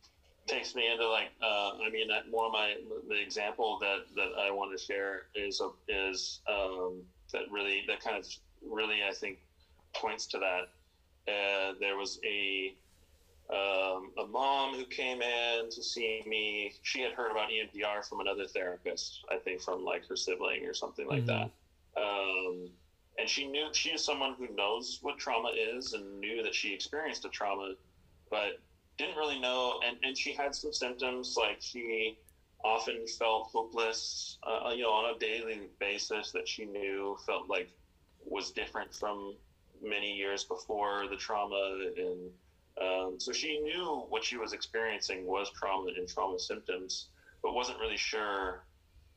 takes 0.50 0.74
me 0.74 0.90
into 0.90 1.08
like 1.08 1.30
uh, 1.42 1.72
i 1.84 1.90
mean 1.90 2.08
that 2.08 2.30
more 2.30 2.46
of 2.46 2.52
my 2.52 2.74
the 3.08 3.20
example 3.20 3.78
that 3.80 4.00
that 4.16 4.30
i 4.38 4.50
want 4.50 4.76
to 4.76 4.84
share 4.84 5.26
is 5.34 5.60
a, 5.60 5.70
is 5.88 6.40
um, 6.48 7.00
that 7.32 7.42
really 7.50 7.84
that 7.86 8.00
kind 8.02 8.16
of 8.16 8.26
really 8.66 8.98
i 9.08 9.12
think 9.12 9.38
points 9.94 10.26
to 10.26 10.38
that 10.38 10.68
uh, 11.30 11.74
there 11.80 11.96
was 11.96 12.18
a 12.24 12.74
um, 13.50 14.12
a 14.18 14.26
mom 14.30 14.76
who 14.76 14.84
came 14.84 15.22
in 15.22 15.70
to 15.70 15.82
see 15.82 16.22
me. 16.26 16.72
She 16.82 17.00
had 17.00 17.12
heard 17.12 17.32
about 17.32 17.48
EMDR 17.50 18.08
from 18.08 18.20
another 18.20 18.46
therapist, 18.46 19.24
I 19.30 19.36
think 19.36 19.60
from 19.60 19.84
like 19.84 20.06
her 20.06 20.16
sibling 20.16 20.66
or 20.66 20.74
something 20.74 21.08
like 21.08 21.24
mm-hmm. 21.24 21.48
that. 21.96 22.00
Um, 22.00 22.70
and 23.18 23.28
she 23.28 23.48
knew 23.48 23.68
she 23.72 23.90
is 23.90 24.04
someone 24.04 24.34
who 24.38 24.54
knows 24.54 25.00
what 25.02 25.18
trauma 25.18 25.50
is 25.50 25.94
and 25.94 26.20
knew 26.20 26.44
that 26.44 26.54
she 26.54 26.72
experienced 26.72 27.24
a 27.24 27.28
trauma, 27.28 27.74
but 28.30 28.60
didn't 29.00 29.16
really 29.16 29.40
know. 29.40 29.80
And, 29.86 29.96
and 30.02 30.16
she 30.16 30.32
had 30.32 30.54
some 30.54 30.72
symptoms 30.72 31.36
like 31.38 31.58
she 31.60 32.18
often 32.64 33.06
felt 33.06 33.50
hopeless, 33.52 34.38
uh, 34.42 34.70
you 34.70 34.82
know, 34.82 34.90
on 34.90 35.14
a 35.14 35.18
daily 35.18 35.62
basis 35.78 36.32
that 36.32 36.46
she 36.46 36.66
knew 36.66 37.16
felt 37.26 37.48
like 37.48 37.70
was 38.24 38.50
different 38.50 38.94
from 38.94 39.34
many 39.82 40.12
years 40.12 40.44
before 40.44 41.04
the 41.08 41.16
trauma 41.16 41.78
and 41.96 42.30
um, 42.80 43.16
so 43.18 43.32
she 43.32 43.60
knew 43.60 44.06
what 44.08 44.24
she 44.24 44.36
was 44.36 44.52
experiencing 44.52 45.26
was 45.26 45.50
trauma 45.50 45.90
and 45.96 46.08
trauma 46.08 46.38
symptoms, 46.38 47.08
but 47.42 47.54
wasn't 47.54 47.78
really 47.78 47.96
sure 47.96 48.64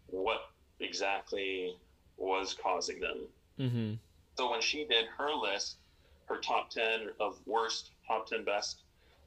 what 0.07 0.41
exactly 0.79 1.77
was 2.17 2.55
causing 2.61 2.99
them. 2.99 3.27
Mm-hmm. 3.59 3.93
So 4.37 4.51
when 4.51 4.61
she 4.61 4.85
did 4.85 5.05
her 5.17 5.33
list, 5.33 5.77
her 6.25 6.37
top 6.37 6.71
10 6.71 7.11
of 7.19 7.39
worst, 7.45 7.91
top 8.07 8.27
10 8.27 8.43
best, 8.43 8.82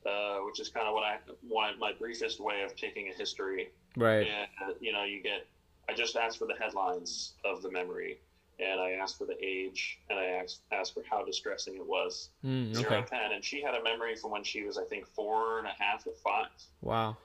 uh, 0.08 0.38
which 0.38 0.60
is 0.60 0.68
kind 0.68 0.86
of 0.86 0.94
what 0.94 1.04
I, 1.04 1.18
what 1.46 1.78
my 1.78 1.92
briefest 1.92 2.40
way 2.40 2.62
of 2.62 2.76
taking 2.76 3.08
a 3.08 3.14
history. 3.16 3.70
Right. 3.96 4.26
And, 4.62 4.74
you 4.80 4.92
know, 4.92 5.04
you 5.04 5.22
get, 5.22 5.46
I 5.88 5.94
just 5.94 6.16
asked 6.16 6.38
for 6.38 6.46
the 6.46 6.54
headlines 6.54 7.32
of 7.44 7.62
the 7.62 7.70
memory 7.70 8.18
and 8.58 8.80
I 8.80 8.92
asked 8.92 9.18
for 9.18 9.26
the 9.26 9.36
age, 9.42 9.98
and 10.08 10.18
I 10.18 10.24
asked 10.26 10.60
asked 10.72 10.94
for 10.94 11.02
how 11.08 11.24
distressing 11.24 11.74
it 11.74 11.86
was. 11.86 12.30
Mm, 12.44 12.70
okay. 12.70 12.80
Zero 12.80 13.04
ten, 13.08 13.32
and 13.32 13.44
she 13.44 13.60
had 13.60 13.74
a 13.74 13.82
memory 13.82 14.16
from 14.16 14.30
when 14.30 14.44
she 14.44 14.64
was, 14.64 14.78
I 14.78 14.84
think, 14.84 15.06
four 15.06 15.58
and 15.58 15.66
a 15.66 15.74
half 15.78 16.06
or 16.06 16.14
five. 16.24 16.50
Wow. 16.80 17.16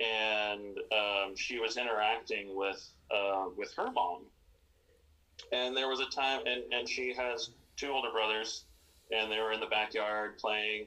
And 0.00 0.76
um, 0.92 1.36
she 1.36 1.58
was 1.58 1.76
interacting 1.76 2.56
with 2.56 2.84
uh, 3.10 3.46
with 3.56 3.72
her 3.74 3.90
mom, 3.90 4.22
and 5.52 5.76
there 5.76 5.88
was 5.88 6.00
a 6.00 6.06
time, 6.06 6.40
and 6.46 6.62
and 6.72 6.88
she 6.88 7.14
has 7.14 7.50
two 7.76 7.90
older 7.90 8.10
brothers, 8.10 8.64
and 9.12 9.30
they 9.30 9.38
were 9.38 9.52
in 9.52 9.60
the 9.60 9.66
backyard 9.66 10.38
playing, 10.38 10.86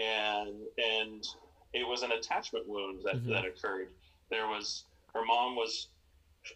and 0.00 0.54
and 0.78 1.26
it 1.72 1.86
was 1.86 2.02
an 2.02 2.12
attachment 2.12 2.68
wound 2.68 3.00
that 3.04 3.16
mm-hmm. 3.16 3.30
that 3.30 3.44
occurred. 3.44 3.88
There 4.30 4.46
was 4.46 4.84
her 5.14 5.24
mom 5.24 5.56
was 5.56 5.88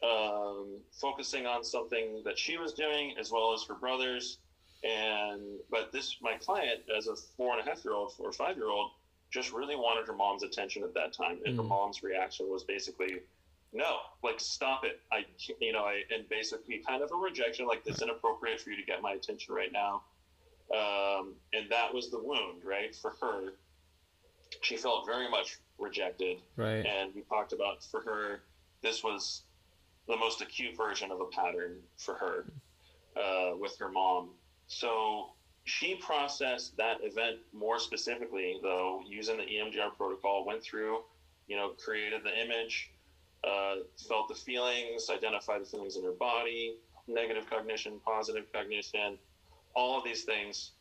um, 0.02 0.78
focusing 0.92 1.46
on 1.46 1.64
something 1.64 2.22
that 2.24 2.38
she 2.38 2.56
was 2.56 2.72
doing 2.72 3.14
as 3.18 3.30
well 3.30 3.52
as 3.52 3.64
her 3.64 3.74
brothers. 3.74 4.38
And 4.82 5.58
but 5.70 5.92
this 5.92 6.16
my 6.20 6.34
client, 6.34 6.80
as 6.96 7.06
a 7.06 7.16
four 7.36 7.56
and 7.56 7.66
a 7.66 7.70
half 7.70 7.84
year 7.84 7.94
old, 7.94 8.12
four 8.14 8.28
or 8.28 8.32
five 8.32 8.56
year 8.56 8.68
old, 8.68 8.90
just 9.30 9.52
really 9.52 9.76
wanted 9.76 10.06
her 10.06 10.12
mom's 10.12 10.42
attention 10.42 10.82
at 10.84 10.92
that 10.94 11.12
time, 11.12 11.38
and 11.44 11.54
mm. 11.54 11.56
her 11.56 11.62
mom's 11.62 12.02
reaction 12.02 12.50
was 12.50 12.64
basically, 12.64 13.20
"No, 13.72 13.96
like 14.22 14.38
stop 14.38 14.84
it." 14.84 15.00
I, 15.10 15.24
you 15.58 15.72
know, 15.72 15.84
I 15.84 16.02
and 16.14 16.28
basically 16.28 16.82
kind 16.86 17.02
of 17.02 17.10
a 17.12 17.16
rejection, 17.16 17.66
like 17.66 17.82
it's 17.86 18.02
inappropriate 18.02 18.60
for 18.60 18.70
you 18.70 18.76
to 18.76 18.82
get 18.82 19.00
my 19.00 19.12
attention 19.12 19.54
right 19.54 19.72
now. 19.72 20.02
Um, 20.72 21.34
and 21.52 21.70
that 21.70 21.92
was 21.92 22.10
the 22.10 22.18
wound, 22.18 22.62
right, 22.64 22.94
for 22.94 23.14
her. 23.20 23.54
She 24.62 24.76
felt 24.76 25.06
very 25.06 25.28
much 25.28 25.58
rejected, 25.78 26.38
right. 26.56 26.84
And 26.86 27.14
we 27.14 27.22
talked 27.22 27.52
about 27.52 27.84
for 27.84 28.00
her, 28.00 28.42
this 28.82 29.02
was 29.02 29.42
the 30.08 30.16
most 30.16 30.40
acute 30.40 30.76
version 30.76 31.10
of 31.10 31.20
a 31.20 31.26
pattern 31.26 31.78
for 31.96 32.14
her 32.14 32.46
uh, 33.16 33.56
with 33.56 33.76
her 33.78 33.90
mom. 33.90 34.30
So 34.66 35.30
she 35.64 35.96
processed 35.96 36.76
that 36.76 36.98
event 37.02 37.38
more 37.52 37.78
specifically, 37.78 38.58
though, 38.62 39.02
using 39.06 39.38
the 39.38 39.44
EMDR 39.44 39.96
protocol, 39.96 40.44
went 40.44 40.62
through, 40.62 41.00
you 41.46 41.56
know, 41.56 41.70
created 41.70 42.22
the 42.22 42.38
image, 42.38 42.90
uh, 43.44 43.76
felt 44.08 44.28
the 44.28 44.34
feelings, 44.34 45.08
identified 45.10 45.62
the 45.62 45.66
feelings 45.66 45.96
in 45.96 46.04
her 46.04 46.12
body, 46.12 46.76
negative 47.06 47.48
cognition, 47.48 48.00
positive 48.04 48.44
cognition, 48.52 49.18
all 49.74 49.98
of 49.98 50.04
these 50.04 50.24
things. 50.24 50.72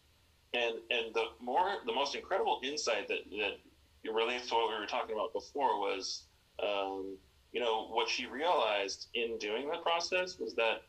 And, 0.54 0.76
and 0.91 1.14
the 1.14 1.26
more, 1.41 1.78
the 1.86 1.94
most 1.94 2.16
incredible 2.16 2.60
insight 2.64 3.08
that, 3.08 3.20
that 3.32 4.12
relates 4.12 4.50
to 4.50 4.56
what 4.56 4.70
we 4.70 4.80
were 4.80 4.86
talking 4.86 5.16
about 5.16 5.34
before 5.34 5.80
was, 5.80 6.24
um, 6.62 7.18
you 7.52 7.60
know, 7.60 7.88
what 7.88 8.08
she 8.08 8.28
realized 8.28 9.08
in 9.16 9.38
doing 9.39 9.70
the 9.70 9.78
process 9.78 10.38
was 10.38 10.54
that 10.56 10.84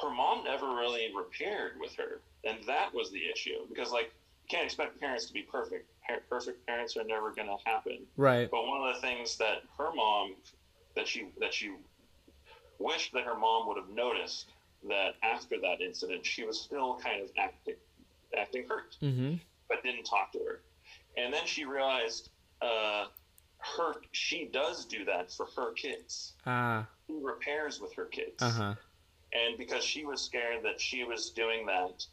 her 0.00 0.10
mom 0.10 0.44
never 0.44 0.66
really 0.66 1.08
repaired 1.16 1.72
with 1.80 1.94
her. 1.96 2.20
And 2.44 2.58
that 2.66 2.94
was 2.94 3.10
the 3.10 3.20
issue 3.32 3.66
because, 3.68 3.90
like, 3.90 4.12
you 4.42 4.48
can't 4.48 4.64
expect 4.64 5.00
parents 5.00 5.26
to 5.26 5.32
be 5.32 5.42
perfect. 5.42 5.88
Perfect 6.28 6.66
parents 6.66 6.96
are 6.96 7.04
never 7.04 7.32
going 7.32 7.48
to 7.48 7.56
happen. 7.64 7.98
Right. 8.16 8.50
But 8.50 8.66
one 8.66 8.88
of 8.88 8.94
the 8.94 9.00
things 9.00 9.36
that 9.38 9.62
her 9.78 9.92
mom, 9.94 10.34
that 10.96 11.06
she, 11.06 11.28
that 11.40 11.54
she 11.54 11.72
wished 12.78 13.12
that 13.12 13.24
her 13.24 13.36
mom 13.36 13.68
would 13.68 13.76
have 13.76 13.90
noticed 13.90 14.50
that 14.88 15.14
after 15.22 15.56
that 15.60 15.80
incident, 15.80 16.24
she 16.24 16.44
was 16.44 16.60
still 16.60 16.98
kind 17.02 17.22
of 17.22 17.30
acting, 17.38 17.74
acting 18.36 18.66
hurt, 18.68 18.96
mm-hmm. 19.02 19.34
but 19.68 19.82
didn't 19.82 20.04
talk 20.04 20.32
to 20.32 20.38
her. 20.38 20.60
And 21.16 21.32
then 21.32 21.44
she 21.44 21.64
realized, 21.64 22.30
uh, 22.62 23.06
her 23.58 23.94
she 24.12 24.48
does 24.50 24.86
do 24.86 25.04
that 25.04 25.30
for 25.30 25.46
her 25.56 25.72
kids. 25.72 26.32
Ah. 26.46 26.86
She 27.06 27.14
repairs 27.20 27.80
with 27.80 27.92
her 27.94 28.06
kids. 28.06 28.42
Uh-huh. 28.42 28.74
And 29.32 29.58
because 29.58 29.84
she 29.84 30.04
was 30.04 30.20
scared 30.20 30.64
that 30.64 30.80
she 30.80 31.04
was 31.04 31.30
doing 31.30 31.66
that 31.66 32.04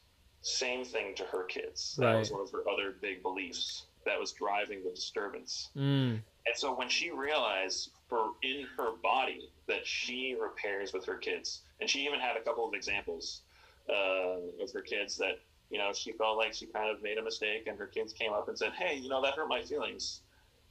same 0.42 0.86
thing 0.86 1.16
to 1.16 1.24
her 1.24 1.44
kids. 1.44 1.96
That 1.98 2.06
right. 2.06 2.20
was 2.20 2.32
one 2.32 2.42
of 2.42 2.52
her 2.52 2.64
other 2.70 2.96
big 3.02 3.22
beliefs 3.22 3.86
that 4.06 4.20
was 4.20 4.32
driving 4.32 4.84
the 4.84 4.92
disturbance. 4.92 5.70
Mm. 5.76 6.22
And 6.46 6.56
so 6.56 6.74
when 6.74 6.90
she 6.90 7.12
realized 7.12 7.92
for 8.08 8.32
in 8.42 8.66
her 8.78 8.92
body 9.04 9.50
that 9.68 9.86
she 9.86 10.36
repairs 10.40 10.94
with 10.94 11.06
her 11.06 11.18
kids, 11.18 11.62
and 11.80 11.90
she 11.90 12.06
even 12.06 12.20
had 12.20 12.38
a 12.38 12.42
couple 12.42 12.68
of 12.68 12.74
examples 12.74 13.42
uh, 13.90 14.38
of 14.62 14.72
her 14.74 14.82
kids 14.82 15.18
that 15.18 15.40
you 15.70 15.78
know 15.78 15.92
she 15.94 16.12
felt 16.14 16.38
like 16.38 16.54
she 16.54 16.66
kind 16.66 16.90
of 16.90 17.02
made 17.02 17.18
a 17.18 17.24
mistake, 17.24 17.68
and 17.68 17.78
her 17.78 17.88
kids 17.88 18.14
came 18.14 18.34
up 18.34 18.48
and 18.48 18.58
said, 18.58 18.74
"Hey, 18.74 18.96
you 18.96 19.10
know 19.10 19.22
that 19.22 19.36
hurt 19.36 19.48
my 19.50 19.62
feelings," 19.62 20.22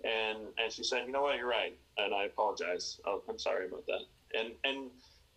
and 0.04 0.38
and 0.58 0.72
she 0.72 0.82
said, 0.82 1.06
"You 1.06 1.12
know 1.12 1.22
what? 1.22 1.36
You're 1.36 1.48
right, 1.48 1.78
and 1.98 2.14
I 2.14 2.24
apologize. 2.24 3.00
Oh, 3.06 3.22
I'm 3.28 3.38
sorry 3.38 3.66
about 3.66 3.86
that." 3.86 4.00
And 4.38 4.52
and 4.64 4.90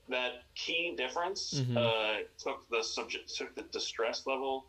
that 0.07 0.43
key 0.55 0.95
difference 0.95 1.53
Mhm. 1.53 1.77
uh, 1.77 2.23
took 2.37 2.67
the 2.69 2.83
subject 2.83 3.35
took 3.35 3.55
the 3.55 3.63
distress 3.63 4.25
level 4.25 4.65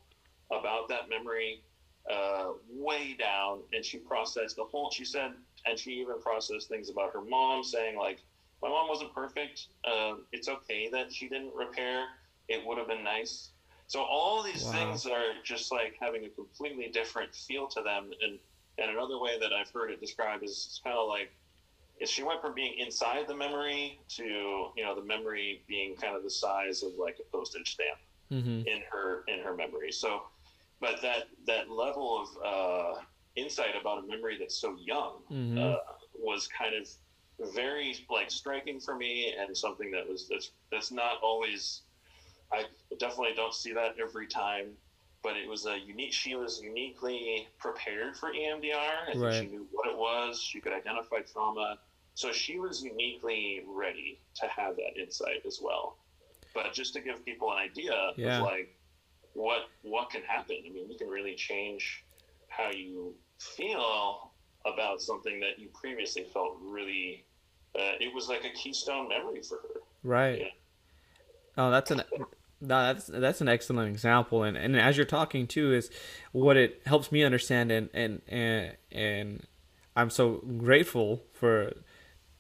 about 0.51 0.89
that 0.89 1.09
memory 1.09 1.63
uh, 2.11 2.53
way 2.69 3.15
down, 3.15 3.63
and 3.73 3.85
she 3.85 3.99
processed 3.99 4.57
the 4.57 4.65
whole. 4.65 4.91
She 4.91 5.05
said, 5.05 5.33
and 5.67 5.79
she 5.79 5.93
even 5.93 6.21
processed 6.21 6.69
things 6.69 6.89
about 6.91 7.13
her 7.13 7.21
mom, 7.21 7.63
saying 7.63 7.97
like, 7.97 8.21
"My 8.63 8.69
mom 8.69 8.89
wasn't 8.89 9.15
perfect. 9.15 9.69
Um, 9.85 10.27
it's 10.33 10.49
okay 10.49 10.89
that 10.91 11.13
she 11.13 11.29
didn't 11.29 11.55
repair. 11.55 12.07
It 12.49 12.65
would 12.65 12.79
have 12.79 12.89
been 12.89 13.05
nice." 13.05 13.53
So 13.87 14.03
all 14.03 14.43
these 14.43 14.65
Wow. 14.65 14.73
things 14.73 15.07
are 15.07 15.35
just 15.45 15.73
like 15.73 15.97
having 16.01 16.25
a 16.25 16.31
completely 16.31 16.89
different 16.89 17.35
feel 17.35 17.69
to 17.69 17.83
them, 17.83 18.13
and 18.23 18.39
and 18.79 18.91
another 18.91 19.19
way 19.19 19.39
that 19.39 19.53
I've 19.53 19.71
heard 19.71 19.91
it 19.91 20.01
described 20.01 20.43
is 20.45 20.51
it's 20.69 20.81
kind 20.83 20.97
of 20.97 21.09
like 21.09 21.33
is 22.01 22.11
she 22.11 22.23
went 22.23 22.41
from 22.41 22.55
being 22.55 22.79
inside 22.79 23.27
the 23.29 23.35
memory 23.35 24.01
to 24.09 24.25
you 24.25 24.85
know 24.85 24.95
the 24.95 25.05
memory 25.05 25.63
being 25.69 25.97
kind 25.97 26.17
of 26.17 26.23
the 26.23 26.31
size 26.31 26.83
of 26.83 26.93
like 26.99 27.17
a 27.21 27.37
postage 27.37 27.73
stamp 27.73 27.99
hmm 28.31 28.63
in 28.67 28.83
her 28.91 29.25
in 29.29 29.41
her 29.41 29.55
memory. 29.55 29.93
So, 29.93 30.23
but 30.81 31.01
that 31.03 31.25
that 31.47 31.71
level 31.71 32.23
of 32.23 32.29
uh, 32.45 33.01
insight 33.37 33.75
about 33.81 34.05
a 34.05 34.07
memory 34.07 34.37
that's 34.39 34.61
so 34.61 34.77
young 34.79 35.23
hmm 35.29 35.59
uh, 35.59 35.77
was 36.15 36.49
kind 36.49 36.75
of 36.75 36.87
very 37.55 38.07
like 38.11 38.31
striking 38.31 38.81
for 38.81 38.95
me, 38.97 39.35
and 39.39 39.57
something 39.57 39.91
that 39.93 40.09
was 40.09 40.29
that's 40.29 40.51
that's 40.71 40.91
not 40.91 41.19
always. 41.23 41.83
I 42.53 42.65
definitely 42.99 43.35
don't 43.37 43.55
see 43.55 43.73
that 43.75 43.95
every 44.01 44.27
time, 44.27 44.73
but 45.23 45.37
it 45.37 45.49
was 45.49 45.67
a 45.67 45.79
unique. 45.79 46.13
She 46.13 46.35
was 46.35 46.61
uniquely 46.61 47.47
prepared 47.59 48.17
for 48.17 48.33
EMDR. 48.33 49.09
I 49.09 49.13
think 49.13 49.25
Right. 49.25 49.35
she 49.35 49.47
knew 49.47 49.69
what 49.71 49.89
it 49.89 49.97
was. 49.97 50.41
She 50.43 50.61
could 50.61 50.73
identify 50.73 51.21
trauma, 51.21 51.79
so 52.15 52.33
she 52.33 52.59
was 52.59 52.83
uniquely 52.83 53.63
ready 53.67 54.21
to 54.37 54.49
have 54.49 54.77
that 54.77 54.97
insight 55.01 55.47
as 55.47 55.61
well. 55.63 55.97
But 56.55 56.73
just 56.73 56.93
to 56.95 57.01
give 57.01 57.25
people 57.25 57.53
an 57.53 57.59
idea 57.59 58.13
Yeah. 58.17 58.39
of 58.39 58.45
like 58.47 58.77
what 59.35 59.71
what 59.83 60.11
can 60.11 60.23
happen. 60.23 60.57
I 60.67 60.71
mean, 60.71 60.91
you 60.91 60.99
can 60.99 61.09
really 61.09 61.37
change 61.37 62.05
how 62.49 62.71
you 62.71 63.15
feel 63.39 64.33
about 64.67 65.01
something 65.01 65.41
that 65.41 65.59
you 65.59 65.69
previously 65.69 66.25
felt 66.25 66.59
really. 66.61 67.25
Uh, 67.75 67.97
it 68.01 68.13
was 68.15 68.29
like 68.29 68.45
a 68.45 68.51
keystone 68.51 69.09
memory 69.09 69.43
for 69.43 69.57
her. 69.57 69.81
Right. 70.03 70.39
Yeah. 70.41 70.47
Oh, 71.57 71.71
that's 71.71 71.91
an 71.91 72.03
no, 72.61 72.87
that's 72.87 73.07
that's 73.07 73.41
an 73.41 73.49
excellent 73.49 73.89
example, 73.89 74.43
and 74.43 74.57
and 74.57 74.77
as 74.77 74.97
you're 74.97 75.07
talking 75.07 75.47
too, 75.47 75.73
is 75.73 75.91
what 76.33 76.57
it 76.57 76.83
helps 76.85 77.11
me 77.11 77.23
understand, 77.25 77.71
and 77.73 77.89
and 77.95 78.23
and, 78.29 78.77
and 78.93 79.47
I'm 79.97 80.11
so 80.11 80.43
grateful 80.59 81.23
for 81.33 81.73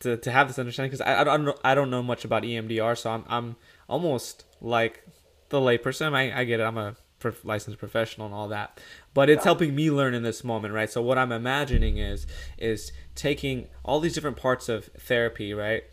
to, 0.00 0.16
to 0.16 0.30
have 0.30 0.48
this 0.48 0.58
understanding 0.58 0.90
because 0.90 1.00
I, 1.00 1.20
I 1.20 1.24
don't 1.24 1.44
know 1.44 1.54
I 1.64 1.74
don't 1.74 1.90
know 1.90 2.02
much 2.02 2.24
about 2.24 2.42
EMDR, 2.42 2.96
so 2.98 3.10
I'm 3.10 3.24
I'm 3.28 3.56
almost 3.88 4.44
like 4.60 5.04
the 5.48 5.58
layperson. 5.58 6.14
I 6.14 6.40
I 6.40 6.44
get 6.44 6.60
it. 6.60 6.64
I'm 6.64 6.78
a 6.78 6.96
licensed 7.44 7.78
professional 7.78 8.26
and 8.26 8.34
all 8.34 8.48
that, 8.48 8.80
but 9.14 9.28
it's 9.28 9.44
helping 9.44 9.74
me 9.74 9.90
learn 9.90 10.14
in 10.14 10.22
this 10.22 10.44
moment, 10.44 10.74
right? 10.74 10.90
So 10.90 11.02
what 11.02 11.18
I'm 11.18 11.32
imagining 11.32 11.98
is 11.98 12.26
is 12.58 12.92
taking 13.14 13.68
all 13.84 14.00
these 14.00 14.14
different 14.14 14.36
parts 14.36 14.68
of 14.68 14.86
therapy, 14.98 15.54
right? 15.54 15.84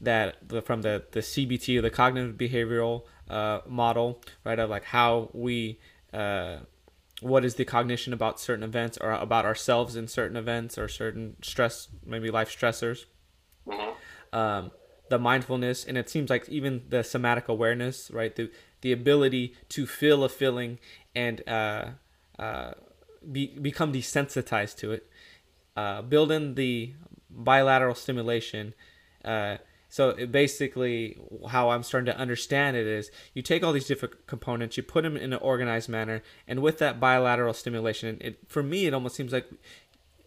That 0.00 0.36
the, 0.48 0.62
from 0.62 0.82
the 0.82 1.04
the 1.12 1.20
CBT, 1.20 1.82
the 1.82 1.90
cognitive 1.90 2.36
behavioral 2.36 3.02
uh, 3.28 3.60
model, 3.66 4.22
right? 4.44 4.58
Of 4.58 4.70
like 4.70 4.84
how 4.84 5.30
we 5.32 5.80
uh, 6.12 6.58
what 7.20 7.44
is 7.44 7.54
the 7.54 7.64
cognition 7.64 8.12
about 8.12 8.38
certain 8.38 8.62
events 8.62 8.98
or 9.00 9.12
about 9.12 9.44
ourselves 9.44 9.96
in 9.96 10.06
certain 10.06 10.36
events 10.36 10.76
or 10.76 10.86
certain 10.86 11.36
stress, 11.42 11.88
maybe 12.04 12.30
life 12.30 12.50
stressors 12.50 13.06
hmm 13.68 13.90
um, 14.32 14.70
the 15.08 15.18
mindfulness, 15.18 15.84
and 15.84 15.96
it 15.96 16.10
seems 16.10 16.30
like 16.30 16.48
even 16.48 16.82
the 16.88 17.02
somatic 17.04 17.48
awareness, 17.48 18.10
right? 18.10 18.34
The 18.34 18.50
the 18.86 18.92
ability 18.92 19.52
to 19.68 19.84
feel 19.84 20.22
a 20.22 20.28
feeling 20.28 20.78
and 21.12 21.42
uh, 21.48 21.86
uh, 22.38 22.70
be, 23.32 23.48
become 23.48 23.92
desensitized 23.92 24.76
to 24.76 24.92
it. 24.92 25.10
Uh, 25.74 26.02
build 26.02 26.30
in 26.30 26.54
the 26.54 26.94
bilateral 27.28 27.96
stimulation. 27.96 28.74
Uh, 29.24 29.56
so 29.88 30.14
basically, 30.26 31.18
how 31.48 31.70
I'm 31.70 31.82
starting 31.82 32.06
to 32.06 32.16
understand 32.16 32.76
it 32.76 32.86
is, 32.86 33.10
you 33.34 33.42
take 33.42 33.64
all 33.64 33.72
these 33.72 33.88
different 33.88 34.28
components, 34.28 34.76
you 34.76 34.84
put 34.84 35.02
them 35.02 35.16
in 35.16 35.32
an 35.32 35.40
organized 35.40 35.88
manner, 35.88 36.22
and 36.46 36.62
with 36.62 36.78
that 36.78 37.00
bilateral 37.00 37.54
stimulation, 37.54 38.18
it 38.20 38.38
for 38.46 38.62
me 38.62 38.86
it 38.86 38.94
almost 38.94 39.16
seems 39.16 39.32
like 39.32 39.48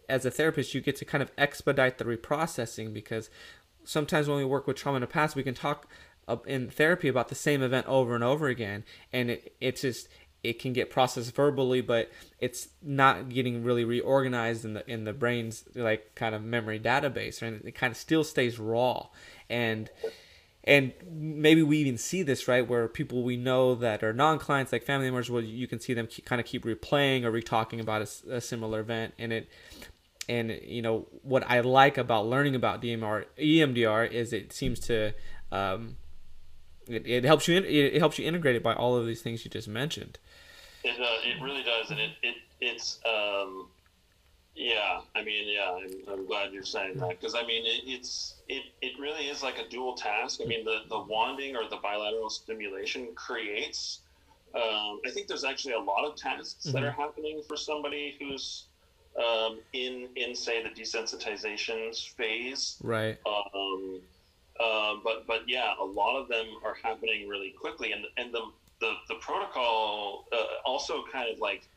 as 0.06 0.26
a 0.26 0.30
therapist, 0.30 0.74
you 0.74 0.82
get 0.82 0.96
to 0.96 1.06
kind 1.06 1.22
of 1.22 1.30
expedite 1.38 1.96
the 1.96 2.04
reprocessing 2.04 2.92
because 2.92 3.30
sometimes 3.84 4.28
when 4.28 4.36
we 4.36 4.44
work 4.44 4.66
with 4.66 4.76
trauma 4.76 4.96
in 4.96 5.00
the 5.00 5.06
past, 5.06 5.34
we 5.34 5.42
can 5.42 5.54
talk 5.54 5.88
in 6.46 6.70
therapy 6.70 7.08
about 7.08 7.28
the 7.28 7.34
same 7.34 7.62
event 7.62 7.86
over 7.86 8.14
and 8.14 8.24
over 8.24 8.48
again, 8.48 8.84
and 9.12 9.30
it 9.30 9.54
it's 9.60 9.82
just 9.82 10.08
it 10.42 10.58
can 10.58 10.72
get 10.72 10.90
processed 10.90 11.34
verbally, 11.34 11.80
but 11.80 12.10
it's 12.38 12.68
not 12.82 13.28
getting 13.28 13.62
really 13.62 13.84
reorganized 13.84 14.64
in 14.64 14.74
the 14.74 14.90
in 14.90 15.04
the 15.04 15.12
brain's 15.12 15.64
like 15.74 16.14
kind 16.14 16.34
of 16.34 16.42
memory 16.42 16.80
database, 16.80 17.42
and 17.42 17.62
it 17.64 17.74
kind 17.74 17.90
of 17.90 17.96
still 17.96 18.24
stays 18.24 18.58
raw, 18.58 19.06
and 19.48 19.90
and 20.64 20.92
maybe 21.10 21.62
we 21.62 21.78
even 21.78 21.96
see 21.96 22.22
this 22.22 22.46
right 22.46 22.66
where 22.66 22.86
people 22.86 23.22
we 23.22 23.36
know 23.36 23.74
that 23.74 24.02
are 24.02 24.12
non-clients 24.12 24.72
like 24.72 24.84
family 24.84 25.06
members 25.06 25.30
where 25.30 25.42
you 25.42 25.66
can 25.66 25.80
see 25.80 25.94
them 25.94 26.06
keep, 26.06 26.26
kind 26.26 26.38
of 26.38 26.46
keep 26.46 26.64
replaying 26.64 27.24
or 27.24 27.32
retalking 27.32 27.80
about 27.80 28.02
a 28.28 28.40
similar 28.40 28.80
event. 28.80 29.14
And 29.18 29.32
it 29.32 29.48
and 30.28 30.60
you 30.62 30.80
know 30.80 31.06
what 31.22 31.42
i 31.48 31.60
like 31.60 31.98
about 31.98 32.26
learning 32.26 32.54
about 32.54 32.80
DMR, 32.80 33.24
emdr 33.38 34.10
is 34.10 34.32
it 34.32 34.52
seems 34.52 34.78
to 34.80 35.12
um, 35.50 35.96
it, 36.90 37.06
it 37.06 37.24
helps 37.24 37.48
you 37.48 37.56
in, 37.56 37.64
it, 37.64 37.98
helps 37.98 38.18
you 38.18 38.26
integrate 38.26 38.56
it 38.56 38.62
by 38.62 38.74
all 38.74 38.96
of 38.96 39.06
these 39.06 39.22
things 39.22 39.44
you 39.44 39.50
just 39.50 39.68
mentioned 39.68 40.18
It 40.84 41.00
uh, 41.00 41.28
it 41.28 41.42
really 41.42 41.62
does, 41.62 41.90
and 41.90 42.00
it, 42.00 42.10
it 42.22 42.36
it's 42.60 42.98
um, 43.06 43.68
yeah. 44.54 45.00
I 45.14 45.24
mean, 45.24 45.44
yeah. 45.48 45.70
I'm, 45.70 46.12
I'm 46.12 46.26
glad 46.26 46.52
you're 46.52 46.62
saying 46.62 46.98
that 46.98 47.08
because 47.10 47.34
I 47.34 47.44
mean, 47.46 47.64
it, 47.66 47.82
it's 47.86 48.36
it 48.48 48.62
it 48.82 48.92
really 48.98 49.28
is 49.28 49.42
like 49.42 49.58
a 49.58 49.68
dual 49.68 49.94
task. 49.94 50.40
I 50.42 50.46
mean, 50.46 50.64
the 50.64 50.80
the 50.88 50.98
wanding 50.98 51.56
or 51.56 51.68
the 51.68 51.76
bilateral 51.76 52.30
stimulation 52.30 53.08
creates. 53.14 54.00
Um, 54.52 55.00
I 55.06 55.10
think 55.10 55.28
there's 55.28 55.44
actually 55.44 55.74
a 55.74 55.80
lot 55.80 56.04
of 56.04 56.16
tasks 56.16 56.64
that 56.64 56.82
are 56.82 56.90
happening 56.90 57.40
for 57.46 57.56
somebody 57.56 58.16
who's 58.18 58.64
um, 59.16 59.58
in 59.72 60.08
in 60.16 60.34
say 60.34 60.62
the 60.62 60.70
desensitization 60.70 61.96
phase 62.14 62.76
right 62.82 63.18
um, 63.26 64.00
uh, 64.60 64.96
but 65.02 65.26
but 65.26 65.42
yeah, 65.46 65.72
a 65.80 65.84
lot 65.84 66.20
of 66.20 66.28
them 66.28 66.46
are 66.64 66.74
happening 66.82 67.28
really 67.28 67.50
quickly, 67.50 67.92
and 67.92 68.04
and 68.16 68.32
the 68.32 68.42
the, 68.80 68.92
the 69.08 69.14
protocol 69.16 70.26
uh, 70.32 70.36
also 70.64 71.04
kind 71.12 71.32
of 71.32 71.38
like 71.40 71.68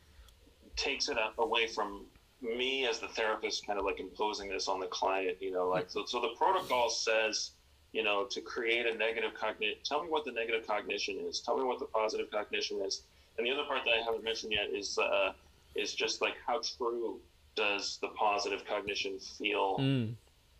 takes 0.76 1.10
it 1.10 1.18
away 1.38 1.68
from 1.68 2.06
me 2.42 2.88
as 2.88 3.00
the 3.00 3.08
therapist, 3.08 3.66
kind 3.66 3.80
of 3.80 3.86
like 3.86 4.00
imposing 4.00 4.50
this 4.50 4.68
on 4.68 4.80
the 4.80 4.88
client. 4.88 5.38
You 5.40 5.52
know, 5.52 5.70
like 5.70 5.90
so. 5.90 6.04
So 6.06 6.20
the 6.20 6.36
protocol 6.38 6.90
says, 6.90 7.52
you 7.94 8.04
know, 8.04 8.26
to 8.26 8.42
create 8.42 8.86
a 8.86 8.96
negative 8.96 9.34
cognition. 9.34 9.78
Tell 9.86 10.04
me 10.04 10.10
what 10.10 10.26
the 10.26 10.32
negative 10.32 10.68
cognition 10.68 11.18
is. 11.20 11.40
Tell 11.40 11.58
me 11.58 11.64
what 11.64 11.80
the 11.80 11.86
positive 11.86 12.30
cognition 12.32 12.82
is. 12.82 13.04
And 13.38 13.48
the 13.48 13.52
other 13.52 13.64
part 13.64 13.82
that 13.86 13.92
I 13.92 14.04
haven't 14.04 14.24
mentioned 14.24 14.52
yet 14.52 14.70
is 14.74 14.98
uh, 14.98 15.34
is 15.76 15.94
just 15.94 16.22
like 16.22 16.36
how 16.46 16.62
true 16.78 17.20
does 17.56 17.98
the 18.02 18.08
positive 18.10 18.66
cognition 18.66 19.20
feel 19.20 19.78
mm, 19.78 20.14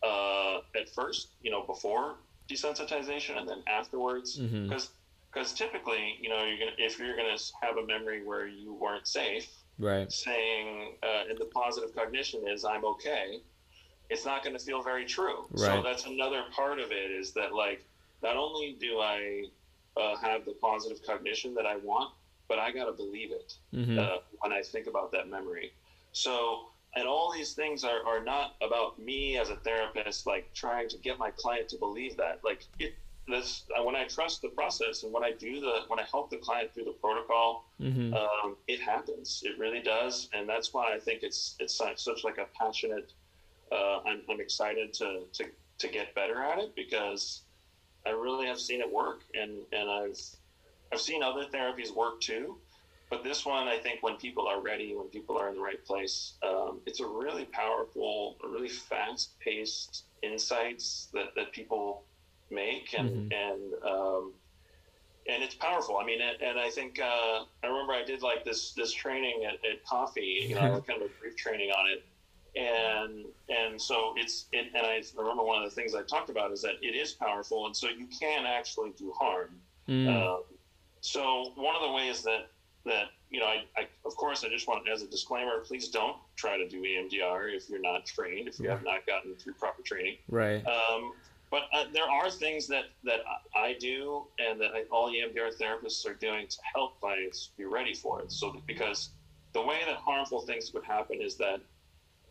uh, 0.04 0.58
at 0.80 0.90
first, 0.90 1.30
you 1.42 1.52
know, 1.52 1.64
before 1.66 2.16
desensitization 2.52 3.38
and 3.38 3.48
then 3.48 3.64
afterwards, 3.68 4.38
because 4.38 4.90
because 5.34 5.54
typically, 5.54 6.18
you 6.22 6.30
know, 6.30 6.44
you're 6.44 6.60
gonna 6.60 6.76
if 6.78 7.00
you're 7.00 7.16
gonna 7.16 7.38
have 7.62 7.78
a 7.78 7.86
memory 7.86 8.26
where 8.26 8.48
you 8.48 8.74
weren't 8.74 9.08
safe, 9.08 9.50
right 9.80 10.12
saying 10.12 10.96
uh, 11.04 11.30
and 11.30 11.38
the 11.38 11.46
positive 11.46 11.96
cognition 11.96 12.48
is 12.48 12.66
I'm 12.66 12.86
okay, 12.86 13.42
it's 14.10 14.26
not 14.26 14.44
going 14.44 14.58
to 14.58 14.64
feel 14.64 14.82
very 14.84 15.06
true. 15.06 15.46
Right. 15.52 15.68
So 15.68 15.82
that's 15.82 16.06
another 16.06 16.44
part 16.56 16.80
of 16.80 16.92
it 16.92 17.12
is 17.12 17.34
that 17.34 17.54
like 17.54 17.86
not 18.22 18.38
only 18.38 18.78
do 18.80 19.00
I 19.00 19.46
uh, 19.98 20.16
have 20.18 20.46
the 20.46 20.54
positive 20.62 21.00
cognition 21.06 21.54
that 21.56 21.66
I 21.66 21.78
want, 21.78 22.14
but 22.48 22.60
I 22.60 22.72
got 22.72 22.86
to 22.86 22.94
believe 22.94 23.32
it 23.32 23.54
hmm 23.74 24.00
uh, 24.00 24.18
when 24.42 24.52
I 24.54 24.62
think 24.62 24.88
about 24.88 25.12
that 25.12 25.30
memory. 25.30 25.72
So, 26.12 26.70
and 26.96 27.08
all 27.08 27.32
these 27.32 27.54
things 27.54 27.84
are, 27.84 28.06
are 28.06 28.24
not 28.24 28.56
about 28.62 29.00
me 29.00 29.38
as 29.38 29.50
a 29.50 29.56
therapist, 29.58 30.28
like 30.28 30.54
trying 30.54 30.88
to 30.90 30.98
get 30.98 31.18
my 31.18 31.32
client 31.32 31.70
to 31.70 31.78
believe 31.78 32.18
that. 32.18 32.40
Like, 32.44 32.66
it, 32.80 32.94
this 33.28 33.64
when 33.84 33.96
I 33.96 34.04
trust 34.06 34.42
the 34.42 34.50
process 34.50 35.04
and 35.04 35.14
when 35.14 35.24
I 35.24 35.32
do 35.32 35.62
the 35.62 35.84
when 35.88 35.98
I 35.98 36.04
help 36.12 36.30
the 36.30 36.38
client 36.38 36.74
through 36.74 36.86
the 36.86 36.96
protocol, 37.02 37.66
Mm-hmm. 37.82 38.14
um, 38.14 38.56
it 38.68 38.80
happens. 38.80 39.42
It 39.46 39.58
really 39.58 39.82
does, 39.82 40.30
and 40.34 40.48
that's 40.48 40.74
why 40.74 40.94
I 40.94 41.00
think 41.00 41.24
it's 41.24 41.56
it's 41.60 41.76
such, 41.76 42.00
such 42.02 42.24
like 42.24 42.38
a 42.38 42.48
passionate. 42.58 43.12
Uh, 43.72 44.00
I'm 44.06 44.22
I'm 44.30 44.40
excited 44.40 44.94
to 44.94 45.24
to 45.34 45.46
to 45.80 45.88
get 45.88 46.14
better 46.16 46.42
at 46.42 46.60
it 46.60 46.76
because 46.76 47.42
I 48.06 48.12
really 48.12 48.46
have 48.48 48.60
seen 48.60 48.80
it 48.80 48.90
work, 48.92 49.22
and 49.34 49.52
and 49.74 49.90
I've 49.90 50.20
I've 50.94 51.02
seen 51.02 51.24
other 51.24 51.46
therapies 51.46 51.94
work 51.94 52.22
too. 52.22 52.58
But 53.14 53.24
this 53.24 53.46
one, 53.46 53.68
I 53.68 53.78
think, 53.78 54.02
when 54.02 54.16
people 54.16 54.48
are 54.48 54.60
ready, 54.60 54.96
when 54.96 55.08
people 55.08 55.38
are 55.38 55.48
in 55.48 55.54
the 55.54 55.62
right 55.62 55.86
place, 55.86 56.34
um, 56.42 56.82
it's 56.88 57.00
a 57.00 57.06
really 57.06 57.46
powerful, 57.46 58.38
a 58.44 58.48
really 58.48 58.70
fast-paced 58.70 60.06
insights 60.24 61.10
that, 61.14 61.36
that 61.36 61.52
people 61.52 62.06
make, 62.50 62.96
and 62.98 63.32
Mhm. 63.32 63.34
and 63.46 63.74
um, 63.84 64.34
and 65.28 65.44
it's 65.44 65.54
powerful. 65.54 65.98
I 65.98 66.06
mean, 66.06 66.22
and, 66.22 66.42
and 66.42 66.60
I 66.60 66.72
think 66.72 67.00
uh, 67.00 67.46
I 67.64 67.68
remember 67.68 67.94
I 67.94 68.04
did 68.04 68.24
like 68.24 68.44
this 68.44 68.74
this 68.74 68.92
training 68.92 69.46
at, 69.46 69.64
at 69.64 69.86
Coffee, 69.86 70.48
you 70.50 70.56
know, 70.56 70.82
kind 70.88 71.00
of 71.04 71.12
a 71.12 71.14
brief 71.20 71.36
training 71.38 71.70
on 71.70 71.86
it, 71.94 72.04
and 72.60 73.26
and 73.48 73.80
so 73.80 74.16
it's 74.18 74.48
it, 74.52 74.72
and 74.74 74.88
I 74.88 75.04
remember 75.16 75.44
one 75.44 75.62
of 75.62 75.70
the 75.70 75.76
things 75.76 75.94
I 75.94 76.02
talked 76.02 76.32
about 76.32 76.52
is 76.52 76.64
that 76.64 76.78
it 76.82 76.96
is 76.96 77.12
powerful, 77.14 77.68
and 77.68 77.78
so 77.78 77.90
you 77.90 78.08
can 78.08 78.48
actually 78.48 78.90
do 78.98 79.12
harm. 79.12 79.62
Mm. 79.88 80.08
Um, 80.10 80.44
so 81.02 81.52
one 81.58 81.76
of 81.76 81.84
the 81.84 81.92
ways 81.92 82.24
that 82.24 82.50
that 82.86 83.06
you 83.30 83.40
know, 83.40 83.48
I, 83.48 83.64
I 83.78 83.88
of 84.06 84.16
course 84.16 84.44
I 84.44 84.50
just 84.50 84.68
want 84.68 84.88
as 84.88 85.02
a 85.02 85.08
disclaimer, 85.08 85.60
please 85.66 85.90
don't 85.90 86.18
try 86.36 86.58
to 86.58 86.68
do 86.68 86.82
EMDR 86.82 87.56
if 87.56 87.70
you're 87.70 87.82
not 87.82 88.06
trained, 88.06 88.48
if 88.48 88.60
you 88.60 88.70
have 88.70 88.84
not 88.84 89.06
gotten 89.08 89.36
through 89.36 89.54
proper 89.54 89.82
training. 89.82 90.18
right. 90.30 90.64
Um, 90.66 91.14
but 91.50 91.64
uh, 91.72 91.86
there 91.94 92.10
are 92.10 92.32
things 92.32 92.68
that 92.68 92.86
that 93.04 93.20
I 93.56 93.76
do 93.80 94.24
and 94.40 94.60
that 94.60 94.72
I, 94.74 94.84
all 94.92 95.12
EMDR 95.12 95.56
therapists 95.60 96.06
are 96.08 96.16
doing 96.16 96.48
to 96.48 96.58
help 96.74 97.00
clients 97.00 97.52
be 97.58 97.66
ready 97.66 97.94
for 97.94 98.22
it. 98.22 98.32
So 98.32 98.62
because 98.66 99.10
the 99.54 99.62
way 99.62 99.80
that 99.86 99.98
harmful 99.98 100.42
things 100.42 100.74
would 100.74 100.84
happen 100.84 101.22
is 101.22 101.36
that 101.36 101.62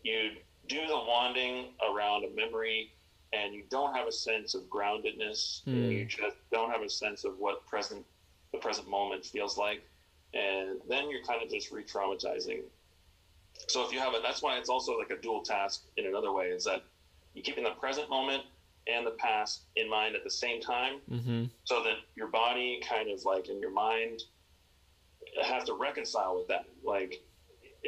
you 0.03 0.31
do 0.67 0.85
the 0.87 0.95
wanding 0.95 1.67
around 1.89 2.25
a 2.25 2.35
memory 2.35 2.91
and 3.31 3.53
you 3.53 3.63
don't 3.69 3.95
have 3.95 4.07
a 4.07 4.11
sense 4.11 4.55
of 4.55 4.63
groundedness. 4.63 5.63
Hmm. 5.63 5.89
You 5.89 6.05
just 6.05 6.35
don't 6.51 6.69
have 6.69 6.81
a 6.81 6.89
sense 6.89 7.23
of 7.23 7.39
what 7.39 7.65
present 7.65 8.05
the 8.51 8.59
present 8.59 8.87
moment 8.87 9.25
feels 9.25 9.57
like, 9.57 9.81
and 10.33 10.79
then 10.89 11.09
you're 11.09 11.23
kind 11.23 11.41
of 11.43 11.49
just 11.49 11.71
re-traumatizing. 11.71 12.61
So 13.67 13.85
if 13.85 13.93
you 13.93 13.99
have 13.99 14.13
it, 14.13 14.21
that's 14.23 14.41
why 14.41 14.57
it's 14.57 14.69
also 14.69 14.97
like 14.97 15.11
a 15.11 15.21
dual 15.21 15.41
task 15.41 15.83
in 15.97 16.07
another 16.07 16.31
way. 16.31 16.45
Is 16.47 16.63
that 16.65 16.83
you 17.33 17.41
keeping 17.41 17.63
the 17.63 17.71
present 17.71 18.09
moment 18.09 18.43
and 18.87 19.05
the 19.05 19.11
past 19.11 19.61
in 19.75 19.89
mind 19.89 20.15
at 20.15 20.23
the 20.23 20.29
same 20.29 20.59
time, 20.61 20.99
Mm-hmm. 21.09 21.45
so 21.63 21.83
that 21.83 21.95
your 22.15 22.27
body 22.27 22.81
kind 22.87 23.09
of 23.09 23.23
like 23.25 23.47
in 23.49 23.59
your 23.59 23.71
mind 23.71 24.21
have 25.41 25.63
to 25.65 25.73
reconcile 25.73 26.37
with 26.37 26.47
that. 26.49 26.65
Like, 26.83 27.21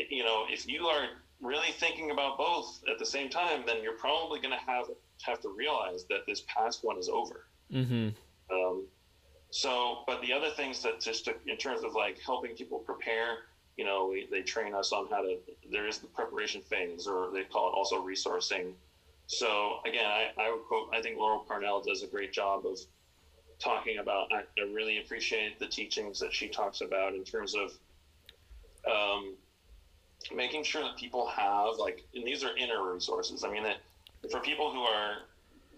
you 0.09 0.23
know, 0.23 0.45
if 0.49 0.67
you 0.67 0.87
are 0.87 1.07
really 1.41 1.71
thinking 1.79 2.11
about 2.11 2.37
both 2.37 2.81
at 2.89 2.97
the 2.97 3.05
same 3.05 3.29
time, 3.29 3.63
then 3.65 3.83
you're 3.83 3.97
probably 3.97 4.39
going 4.39 4.53
to 4.57 4.65
have 4.65 4.85
have 5.23 5.41
to 5.41 5.49
realize 5.49 6.05
that 6.09 6.19
this 6.27 6.43
past 6.47 6.83
one 6.83 6.97
is 6.97 7.09
over. 7.09 7.45
Mm-hmm. 7.73 8.09
Um, 8.53 8.85
so, 9.55 9.99
but 10.05 10.21
the 10.21 10.33
other 10.33 10.49
things 10.49 10.83
that 10.83 10.99
just 10.99 11.23
to, 11.23 11.35
in 11.47 11.55
terms 11.55 11.85
of 11.85 11.95
like 11.95 12.19
helping 12.19 12.57
people 12.57 12.77
prepare, 12.79 13.37
you 13.77 13.85
know, 13.85 14.09
we, 14.11 14.27
they 14.29 14.41
train 14.41 14.73
us 14.73 14.91
on 14.91 15.07
how 15.07 15.21
to. 15.21 15.37
There 15.71 15.87
is 15.87 15.99
the 15.99 16.07
preparation 16.07 16.59
phase, 16.59 17.07
or 17.07 17.31
they 17.31 17.45
call 17.45 17.69
it 17.69 17.73
also 17.77 18.05
resourcing. 18.05 18.73
So 19.27 19.77
again, 19.87 20.03
I, 20.05 20.31
I 20.37 20.51
would 20.51 20.65
quote. 20.67 20.89
I 20.93 21.01
think 21.01 21.17
Laurel 21.17 21.45
Parnell 21.47 21.81
does 21.81 22.03
a 22.03 22.07
great 22.07 22.33
job 22.33 22.65
of 22.65 22.77
talking 23.57 23.99
about. 23.99 24.27
I, 24.33 24.39
I 24.59 24.65
really 24.73 24.97
appreciate 24.97 25.57
the 25.57 25.67
teachings 25.67 26.19
that 26.19 26.33
she 26.33 26.49
talks 26.49 26.81
about 26.81 27.13
in 27.13 27.23
terms 27.23 27.55
of 27.55 27.71
um, 28.93 29.35
making 30.35 30.65
sure 30.65 30.83
that 30.83 30.97
people 30.97 31.27
have 31.27 31.77
like, 31.79 32.03
and 32.13 32.27
these 32.27 32.43
are 32.43 32.57
inner 32.57 32.91
resources. 32.93 33.45
I 33.45 33.51
mean, 33.53 33.63
that 33.63 33.77
for 34.29 34.41
people 34.41 34.69
who 34.69 34.81
are 34.81 35.13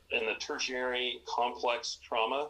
in 0.10 0.26
the 0.26 0.34
tertiary 0.40 1.22
complex 1.28 2.00
trauma, 2.02 2.48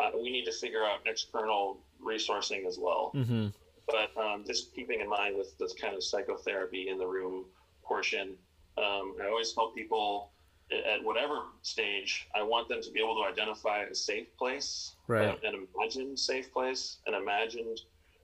uh, 0.00 0.10
we 0.14 0.30
need 0.30 0.44
to 0.44 0.52
figure 0.52 0.84
out 0.84 1.00
external 1.06 1.78
resourcing 2.04 2.66
as 2.66 2.78
well. 2.78 3.12
Mm-hmm. 3.14 3.48
But 3.88 4.16
um, 4.20 4.44
just 4.46 4.74
keeping 4.74 5.00
in 5.00 5.08
mind 5.08 5.36
with 5.36 5.56
this 5.58 5.74
kind 5.74 5.94
of 5.94 6.02
psychotherapy 6.04 6.88
in 6.88 6.98
the 6.98 7.06
room 7.06 7.44
portion, 7.84 8.36
um, 8.78 9.14
I 9.22 9.26
always 9.28 9.54
help 9.54 9.74
people 9.74 10.30
at 10.72 11.04
whatever 11.04 11.42
stage. 11.60 12.26
I 12.34 12.42
want 12.42 12.68
them 12.68 12.80
to 12.80 12.90
be 12.90 13.00
able 13.00 13.16
to 13.22 13.30
identify 13.30 13.82
a 13.82 13.94
safe 13.94 14.34
place, 14.38 14.94
Right. 15.06 15.38
an 15.44 15.66
imagined 15.76 16.18
safe 16.18 16.50
place, 16.52 16.98
an 17.06 17.12
imagined 17.14 17.80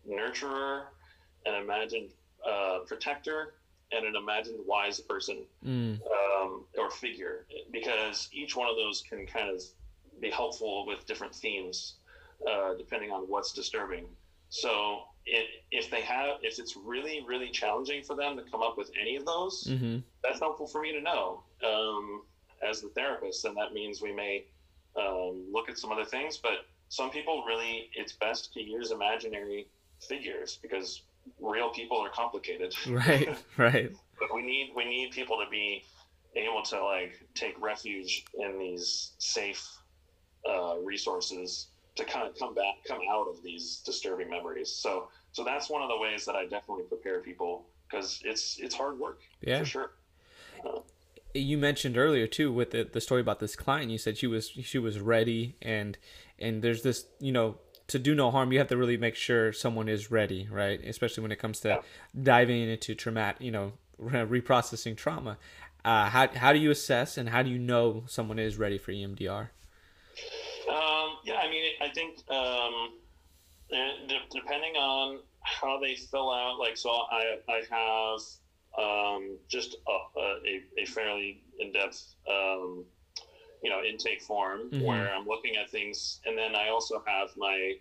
nurturer, 0.08 0.84
an 1.44 1.54
imagined 1.62 2.10
uh, 2.48 2.78
protector, 2.86 3.54
and 3.92 4.06
an 4.06 4.16
imagined 4.16 4.60
wise 4.66 5.00
person 5.00 5.44
Mm. 5.66 5.98
um, 6.06 6.64
or 6.78 6.90
figure 6.90 7.46
because 7.70 8.28
each 8.32 8.54
one 8.56 8.68
of 8.68 8.76
those 8.76 9.02
can 9.02 9.26
kind 9.26 9.48
of 9.50 9.62
be 10.20 10.30
helpful 10.30 10.86
with 10.86 11.06
different 11.06 11.34
themes 11.34 11.94
uh, 12.48 12.74
depending 12.76 13.10
on 13.10 13.22
what's 13.22 13.52
disturbing 13.52 14.06
so 14.50 15.00
it, 15.26 15.46
if 15.70 15.90
they 15.90 16.00
have 16.00 16.36
if 16.42 16.58
it's 16.58 16.74
really 16.76 17.24
really 17.26 17.50
challenging 17.50 18.02
for 18.02 18.16
them 18.16 18.36
to 18.36 18.42
come 18.50 18.62
up 18.62 18.76
with 18.78 18.90
any 19.00 19.16
of 19.16 19.24
those 19.26 19.66
Mm-hmm. 19.68 19.98
that's 20.22 20.38
helpful 20.40 20.66
for 20.66 20.80
me 20.80 20.92
to 20.92 21.00
know 21.00 21.42
um, 21.66 22.22
as 22.68 22.80
the 22.80 22.88
therapist 22.90 23.44
and 23.44 23.56
that 23.56 23.72
means 23.72 24.00
we 24.00 24.12
may 24.12 24.44
um, 24.96 25.46
look 25.52 25.68
at 25.68 25.78
some 25.78 25.92
other 25.92 26.04
things 26.04 26.38
but 26.38 26.66
some 26.88 27.10
people 27.10 27.44
really 27.46 27.90
it's 27.94 28.14
best 28.14 28.52
to 28.54 28.62
use 28.62 28.90
imaginary 28.90 29.68
figures 30.08 30.58
because 30.62 31.02
real 31.40 31.68
people 31.70 31.98
are 31.98 32.08
complicated 32.10 32.72
Right. 32.88 33.28
Right. 33.58 33.92
but 34.18 34.34
we 34.34 34.42
need 34.42 34.72
we 34.74 34.84
need 34.86 35.10
people 35.10 35.36
to 35.44 35.50
be 35.50 35.82
able 36.36 36.62
to 36.62 36.82
like 36.84 37.12
take 37.34 37.60
refuge 37.60 38.24
in 38.38 38.58
these 38.58 39.12
safe 39.18 39.77
uh, 40.48 40.76
resources 40.82 41.68
to 41.96 42.04
kind 42.04 42.26
of 42.28 42.38
come 42.38 42.54
back 42.54 42.74
come 42.86 43.00
out 43.10 43.26
of 43.28 43.42
these 43.42 43.82
disturbing 43.84 44.30
memories. 44.30 44.70
So 44.70 45.08
so 45.32 45.44
that's 45.44 45.68
one 45.70 45.82
of 45.82 45.88
the 45.88 45.96
ways 45.98 46.24
that 46.24 46.34
i 46.34 46.44
definitely 46.44 46.84
prepare 46.84 47.20
people 47.20 47.66
because 47.88 48.20
it's 48.24 48.58
it's 48.58 48.74
hard 48.74 48.98
work 48.98 49.20
Yeah. 49.40 49.58
for 49.60 49.64
sure 49.64 49.90
you 51.34 51.58
mentioned 51.58 51.96
earlier 51.96 52.26
too 52.26 52.52
with 52.52 52.70
the, 52.70 52.88
the 52.90 53.00
story 53.00 53.20
about 53.20 53.38
this 53.38 53.54
client 53.54 53.90
you 53.90 53.98
said 53.98 54.16
she 54.16 54.26
was 54.26 54.48
she 54.48 54.78
was 54.78 54.98
ready 54.98 55.56
and 55.62 55.98
and 56.38 56.62
there's 56.62 56.82
this 56.82 57.06
you 57.20 57.30
know 57.32 57.58
to 57.86 57.98
do 57.98 58.14
no 58.14 58.30
harm 58.30 58.52
you 58.52 58.58
have 58.58 58.68
to 58.68 58.76
really 58.76 58.96
make 58.96 59.14
sure 59.14 59.52
someone 59.52 59.88
is 59.88 60.10
ready 60.10 60.48
right? 60.50 60.82
Especially 60.84 61.22
when 61.22 61.32
it 61.32 61.38
comes 61.38 61.60
to 61.60 61.68
Yeah. 61.68 61.78
diving 62.22 62.68
into 62.68 62.94
traumatic 62.94 63.40
you 63.40 63.50
know 63.50 63.72
reprocessing 64.02 64.96
trauma. 64.96 65.38
Uh, 65.84 66.10
how, 66.10 66.28
how 66.28 66.52
do 66.52 66.58
you 66.58 66.70
assess 66.70 67.16
and 67.16 67.28
how 67.28 67.42
do 67.42 67.50
you 67.50 67.58
know 67.58 68.04
someone 68.06 68.38
is 68.38 68.58
ready 68.58 68.76
for 68.78 68.92
emdr 68.92 69.48
Um, 70.68 71.16
yeah, 71.24 71.36
I 71.36 71.48
mean, 71.50 71.72
I 71.80 71.88
think 71.88 72.18
um, 72.30 72.98
de- 73.70 74.26
depending 74.30 74.76
on 74.76 75.20
how 75.42 75.78
they 75.80 75.94
fill 75.96 76.30
out, 76.32 76.58
like, 76.58 76.76
so 76.76 76.90
I, 76.90 77.36
I 77.48 77.62
have 77.70 78.20
um, 78.78 79.38
just 79.48 79.76
a, 79.88 80.20
a, 80.20 80.62
a 80.78 80.84
fairly 80.86 81.42
in 81.58 81.72
depth, 81.72 82.14
um, 82.30 82.84
you 83.62 83.70
know, 83.70 83.82
intake 83.82 84.22
form 84.22 84.72
Mhm. 84.72 84.80
where 84.80 85.12
I'm 85.14 85.26
looking 85.26 85.56
at 85.56 85.70
things, 85.70 86.20
and 86.26 86.36
then 86.38 86.54
I 86.54 86.68
also 86.68 87.02
have 87.06 87.30
my 87.36 87.74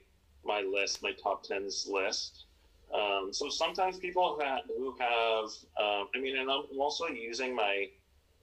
my 0.45 0.61
list, 0.61 1.03
my 1.03 1.11
top 1.21 1.43
tens 1.43 1.87
list. 1.89 2.45
Um, 2.93 3.33
so 3.33 3.49
sometimes 3.49 3.97
people 3.97 4.35
who 4.35 4.41
have, 4.45 4.61
who 4.67 4.95
have 4.99 5.45
um, 5.79 6.07
I 6.15 6.19
mean, 6.19 6.37
and 6.37 6.49
I'm 6.49 6.63
also 6.79 7.07
using 7.07 7.55
my 7.55 7.87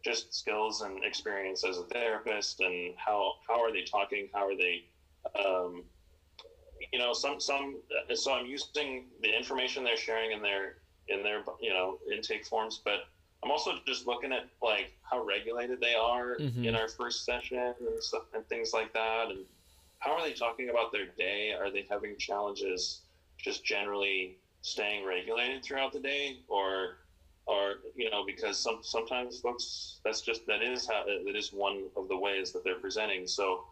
just 0.04 0.32
skills 0.34 0.82
and 0.82 1.02
experience 1.04 1.64
as 1.64 1.78
a 1.78 1.84
therapist 1.84 2.60
and 2.60 2.94
how 2.96 3.32
how 3.48 3.62
are 3.62 3.72
they 3.72 3.82
talking 3.82 4.28
how 4.34 4.46
are 4.46 4.56
they 4.56 4.84
um, 5.44 5.82
you 6.92 6.98
know 6.98 7.12
some 7.12 7.40
some 7.40 7.80
so 8.14 8.32
i'm 8.34 8.46
using 8.46 9.06
the 9.22 9.34
information 9.34 9.82
they're 9.82 9.96
sharing 9.96 10.32
in 10.32 10.42
their 10.42 10.76
in 11.08 11.22
their 11.22 11.42
you 11.60 11.70
know 11.70 11.98
intake 12.12 12.44
forms 12.46 12.82
but 12.84 13.00
i'm 13.42 13.50
also 13.50 13.72
just 13.86 14.06
looking 14.06 14.32
at 14.32 14.48
like 14.62 14.92
how 15.10 15.24
regulated 15.24 15.80
they 15.80 15.94
are 15.94 16.36
Mhm. 16.38 16.64
in 16.66 16.74
our 16.74 16.88
first 16.88 17.24
session 17.24 17.74
and 17.80 18.02
stuff 18.02 18.22
and 18.34 18.46
things 18.48 18.72
like 18.72 18.92
that 18.92 19.30
and 19.30 19.46
how 20.00 20.12
are 20.12 20.22
they 20.22 20.32
talking 20.34 20.68
about 20.68 20.92
their 20.92 21.06
day 21.06 21.52
are 21.52 21.70
they 21.70 21.86
having 21.88 22.16
challenges 22.18 23.02
just 23.38 23.64
generally 23.64 24.36
staying 24.60 25.04
regulated 25.04 25.62
throughout 25.64 25.92
the 25.92 26.00
day 26.00 26.40
or 26.48 26.98
or 27.46 27.74
you 27.94 28.10
know 28.10 28.24
because 28.24 28.58
some 28.58 28.78
sometimes 28.82 29.40
folks 29.40 30.00
that's 30.04 30.22
just 30.22 30.46
that 30.46 30.62
is 30.62 30.86
how 30.86 31.04
that 31.04 31.36
is 31.36 31.52
one 31.52 31.84
of 31.96 32.08
the 32.08 32.16
ways 32.16 32.52
that 32.52 32.64
they're 32.64 32.80
presenting. 32.80 33.26
So 33.26 33.64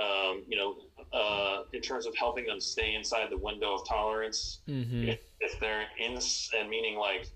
um, 0.00 0.42
you 0.48 0.56
know 0.56 0.76
uh, 1.12 1.64
in 1.72 1.80
terms 1.80 2.06
of 2.06 2.16
helping 2.16 2.46
them 2.46 2.60
stay 2.60 2.94
inside 2.94 3.30
the 3.30 3.38
window 3.38 3.74
of 3.74 3.86
tolerance 3.86 4.60
mm-hmm. 4.68 5.08
if, 5.08 5.20
if 5.40 5.60
they're 5.60 5.86
in 5.98 6.18
and 6.58 6.68
meaning 6.68 6.96
like 6.96 7.26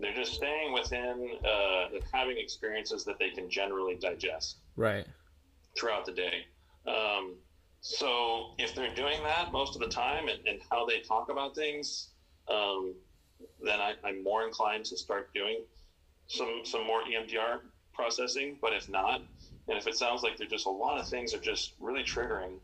they're 0.00 0.14
just 0.14 0.34
staying 0.34 0.72
within 0.72 1.38
uh, 1.44 1.86
having 2.12 2.36
experiences 2.38 3.04
that 3.04 3.18
they 3.18 3.30
can 3.30 3.48
generally 3.48 3.96
digest 3.96 4.58
right. 4.76 5.06
throughout 5.78 6.04
the 6.04 6.12
day. 6.12 6.44
Um, 6.86 7.36
so 7.80 8.54
if 8.58 8.74
they're 8.74 8.94
doing 8.94 9.22
that 9.22 9.52
most 9.52 9.74
of 9.76 9.80
the 9.80 9.88
time 9.88 10.28
and, 10.28 10.46
and 10.46 10.60
how 10.70 10.84
they 10.84 11.00
talk 11.00 11.30
about 11.30 11.54
things, 11.54 12.08
um, 12.52 12.94
then 13.62 13.80
I, 13.80 13.94
I'm 14.04 14.22
more 14.22 14.44
inclined 14.46 14.84
to 14.86 14.96
start 14.96 15.32
doing 15.34 15.60
some 16.28 16.60
some 16.64 16.86
more 16.86 17.02
EMDR 17.02 17.60
processing. 17.94 18.58
But 18.60 18.72
if 18.72 18.88
not, 18.88 19.22
and 19.68 19.76
if 19.76 19.86
it 19.86 19.94
sounds 19.94 20.22
like 20.22 20.36
there's 20.36 20.50
just 20.50 20.66
a 20.66 20.70
lot 20.70 20.98
of 20.98 21.08
things 21.08 21.34
are 21.34 21.40
just 21.40 21.72
really 21.80 22.02
triggering, 22.02 22.58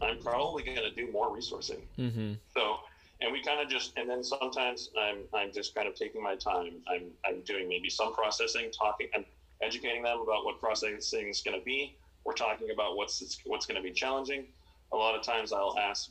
I'm 0.00 0.18
probably 0.18 0.62
going 0.62 0.78
to 0.78 0.90
do 0.90 1.10
more 1.12 1.28
resourcing. 1.28 1.80
Mm-hmm. 1.98 2.34
So, 2.54 2.76
and 3.20 3.32
we 3.32 3.42
kind 3.42 3.60
of 3.60 3.68
just, 3.68 3.92
and 3.96 4.08
then 4.08 4.24
sometimes 4.24 4.90
I'm 4.98 5.18
I'm 5.34 5.52
just 5.52 5.74
kind 5.74 5.86
of 5.86 5.94
taking 5.94 6.22
my 6.22 6.36
time. 6.36 6.74
I'm 6.88 7.10
I'm 7.26 7.40
doing 7.42 7.68
maybe 7.68 7.90
some 7.90 8.14
processing, 8.14 8.70
talking, 8.70 9.08
I'm 9.14 9.24
educating 9.62 10.02
them 10.02 10.20
about 10.20 10.44
what 10.44 10.60
processing 10.60 11.28
is 11.28 11.42
going 11.42 11.58
to 11.58 11.64
be. 11.64 11.96
We're 12.24 12.34
talking 12.34 12.70
about 12.70 12.96
what's 12.96 13.40
what's 13.44 13.66
going 13.66 13.76
to 13.76 13.82
be 13.82 13.92
challenging. 13.92 14.46
A 14.92 14.96
lot 14.96 15.14
of 15.14 15.22
times 15.22 15.52
I'll 15.52 15.78
ask, 15.78 16.10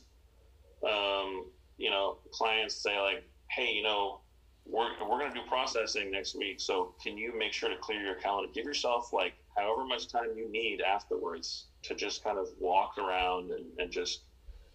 um, 0.84 1.44
you 1.76 1.90
know, 1.90 2.16
clients 2.30 2.74
say 2.74 2.98
like, 3.00 3.24
hey, 3.50 3.72
you 3.72 3.82
know, 3.82 4.20
we're, 4.66 4.90
we're 5.02 5.18
going 5.18 5.32
to 5.32 5.40
do 5.40 5.46
processing 5.48 6.10
next 6.10 6.36
week. 6.36 6.60
So 6.60 6.94
can 7.02 7.18
you 7.18 7.36
make 7.36 7.52
sure 7.52 7.68
to 7.68 7.76
clear 7.76 8.00
your 8.00 8.14
calendar? 8.14 8.50
Give 8.54 8.64
yourself 8.64 9.12
like 9.12 9.34
however 9.56 9.84
much 9.84 10.08
time 10.08 10.28
you 10.36 10.50
need 10.50 10.80
afterwards 10.80 11.66
to 11.82 11.94
just 11.94 12.22
kind 12.22 12.38
of 12.38 12.46
walk 12.60 12.96
around 12.98 13.50
and, 13.50 13.66
and 13.78 13.90
just 13.90 14.20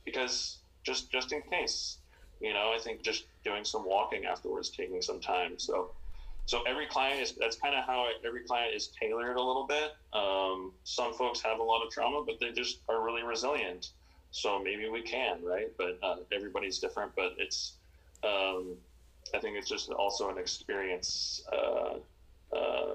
because 0.03 0.59
just 0.83 1.11
just 1.11 1.31
in 1.31 1.41
case, 1.43 1.97
you 2.41 2.53
know, 2.53 2.73
I 2.75 2.79
think 2.79 3.03
just 3.03 3.25
doing 3.43 3.63
some 3.63 3.85
walking 3.85 4.25
afterwards, 4.25 4.69
taking 4.69 5.01
some 5.01 5.19
time. 5.19 5.57
So 5.57 5.91
so 6.45 6.61
every 6.67 6.85
client 6.85 7.21
is 7.21 7.33
that's 7.39 7.55
kind 7.55 7.75
of 7.75 7.85
how 7.85 8.07
every 8.25 8.43
client 8.43 8.75
is 8.75 8.91
tailored 8.99 9.37
a 9.37 9.41
little 9.41 9.65
bit. 9.65 9.93
Um, 10.13 10.73
some 10.83 11.13
folks 11.13 11.41
have 11.41 11.59
a 11.59 11.63
lot 11.63 11.85
of 11.85 11.91
trauma, 11.91 12.23
but 12.25 12.39
they 12.39 12.51
just 12.51 12.79
are 12.89 13.03
really 13.03 13.23
resilient. 13.23 13.91
So 14.31 14.59
maybe 14.59 14.89
we 14.89 15.01
can, 15.01 15.43
right? 15.43 15.71
But 15.77 15.97
uh, 16.03 16.17
everybody's 16.33 16.79
different. 16.79 17.13
But 17.15 17.35
it's 17.37 17.74
um, 18.25 18.77
I 19.33 19.39
think 19.39 19.57
it's 19.57 19.69
just 19.69 19.89
also 19.91 20.29
an 20.29 20.37
experience 20.37 21.43
uh, 21.51 21.95
uh, 22.55 22.93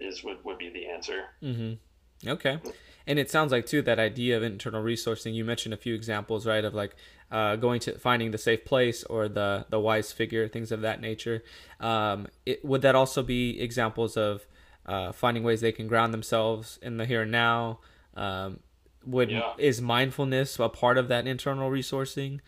is 0.00 0.24
would, 0.24 0.44
would 0.44 0.58
be 0.58 0.70
the 0.70 0.86
answer. 0.86 1.24
Mm-hmm. 1.42 2.28
Okay. 2.28 2.58
And 3.06 3.18
it 3.18 3.30
sounds 3.30 3.52
like 3.52 3.66
too 3.66 3.82
that 3.82 3.98
idea 3.98 4.36
of 4.36 4.42
internal 4.42 4.82
resourcing. 4.82 5.34
You 5.34 5.44
mentioned 5.44 5.72
a 5.72 5.76
few 5.76 5.94
examples, 5.94 6.46
right? 6.46 6.64
Of 6.64 6.74
like 6.74 6.96
uh, 7.30 7.56
going 7.56 7.78
to 7.80 7.98
finding 7.98 8.32
the 8.32 8.38
safe 8.38 8.64
place 8.64 9.04
or 9.04 9.28
the 9.28 9.66
the 9.68 9.78
wise 9.78 10.12
figure, 10.12 10.48
things 10.48 10.72
of 10.72 10.80
that 10.80 11.00
nature. 11.00 11.44
Um, 11.78 12.26
it, 12.44 12.64
would 12.64 12.82
that 12.82 12.94
also 12.94 13.22
be 13.22 13.60
examples 13.60 14.16
of 14.16 14.46
uh, 14.86 15.12
finding 15.12 15.44
ways 15.44 15.60
they 15.60 15.72
can 15.72 15.86
ground 15.86 16.12
themselves 16.12 16.78
in 16.82 16.96
the 16.96 17.06
here 17.06 17.22
and 17.22 17.30
now? 17.30 17.78
Um, 18.16 18.60
would 19.04 19.30
Yeah. 19.30 19.52
is 19.58 19.80
mindfulness 19.80 20.58
a 20.58 20.68
part 20.68 20.98
of 20.98 21.06
that 21.08 21.28
internal 21.28 21.70
resourcing? 21.70 22.40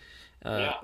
Uh, 0.45 0.59
yeah, 0.59 0.75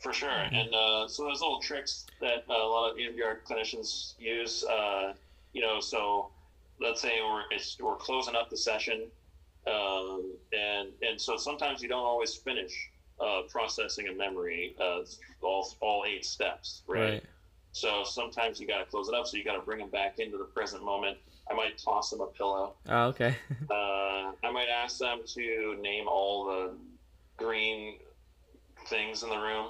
for 0.00 0.12
sure. 0.12 0.30
And 0.30 0.74
uh, 0.74 1.08
so 1.08 1.24
there's 1.24 1.40
little 1.40 1.60
tricks 1.60 2.06
that 2.20 2.44
uh, 2.48 2.54
a 2.54 2.68
lot 2.68 2.90
of 2.90 2.96
EMDR 2.96 3.38
clinicians 3.48 4.14
use. 4.18 4.64
Uh, 4.64 5.12
you 5.52 5.62
know, 5.62 5.80
so 5.80 6.30
let's 6.80 7.00
say 7.00 7.20
we're 7.22 7.42
it's, 7.50 7.78
we're 7.80 7.96
closing 7.96 8.34
up 8.34 8.50
the 8.50 8.56
session, 8.56 9.06
um, 9.66 10.32
and 10.52 10.88
and 11.02 11.20
so 11.20 11.36
sometimes 11.36 11.82
you 11.82 11.88
don't 11.88 12.04
always 12.04 12.34
finish 12.34 12.90
uh, 13.20 13.42
processing 13.48 14.08
a 14.08 14.12
memory, 14.12 14.76
uh, 14.80 15.00
all 15.42 15.74
all 15.80 16.04
eight 16.06 16.24
steps, 16.24 16.82
right? 16.86 17.00
Right. 17.00 17.22
So 17.72 18.02
sometimes 18.04 18.58
you 18.58 18.66
got 18.66 18.78
to 18.78 18.84
close 18.86 19.08
it 19.08 19.14
up. 19.14 19.26
So 19.26 19.36
you 19.36 19.44
got 19.44 19.56
to 19.56 19.62
bring 19.62 19.78
them 19.78 19.90
back 19.90 20.18
into 20.18 20.38
the 20.38 20.44
present 20.44 20.84
moment. 20.84 21.18
I 21.50 21.54
might 21.54 21.78
toss 21.78 22.10
them 22.10 22.20
a 22.20 22.26
pillow. 22.26 22.74
Oh, 22.88 23.06
okay. 23.08 23.36
Uh, 23.70 24.32
I 24.44 24.50
might 24.52 24.68
ask 24.68 24.98
them 24.98 25.20
to 25.34 25.76
name 25.80 26.06
all 26.08 26.46
the 26.46 26.72
green 27.36 27.96
things 28.86 29.22
in 29.22 29.30
the 29.30 29.38
room. 29.38 29.68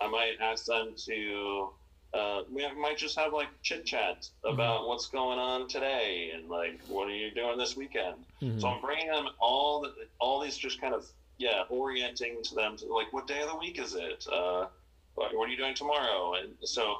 I 0.00 0.08
might 0.08 0.34
ask 0.40 0.64
them 0.66 0.94
to. 1.06 1.70
Uh, 2.14 2.42
we 2.52 2.66
might 2.74 2.98
just 2.98 3.18
have 3.18 3.32
like 3.32 3.48
chit 3.62 3.86
chat 3.86 4.28
about 4.44 4.86
what's 4.86 5.08
going 5.08 5.38
on 5.38 5.66
today 5.66 6.30
and 6.34 6.46
like 6.50 6.78
what 6.86 7.08
are 7.08 7.14
you 7.14 7.30
doing 7.30 7.56
this 7.56 7.74
weekend. 7.74 8.16
Mhm. 8.42 8.60
So 8.60 8.68
I'm 8.68 8.82
bringing 8.82 9.06
them 9.06 9.28
all 9.40 9.80
the, 9.80 9.94
all 10.20 10.38
these 10.40 10.58
just 10.58 10.78
kind 10.80 10.94
of 10.94 11.06
yeah 11.38 11.62
orienting 11.70 12.42
to 12.42 12.54
them 12.54 12.76
to 12.76 12.86
like 12.92 13.10
what 13.14 13.26
day 13.26 13.40
of 13.40 13.48
the 13.48 13.56
week 13.56 13.78
is 13.78 13.94
it? 13.94 14.26
Uh, 14.30 14.66
what, 15.14 15.34
what 15.34 15.48
are 15.48 15.50
you 15.50 15.56
doing 15.56 15.74
tomorrow? 15.74 16.34
And 16.34 16.52
so 16.64 16.96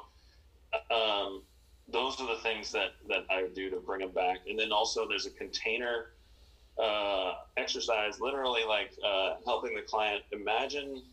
um, 0.89 1.43
those 1.87 2.19
are 2.19 2.27
the 2.27 2.41
things 2.41 2.71
that 2.71 2.93
that 3.07 3.25
I 3.29 3.43
would 3.43 3.53
do 3.53 3.69
to 3.69 3.77
bring 3.77 3.99
them 4.01 4.11
back. 4.11 4.39
And 4.49 4.57
then 4.57 4.71
also 4.71 5.07
there's 5.07 5.27
a 5.27 5.31
container 5.31 6.13
uh, 6.81 7.33
exercise, 7.57 8.19
literally 8.19 8.63
like 8.67 8.93
uh, 9.05 9.35
helping 9.45 9.75
the 9.75 9.81
client 9.83 10.23
imagine 10.31 11.03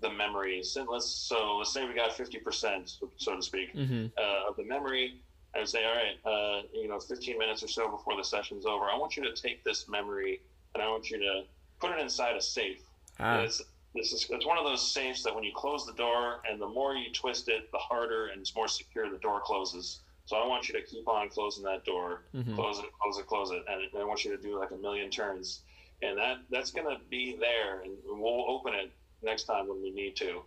the 0.00 0.10
memory. 0.10 0.62
So 0.62 0.84
let's 0.90 1.06
so 1.06 1.56
let's 1.58 1.72
say 1.72 1.86
we 1.86 1.94
got 1.94 2.12
fifty 2.16 2.38
percent, 2.38 2.96
so 3.16 3.36
to 3.36 3.42
speak 3.42 3.74
Mhm. 3.74 4.10
uh, 4.18 4.48
of 4.48 4.56
the 4.56 4.64
memory, 4.64 5.20
I 5.54 5.58
would 5.60 5.68
say, 5.68 5.84
all 5.84 5.94
right, 5.94 6.18
uh, 6.24 6.62
you 6.72 6.86
know, 6.88 7.00
15 7.00 7.36
minutes 7.38 7.62
or 7.62 7.68
so 7.68 7.90
before 7.90 8.16
the 8.16 8.22
session's 8.24 8.66
over, 8.66 8.84
I 8.86 8.96
want 8.96 9.16
you 9.16 9.22
to 9.24 9.32
take 9.34 9.64
this 9.64 9.88
memory 9.88 10.40
and 10.74 10.82
I 10.82 10.88
want 10.88 11.10
you 11.10 11.18
to 11.18 11.44
put 11.80 11.90
it 11.90 11.98
inside 12.00 12.36
a 12.36 12.40
safe. 12.40 12.80
Ah. 13.18 13.40
It's, 13.40 13.60
this 13.94 14.12
is 14.12 14.26
it's 14.30 14.46
one 14.46 14.56
of 14.58 14.64
those 14.64 14.92
safes 14.92 15.24
that 15.24 15.34
when 15.34 15.42
you 15.42 15.52
close 15.54 15.84
the 15.84 15.92
door 15.94 16.40
and 16.48 16.60
the 16.60 16.68
more 16.68 16.94
you 16.94 17.12
twist 17.12 17.48
it, 17.48 17.70
the 17.72 17.78
harder 17.78 18.26
and 18.28 18.40
it's 18.40 18.54
more 18.54 18.68
secure 18.68 19.10
the 19.10 19.18
door 19.18 19.40
closes. 19.40 20.00
So 20.26 20.36
I 20.36 20.46
want 20.46 20.68
you 20.68 20.74
to 20.74 20.82
keep 20.82 21.08
on 21.08 21.28
closing 21.28 21.64
that 21.64 21.84
door, 21.84 22.22
Mhm. 22.32 22.54
close 22.54 22.78
it, 22.78 22.84
close 23.02 23.18
it, 23.18 23.26
close 23.26 23.50
it, 23.50 23.64
and 23.68 23.88
I 24.00 24.04
want 24.04 24.24
you 24.24 24.30
to 24.36 24.40
do 24.40 24.56
like 24.56 24.70
a 24.70 24.76
million 24.76 25.10
turns, 25.10 25.64
and 26.02 26.16
that 26.18 26.38
that's 26.50 26.70
gonna 26.70 27.00
be 27.10 27.34
there, 27.34 27.80
and 27.80 27.98
we'll 28.04 28.48
open 28.48 28.74
it 28.74 28.92
next 29.22 29.44
time 29.44 29.68
when 29.68 29.82
we 29.82 29.90
need 29.90 30.16
to. 30.16 30.42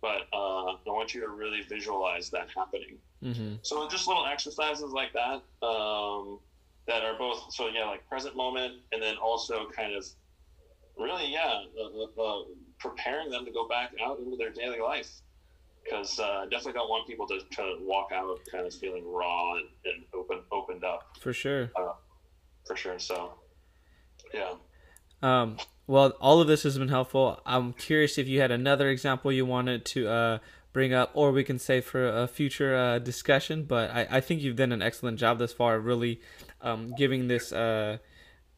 But 0.00 0.28
uh, 0.32 0.74
I 0.74 0.78
want 0.86 1.12
you 1.14 1.20
to 1.22 1.28
really 1.28 1.62
visualize 1.62 2.30
that 2.30 2.48
happening. 2.54 2.98
Mhm. 3.22 3.58
So 3.62 3.88
just 3.88 4.06
little 4.06 4.26
exercises 4.26 4.92
like 4.92 5.12
that 5.12 5.42
um, 5.66 6.38
that 6.86 7.02
are 7.02 7.18
both 7.18 7.52
so 7.52 7.68
yeah 7.68 7.84
like 7.86 8.06
present 8.08 8.36
moment 8.36 8.74
and 8.92 9.02
then 9.02 9.16
also 9.16 9.68
kind 9.70 9.94
of 9.94 10.06
really 10.96 11.26
yeah 11.26 11.62
uh, 11.80 12.22
uh, 12.22 12.22
uh, 12.22 12.44
preparing 12.78 13.30
them 13.30 13.44
to 13.44 13.50
go 13.50 13.66
back 13.68 13.92
out 14.00 14.18
into 14.20 14.36
their 14.36 14.50
daily 14.50 14.80
life 14.80 15.10
because 15.82 16.18
uh, 16.20 16.44
definitely 16.44 16.74
don't 16.74 16.88
want 16.88 17.06
people 17.08 17.26
to, 17.26 17.40
try 17.50 17.64
to 17.64 17.78
walk 17.80 18.10
out 18.12 18.38
kind 18.50 18.66
of 18.66 18.74
feeling 18.74 19.04
raw 19.10 19.54
and, 19.54 19.66
and 19.84 20.04
open 20.14 20.40
opened 20.52 20.84
up 20.84 21.16
For 21.20 21.32
sure. 21.32 21.70
for 22.66 22.76
sure. 22.76 22.98
So 22.98 23.32
yeah. 24.32 24.52
Um, 25.22 25.56
well, 25.88 26.10
all 26.20 26.42
of 26.42 26.46
this 26.46 26.64
has 26.64 26.76
been 26.76 26.88
helpful. 26.88 27.40
I'm 27.46 27.72
curious 27.72 28.18
if 28.18 28.28
you 28.28 28.42
had 28.42 28.50
another 28.50 28.90
example 28.90 29.32
you 29.32 29.46
wanted 29.46 29.86
to 29.86 30.08
uh, 30.08 30.38
bring 30.74 30.92
up, 30.92 31.10
or 31.14 31.32
we 31.32 31.42
can 31.42 31.58
save 31.58 31.86
for 31.86 32.06
a 32.06 32.28
future 32.28 32.76
uh, 32.76 32.98
discussion. 32.98 33.64
But 33.64 33.90
I, 33.90 34.06
I 34.10 34.20
think 34.20 34.42
you've 34.42 34.56
done 34.56 34.70
an 34.70 34.82
excellent 34.82 35.18
job 35.18 35.38
thus 35.38 35.54
far, 35.54 35.80
really 35.80 36.20
um, 36.60 36.92
giving 36.94 37.28
this 37.28 37.52
uh, 37.52 37.96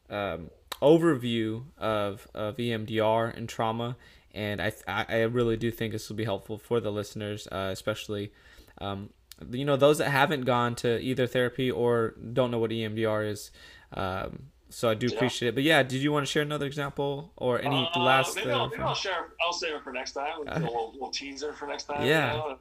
um, 0.09 0.49
overview 0.81 1.63
of, 1.77 2.27
of 2.35 2.57
EMDR 2.57 3.35
and 3.35 3.47
trauma. 3.47 3.95
And 4.33 4.61
I, 4.61 4.73
I 4.87 5.21
really 5.21 5.55
do 5.55 5.71
think 5.71 5.93
this 5.93 6.09
will 6.09 6.17
be 6.17 6.25
helpful 6.25 6.57
for 6.57 6.81
the 6.81 6.91
listeners, 6.91 7.47
uh, 7.49 7.69
especially 7.71 8.33
um, 8.79 9.09
you 9.49 9.63
know 9.65 9.77
those 9.77 9.99
that 9.99 10.09
haven't 10.09 10.41
gone 10.41 10.75
to 10.75 10.99
either 10.99 11.27
therapy 11.27 11.71
or 11.71 12.15
don't 12.33 12.51
know 12.51 12.59
what 12.59 12.71
EMDR 12.71 13.29
is. 13.29 13.51
Um, 13.93 14.51
so 14.71 14.89
I 14.89 14.93
do 14.95 15.07
Yeah. 15.07 15.15
appreciate 15.15 15.49
it. 15.49 15.55
But 15.55 15.63
yeah, 15.63 15.83
did 15.83 16.01
you 16.01 16.11
want 16.11 16.25
to 16.25 16.31
share 16.31 16.41
another 16.41 16.65
example 16.65 17.31
or 17.37 17.59
any 17.61 17.87
Uh, 17.95 17.99
last? 17.99 18.35
Maybe, 18.35 18.49
uh, 18.51 18.57
I'll, 18.57 18.69
maybe 18.69 18.81
I'll 18.81 18.95
share. 18.95 19.33
I'll 19.45 19.53
save 19.53 19.75
it 19.75 19.83
for 19.83 19.93
next 19.93 20.13
time. 20.13 20.41
Okay. 20.47 20.61
We'll, 20.61 20.93
we'll 20.99 21.11
tease 21.11 21.41
her 21.43 21.53
for 21.53 21.67
next 21.67 21.83
time. 21.83 22.05
Yeah. 22.05 22.31
you 22.33 22.37
know? 22.39 22.59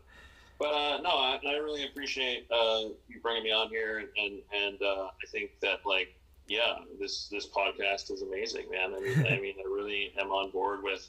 But 0.58 0.74
uh, 0.74 1.00
no, 1.00 1.10
I, 1.10 1.38
I 1.46 1.52
really 1.56 1.84
appreciate 1.86 2.46
uh, 2.50 2.90
you 3.08 3.18
bringing 3.22 3.44
me 3.44 3.50
on 3.52 3.68
here, 3.70 4.10
and 4.18 4.42
and 4.52 4.82
uh, 4.82 5.04
I 5.06 5.26
think 5.32 5.52
that 5.62 5.78
like 5.86 6.14
yeah, 6.48 6.80
this 6.98 7.28
this 7.28 7.46
podcast 7.48 8.10
is 8.10 8.20
amazing, 8.22 8.68
man. 8.70 8.94
I 8.94 9.00
mean, 9.00 9.26
I 9.26 9.40
mean, 9.44 9.54
I 9.58 9.66
really 9.66 10.12
am 10.20 10.30
on 10.30 10.50
board 10.50 10.82
with 10.82 11.08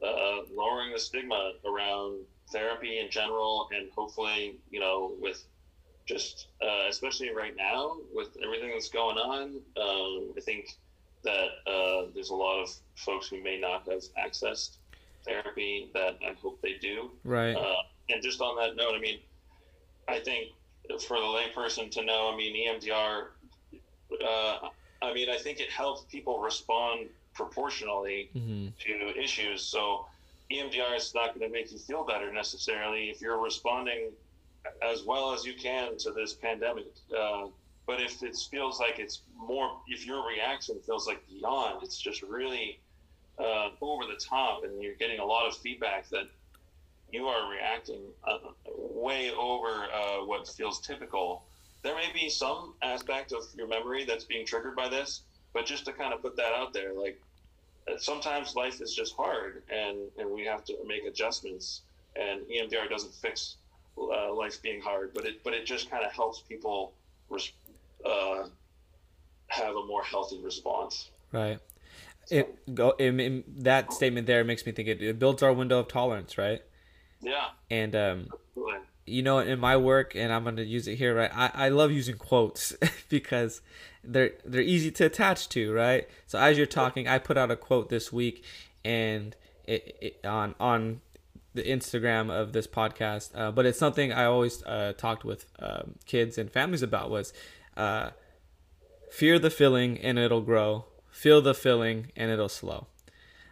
uh, 0.00 0.42
lowering 0.54 0.92
the 0.92 0.98
stigma 1.00 1.54
around 1.66 2.20
therapy 2.52 3.00
in 3.00 3.10
general, 3.10 3.68
and 3.74 3.90
hopefully, 3.96 4.60
you 4.70 4.78
know, 4.78 5.14
with 5.18 5.42
just 6.06 6.48
uh, 6.62 6.88
especially 6.88 7.34
right 7.34 7.54
now 7.56 7.96
with 8.12 8.36
everything 8.42 8.70
that's 8.70 8.90
going 8.90 9.16
on, 9.16 9.60
um, 9.80 10.34
I 10.36 10.40
think 10.40 10.76
that 11.22 11.48
uh, 11.66 12.06
there's 12.14 12.30
a 12.30 12.34
lot 12.34 12.62
of 12.62 12.70
folks 12.96 13.28
who 13.28 13.42
may 13.42 13.58
not 13.58 13.88
have 13.88 14.02
accessed 14.22 14.76
therapy 15.24 15.90
that 15.94 16.18
I 16.22 16.34
hope 16.40 16.60
they 16.60 16.74
do. 16.74 17.10
right. 17.24 17.54
Uh, 17.54 17.82
and 18.10 18.22
just 18.22 18.40
on 18.40 18.56
that 18.56 18.76
note, 18.76 18.94
I 18.94 19.00
mean, 19.00 19.20
I 20.08 20.18
think 20.18 20.48
for 21.06 21.18
the 21.18 21.24
layperson 21.24 21.90
to 21.92 22.04
know, 22.04 22.30
I 22.32 22.36
mean, 22.36 22.68
EMDR, 22.68 23.28
uh, 24.22 24.68
I 25.00 25.14
mean, 25.14 25.30
I 25.30 25.38
think 25.38 25.60
it 25.60 25.70
helps 25.70 26.04
people 26.10 26.40
respond 26.40 27.08
proportionally 27.34 28.30
hmm 28.32 28.68
to 28.80 29.18
issues. 29.18 29.62
So 29.62 30.06
EMDR 30.52 30.96
is 30.96 31.14
not 31.14 31.34
going 31.34 31.46
to 31.46 31.52
make 31.52 31.72
you 31.72 31.78
feel 31.78 32.04
better 32.04 32.32
necessarily 32.32 33.08
if 33.08 33.20
you're 33.20 33.40
responding 33.40 34.10
as 34.82 35.04
well 35.04 35.32
as 35.32 35.44
you 35.44 35.54
can 35.54 35.96
to 35.98 36.12
this 36.12 36.34
pandemic. 36.34 36.92
Uh, 37.16 37.48
But 37.86 38.00
if 38.00 38.22
it 38.22 38.34
feels 38.50 38.80
like 38.80 38.98
it's 38.98 39.20
more, 39.36 39.68
if 39.88 40.06
your 40.06 40.26
reaction 40.26 40.80
feels 40.86 41.06
like 41.06 41.20
beyond, 41.28 41.82
it's 41.82 41.98
just 41.98 42.22
really 42.22 42.80
uh, 43.38 43.70
over 43.80 44.04
the 44.06 44.16
top, 44.16 44.64
and 44.64 44.82
you're 44.82 44.94
getting 44.94 45.20
a 45.20 45.24
lot 45.24 45.46
of 45.46 45.54
feedback 45.56 46.08
that 46.08 46.26
you 47.12 47.26
are 47.26 47.50
reacting 47.50 48.00
uh, 48.26 48.38
way 48.76 49.30
over 49.32 49.86
uh, 49.92 50.24
what 50.24 50.48
feels 50.48 50.80
typical. 50.80 51.44
There 51.82 51.94
may 51.94 52.10
be 52.14 52.30
some 52.30 52.74
aspect 52.80 53.32
of 53.32 53.42
your 53.54 53.68
memory 53.68 54.04
that's 54.06 54.24
being 54.24 54.46
triggered 54.46 54.74
by 54.76 54.88
this, 54.88 55.22
but 55.52 55.66
just 55.66 55.84
to 55.84 55.92
kind 55.92 56.14
of 56.14 56.22
put 56.22 56.36
that 56.36 56.54
out 56.54 56.72
there, 56.72 56.94
like 56.94 57.20
uh, 57.86 57.98
sometimes 57.98 58.56
life 58.56 58.80
is 58.80 58.94
just 58.94 59.14
hard, 59.14 59.62
and 59.68 59.98
and 60.18 60.30
we 60.30 60.42
have 60.46 60.64
to 60.64 60.74
make 60.86 61.04
adjustments. 61.04 61.82
And 62.16 62.46
EMDR 62.46 62.88
doesn't 62.88 63.12
fix 63.14 63.56
uh, 63.98 64.32
life 64.34 64.60
being 64.62 64.80
hard, 64.80 65.12
but 65.14 65.24
it 65.24 65.42
but 65.44 65.52
it 65.52 65.66
just 65.66 65.90
kind 65.90 66.04
of 66.04 66.12
helps 66.12 66.40
people 66.40 66.94
res- 67.30 67.52
uh, 68.04 68.44
have 69.48 69.76
a 69.76 69.86
more 69.86 70.02
healthy 70.02 70.40
response. 70.42 71.10
Right. 71.32 71.58
It 72.30 72.74
go 72.74 72.94
it, 72.98 73.18
it, 73.20 73.64
that 73.64 73.92
statement 73.92 74.26
there 74.26 74.44
makes 74.44 74.64
me 74.64 74.72
think 74.72 74.88
it, 74.88 75.02
it 75.02 75.18
builds 75.18 75.42
our 75.42 75.52
window 75.52 75.78
of 75.80 75.88
tolerance, 75.88 76.38
right? 76.38 76.62
Yeah. 77.20 77.48
And 77.70 77.94
um, 77.94 78.28
Absolutely. 78.32 78.78
you 79.06 79.22
know, 79.22 79.38
in 79.38 79.58
my 79.58 79.76
work, 79.76 80.14
and 80.14 80.32
I'm 80.32 80.44
gonna 80.44 80.62
use 80.62 80.88
it 80.88 80.96
here, 80.96 81.14
right? 81.14 81.30
I, 81.34 81.50
I 81.54 81.68
love 81.68 81.90
using 81.92 82.16
quotes 82.16 82.74
because 83.08 83.60
they're 84.02 84.32
they're 84.44 84.62
easy 84.62 84.90
to 84.92 85.06
attach 85.06 85.48
to, 85.50 85.72
right? 85.72 86.08
So 86.26 86.38
as 86.38 86.56
you're 86.56 86.66
talking, 86.66 87.08
I 87.08 87.18
put 87.18 87.36
out 87.36 87.50
a 87.50 87.56
quote 87.56 87.90
this 87.90 88.12
week, 88.12 88.44
and 88.84 89.36
it, 89.66 89.96
it 90.00 90.26
on 90.26 90.54
on 90.58 91.00
the 91.54 91.62
Instagram 91.62 92.30
of 92.30 92.52
this 92.52 92.66
podcast, 92.66 93.30
uh, 93.34 93.50
but 93.52 93.64
it's 93.64 93.78
something 93.78 94.12
I 94.12 94.24
always 94.24 94.62
uh, 94.64 94.92
talked 94.96 95.24
with 95.24 95.46
um, 95.60 95.94
kids 96.04 96.36
and 96.36 96.50
families 96.50 96.82
about 96.82 97.10
was 97.10 97.32
uh, 97.76 98.10
fear 99.10 99.38
the 99.38 99.50
filling 99.50 99.98
and 99.98 100.18
it'll 100.18 100.40
grow, 100.40 100.86
feel 101.10 101.40
the 101.40 101.54
filling 101.54 102.10
and 102.16 102.30
it'll 102.30 102.48
slow. 102.48 102.88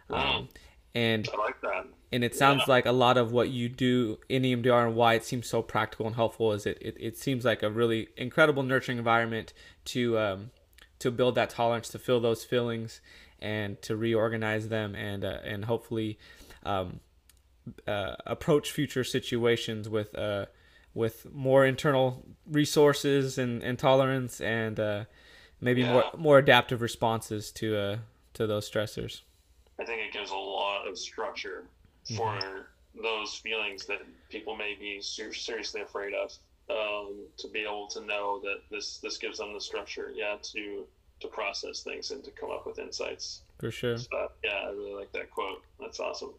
Um, 0.09 0.49
and 0.93 1.27
I 1.33 1.37
like 1.37 1.61
that. 1.61 1.85
and 2.11 2.23
it 2.23 2.35
sounds 2.35 2.63
Yeah. 2.67 2.73
like 2.73 2.85
a 2.85 2.91
lot 2.91 3.17
of 3.17 3.31
what 3.31 3.49
you 3.49 3.69
do 3.69 4.19
in 4.29 4.43
EMDR 4.43 4.85
and 4.87 4.95
why 4.95 5.13
it 5.15 5.23
seems 5.23 5.47
so 5.47 5.61
practical 5.61 6.05
and 6.05 6.15
helpful 6.15 6.51
is 6.51 6.65
it, 6.65 6.77
it, 6.81 6.95
it 6.99 7.17
seems 7.17 7.45
like 7.45 7.63
a 7.63 7.69
really 7.71 8.09
incredible 8.17 8.63
nurturing 8.63 8.97
environment 8.97 9.53
to 9.85 10.19
um, 10.19 10.51
to 10.99 11.09
build 11.09 11.35
that 11.35 11.49
tolerance 11.49 11.89
to 11.89 11.99
feel 11.99 12.19
those 12.19 12.43
feelings 12.43 13.01
and 13.39 13.81
to 13.81 13.95
reorganize 13.95 14.67
them 14.69 14.93
and 14.95 15.25
uh, 15.25 15.39
and 15.43 15.65
hopefully 15.65 16.19
um, 16.65 16.99
uh, 17.87 18.15
approach 18.25 18.71
future 18.71 19.03
situations 19.03 19.87
with 19.89 20.15
uh, 20.17 20.45
with 20.93 21.25
more 21.33 21.65
internal 21.65 22.23
resources 22.49 23.37
and, 23.37 23.63
and 23.63 23.79
tolerance 23.79 24.39
and 24.41 24.79
uh, 24.79 25.05
maybe 25.61 25.83
more 25.83 26.03
Yeah. 26.13 26.19
more 26.19 26.37
adaptive 26.37 26.81
responses 26.81 27.51
to 27.53 27.77
uh, 27.77 27.97
to 28.33 28.47
those 28.47 28.69
stressors. 28.69 29.21
I 29.79 29.85
think 29.85 30.01
it 30.01 30.13
gives 30.13 30.31
a 30.31 30.35
lot 30.35 30.87
of 30.87 30.97
structure 30.97 31.65
for 32.15 32.67
those 33.01 33.33
feelings 33.33 33.85
that 33.87 34.01
people 34.29 34.55
may 34.55 34.75
be 34.79 35.01
ser- 35.01 35.33
seriously 35.33 35.81
afraid 35.81 36.13
of. 36.13 36.31
Um, 36.69 37.25
to 37.37 37.49
be 37.49 37.59
able 37.59 37.87
to 37.87 38.05
know 38.05 38.39
that 38.41 38.61
this 38.71 38.99
this 38.99 39.17
gives 39.17 39.39
them 39.39 39.53
the 39.53 39.59
structure, 39.59 40.11
yeah, 40.15 40.37
to 40.53 40.85
to 41.19 41.27
process 41.27 41.83
things 41.83 42.11
and 42.11 42.23
to 42.23 42.31
come 42.31 42.51
up 42.51 42.65
with 42.65 42.79
insights. 42.79 43.41
For 43.59 43.69
sure. 43.71 43.97
So, 43.97 44.31
yeah, 44.43 44.61
I 44.65 44.69
really 44.69 44.93
like 44.93 45.11
that 45.13 45.29
quote. 45.31 45.61
That's 45.79 45.99
awesome. 45.99 46.33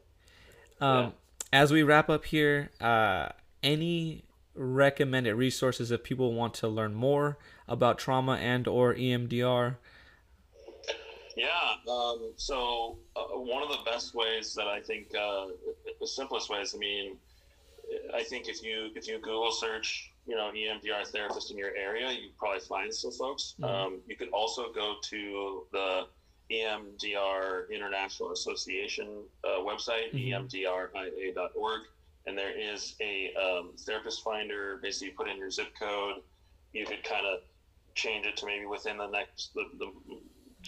Um, 0.84 1.12
As 1.52 1.72
we 1.72 1.82
wrap 1.82 2.10
up 2.10 2.24
here, 2.24 2.70
uh, 2.80 3.28
any 3.62 4.24
recommended 4.54 5.34
resources 5.34 5.90
if 5.90 6.02
people 6.02 6.34
want 6.34 6.54
to 6.54 6.68
learn 6.68 6.94
more 6.94 7.38
about 7.68 7.98
trauma 7.98 8.34
and 8.34 8.66
or 8.68 8.94
EMDR? 8.94 9.76
Yeah. 11.36 11.48
Um, 11.88 12.32
so 12.36 12.98
uh, 13.16 13.22
one 13.38 13.62
of 13.62 13.68
the 13.68 13.78
best 13.84 14.14
ways 14.14 14.54
that 14.54 14.66
I 14.66 14.80
think, 14.80 15.08
uh, 15.14 15.46
the 16.00 16.06
simplest 16.06 16.50
ways. 16.50 16.74
I 16.74 16.78
mean, 16.78 17.16
I 18.14 18.22
think 18.22 18.48
if 18.48 18.62
you 18.62 18.90
if 18.94 19.06
you 19.06 19.18
Google 19.18 19.52
search, 19.52 20.10
you 20.26 20.36
know, 20.36 20.50
EMDR 20.54 21.06
therapist 21.08 21.50
in 21.50 21.58
your 21.58 21.74
area, 21.76 22.10
you 22.10 22.30
probably 22.38 22.60
find 22.60 22.94
some 22.94 23.12
folks. 23.12 23.54
Mhm. 23.60 23.68
Um, 23.68 24.00
you 24.06 24.16
could 24.16 24.30
also 24.30 24.72
go 24.72 24.96
to 25.02 25.66
the 25.72 26.06
EMDR 26.50 27.70
International 27.70 28.32
Association 28.32 29.24
uh, 29.44 29.60
website, 29.60 30.12
Mhm. 30.12 30.30
emdria.org, 30.50 31.82
and 32.26 32.36
there 32.38 32.56
is 32.56 32.94
a 33.00 33.34
um, 33.34 33.72
therapist 33.78 34.22
finder. 34.22 34.78
Basically, 34.82 35.08
you 35.08 35.14
put 35.14 35.28
in 35.28 35.36
your 35.38 35.50
zip 35.50 35.74
code. 35.78 36.22
You 36.72 36.86
could 36.86 37.02
kind 37.04 37.26
of 37.26 37.40
change 37.94 38.26
it 38.26 38.36
to 38.38 38.46
maybe 38.46 38.66
within 38.66 38.96
the 38.96 39.06
next 39.06 39.54
the, 39.54 39.64
the 39.78 39.92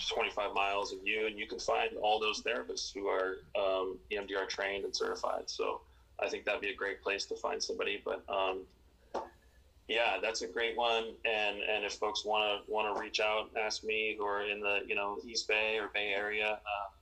25 0.08 0.52
miles 0.54 0.92
of 0.92 0.98
you, 1.04 1.26
and 1.26 1.38
you 1.38 1.46
can 1.46 1.58
find 1.58 1.96
all 1.96 2.20
those 2.20 2.42
therapists 2.42 2.92
who 2.92 3.06
are 3.08 3.38
um, 3.56 3.98
EMDR 4.10 4.48
trained 4.48 4.84
and 4.84 4.94
certified. 4.94 5.44
So 5.46 5.80
I 6.20 6.28
think 6.28 6.44
that'd 6.44 6.60
be 6.60 6.70
a 6.70 6.74
great 6.74 7.02
place 7.02 7.24
to 7.26 7.36
find 7.36 7.62
somebody. 7.62 8.02
But 8.04 8.22
um, 8.28 8.66
yeah, 9.88 10.18
that's 10.22 10.42
a 10.42 10.46
great 10.48 10.76
one. 10.76 11.14
And 11.24 11.56
and 11.60 11.84
if 11.84 11.94
folks 11.94 12.24
want 12.24 12.64
to 12.66 12.72
want 12.72 12.94
to 12.94 13.00
reach 13.00 13.20
out, 13.20 13.50
ask 13.60 13.84
me 13.84 14.14
who 14.18 14.24
are 14.24 14.42
in 14.48 14.60
the 14.60 14.80
you 14.86 14.94
know 14.94 15.18
East 15.26 15.46
Bay 15.48 15.78
or 15.78 15.88
Bay 15.94 16.12
Area, 16.16 16.58
uh, 16.72 16.96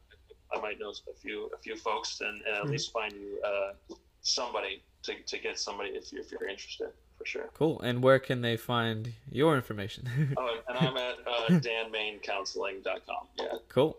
I 0.57 0.61
might 0.61 0.78
know 0.78 0.91
a 0.91 1.14
few 1.18 1.51
a 1.55 1.59
few 1.59 1.76
folks, 1.76 2.20
and, 2.20 2.43
and 2.47 2.57
at 2.57 2.62
Mhm. 2.64 2.70
least 2.70 2.93
find 2.93 3.12
you 3.12 3.41
uh, 3.45 3.72
somebody 4.22 4.82
to, 5.05 5.14
to 5.26 5.39
get 5.39 5.59
somebody 5.59 5.91
if 5.91 6.12
you 6.12 6.20
if 6.20 6.30
you're 6.30 6.49
interested 6.49 6.89
for 7.18 7.24
sure. 7.26 7.49
Cool. 7.55 7.80
And 7.82 8.03
where 8.03 8.18
can 8.18 8.41
they 8.43 8.57
find 8.57 9.12
your 9.30 9.55
information? 9.57 10.09
Oh, 10.37 10.59
and 10.68 10.76
I'm 10.78 10.97
at 10.97 11.16
uh, 11.26 11.61
danmaincounseling.com. 11.61 13.26
Yeah. 13.39 13.47
cool. 13.68 13.97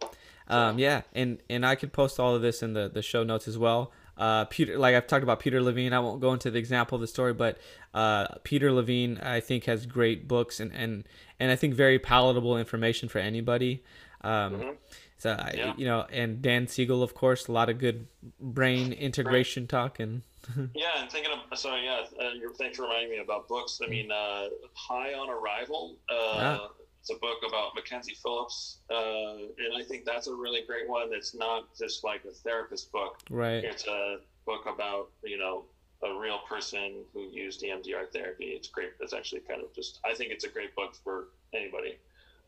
Um, 0.47 0.77
yeah, 0.77 1.01
and 1.13 1.39
and 1.49 1.65
I 1.65 1.75
could 1.75 1.91
post 1.91 2.19
all 2.19 2.35
of 2.35 2.41
this 2.41 2.61
in 2.61 2.73
the 2.73 2.87
the 2.87 3.01
show 3.01 3.23
notes 3.23 3.47
as 3.47 3.57
well. 3.57 3.91
Uh, 4.17 4.45
Peter, 4.45 4.77
like 4.77 4.95
I've 4.95 5.07
talked 5.07 5.23
about 5.23 5.39
Peter 5.39 5.61
Levine. 5.61 5.91
I 5.93 5.99
won't 5.99 6.21
go 6.21 6.31
into 6.33 6.49
the 6.51 6.59
example 6.59 6.95
of 6.95 7.01
the 7.01 7.07
story, 7.07 7.33
but 7.33 7.57
uh, 7.93 8.27
Peter 8.43 8.71
Levine, 8.71 9.17
I 9.21 9.39
think, 9.41 9.65
has 9.65 9.85
great 9.85 10.27
books 10.27 10.59
and 10.59 10.71
and 10.73 11.03
and 11.39 11.51
I 11.51 11.55
think 11.55 11.73
very 11.73 11.99
palatable 11.99 12.57
information 12.57 13.09
for 13.09 13.19
anybody. 13.19 13.83
Um, 14.21 14.53
Mhm. 14.55 14.75
So 15.17 15.31
I, 15.31 15.53
Yeah. 15.57 15.73
you 15.77 15.85
know, 15.85 16.05
and 16.11 16.41
Dan 16.41 16.67
Siegel, 16.67 17.01
of 17.01 17.13
course, 17.13 17.47
a 17.47 17.51
lot 17.51 17.69
of 17.69 17.77
good 17.79 18.07
brain 18.39 18.91
integration 18.93 19.65
talk 19.67 19.99
and 19.99 20.21
Yeah, 20.75 21.01
and 21.01 21.09
thinking 21.11 21.31
of 21.51 21.57
so 21.57 21.75
yeah, 21.75 22.03
uh, 22.21 22.29
you're, 22.39 22.53
thanks 22.53 22.77
for 22.77 22.83
reminding 22.83 23.09
me 23.11 23.17
about 23.19 23.47
books. 23.47 23.79
I 23.83 23.87
mean, 23.89 24.11
uh, 24.11 24.47
High 24.73 25.13
on 25.13 25.29
Arrival. 25.29 25.95
Uh, 26.09 26.13
Ah. 26.15 26.69
It's 27.05 27.15
a 27.15 27.19
book 27.19 27.37
about 27.47 27.75
Mackenzie 27.75 28.15
Phillips, 28.15 28.79
uh, 28.89 29.35
and 29.35 29.77
I 29.77 29.83
think 29.83 30.05
that's 30.05 30.25
a 30.25 30.33
really 30.33 30.63
great 30.65 30.89
one. 30.89 31.11
That's 31.11 31.35
not 31.35 31.67
just 31.77 32.03
like 32.03 32.25
a 32.25 32.31
therapist 32.31 32.91
book. 32.91 33.19
right. 33.29 33.63
It's 33.63 33.85
a 33.85 34.17
book 34.47 34.65
about 34.65 35.09
you 35.23 35.37
know 35.37 35.65
a 36.03 36.17
real 36.19 36.39
person 36.49 37.03
who 37.13 37.29
used 37.29 37.61
EMDR 37.61 38.11
therapy. 38.11 38.45
It's 38.45 38.69
great. 38.69 38.93
It's 38.99 39.13
actually 39.13 39.41
kind 39.41 39.61
of 39.61 39.71
just. 39.75 39.99
I 40.03 40.15
think 40.15 40.31
it's 40.31 40.45
a 40.45 40.49
great 40.49 40.75
book 40.75 40.95
for 40.95 41.27
anybody. 41.53 41.99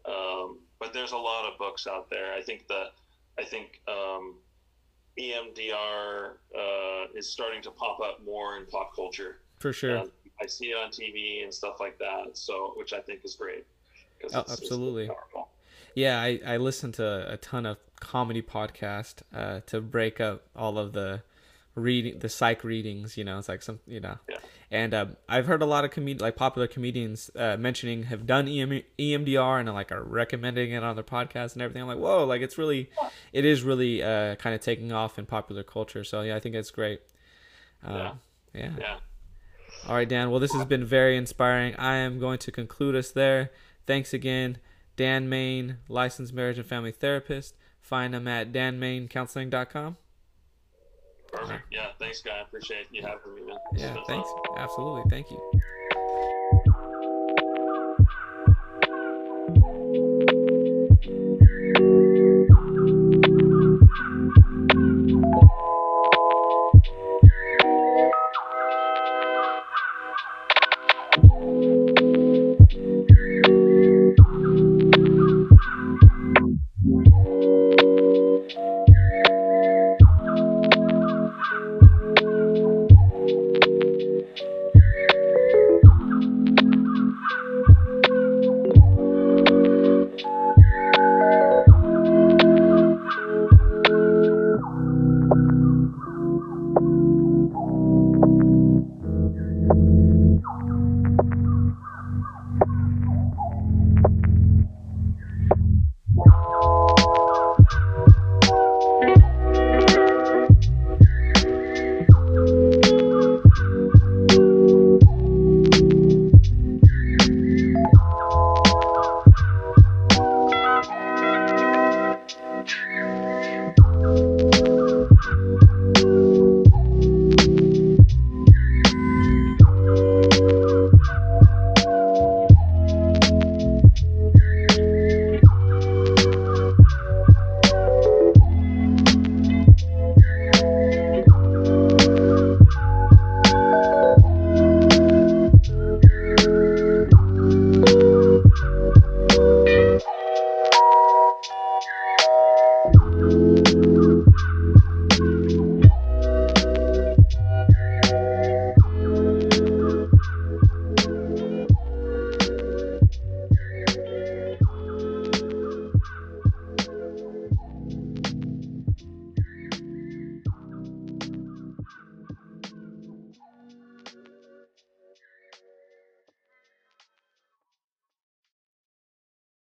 Um, 0.06 0.58
but 0.80 0.92
there's 0.92 1.12
a 1.12 1.18
lot 1.18 1.46
of 1.46 1.60
books 1.60 1.86
out 1.86 2.10
there. 2.10 2.34
I 2.34 2.42
think 2.42 2.68
the, 2.68 2.86
I 3.38 3.46
think 3.46 3.80
um, 3.88 4.38
EMDR 5.20 6.32
uh, 6.58 7.06
is 7.14 7.30
starting 7.30 7.62
to 7.62 7.70
pop 7.70 8.00
up 8.00 8.26
more 8.26 8.58
in 8.58 8.66
pop 8.66 8.96
culture. 8.96 9.38
For 9.60 9.72
sure. 9.72 10.00
Um, 10.00 10.12
I 10.42 10.48
see 10.48 10.72
it 10.72 10.78
on 10.84 10.90
TV 10.90 11.44
and 11.44 11.54
stuff 11.54 11.80
like 11.80 12.00
that. 12.00 12.36
So, 12.36 12.74
which 12.76 12.94
I 12.94 13.02
think 13.02 13.24
is 13.24 13.36
great. 13.36 13.64
Oh, 14.34 14.44
absolutely. 14.50 15.10
Yeah, 15.96 16.20
I, 16.22 16.40
I 16.46 16.58
listen 16.58 16.92
to 16.94 17.32
a 17.32 17.38
ton 17.38 17.66
of 17.66 17.78
comedy 18.00 18.42
podcast 18.42 19.22
uh, 19.34 19.62
to 19.68 19.82
break 19.82 20.20
up 20.22 20.44
all 20.56 20.78
of 20.78 20.94
the 20.94 21.24
reading 21.76 22.20
the 22.20 22.30
psych 22.30 22.64
readings. 22.64 23.18
You 23.18 23.24
know, 23.24 23.38
it's 23.40 23.50
like 23.50 23.62
some 23.64 23.80
you 23.88 24.00
know, 24.00 24.18
Yeah. 24.30 24.38
and 24.72 24.94
um, 24.94 25.18
I've 25.28 25.48
heard 25.48 25.62
a 25.62 25.66
lot 25.66 25.86
of 25.86 25.92
comed 25.92 26.22
like 26.22 26.36
popular 26.36 26.68
comedians 26.68 27.32
uh, 27.36 27.58
mentioning 27.58 28.04
have 28.04 28.28
done 28.28 28.48
EM- 28.48 28.84
EMDR 29.00 29.60
and 29.60 29.74
like 29.74 29.92
are 29.92 30.04
recommending 30.04 30.72
it 30.72 30.84
on 30.84 30.96
their 30.96 31.04
podcast 31.04 31.54
and 31.54 31.62
everything. 31.64 31.82
I'm 31.82 31.88
like, 31.88 31.98
whoa, 31.98 32.26
like 32.26 32.42
it's 32.42 32.58
really, 32.60 32.90
it 33.34 33.46
is 33.46 33.64
really 33.64 34.04
uh, 34.04 34.36
kind 34.36 34.54
of 34.56 34.62
taking 34.62 34.92
off 34.92 35.18
in 35.18 35.26
popular 35.26 35.64
culture. 35.64 36.04
So 36.04 36.22
yeah, 36.22 36.36
I 36.36 36.40
think 36.40 36.54
it's 36.56 36.72
great. 36.72 37.02
Uh, 37.84 38.12
yeah. 38.54 38.72
Yeah. 38.80 38.98
All 39.88 39.96
right, 39.96 40.08
Dan. 40.10 40.32
Well, 40.32 40.40
this 40.40 40.54
has 40.54 40.66
been 40.66 40.84
very 40.86 41.18
inspiring. 41.18 41.76
I 41.78 41.96
am 41.98 42.20
going 42.20 42.40
to 42.40 42.52
conclude 42.52 42.96
us 42.96 43.12
there. 43.12 43.52
Thanks 43.88 44.14
again, 44.14 44.58
Dan 44.98 45.30
Main, 45.30 45.78
licensed 45.88 46.34
marriage 46.34 46.58
and 46.60 46.68
family 46.68 46.92
therapist. 46.92 47.56
Find 47.82 48.14
him 48.14 48.28
at 48.28 48.52
danmaincounseling.com. 48.52 49.98
Perfect. 51.32 51.64
Yeah. 51.72 51.88
Thanks, 52.00 52.22
guy. 52.22 52.38
I 52.38 52.42
appreciate 52.42 52.88
you 52.92 53.02
having 53.02 53.36
me, 53.36 53.42
man. 53.48 53.58
Yeah, 53.74 53.96
thanks. 54.08 54.30
Absolutely. 54.58 55.10
Thank 55.10 55.32
you. 55.32 55.62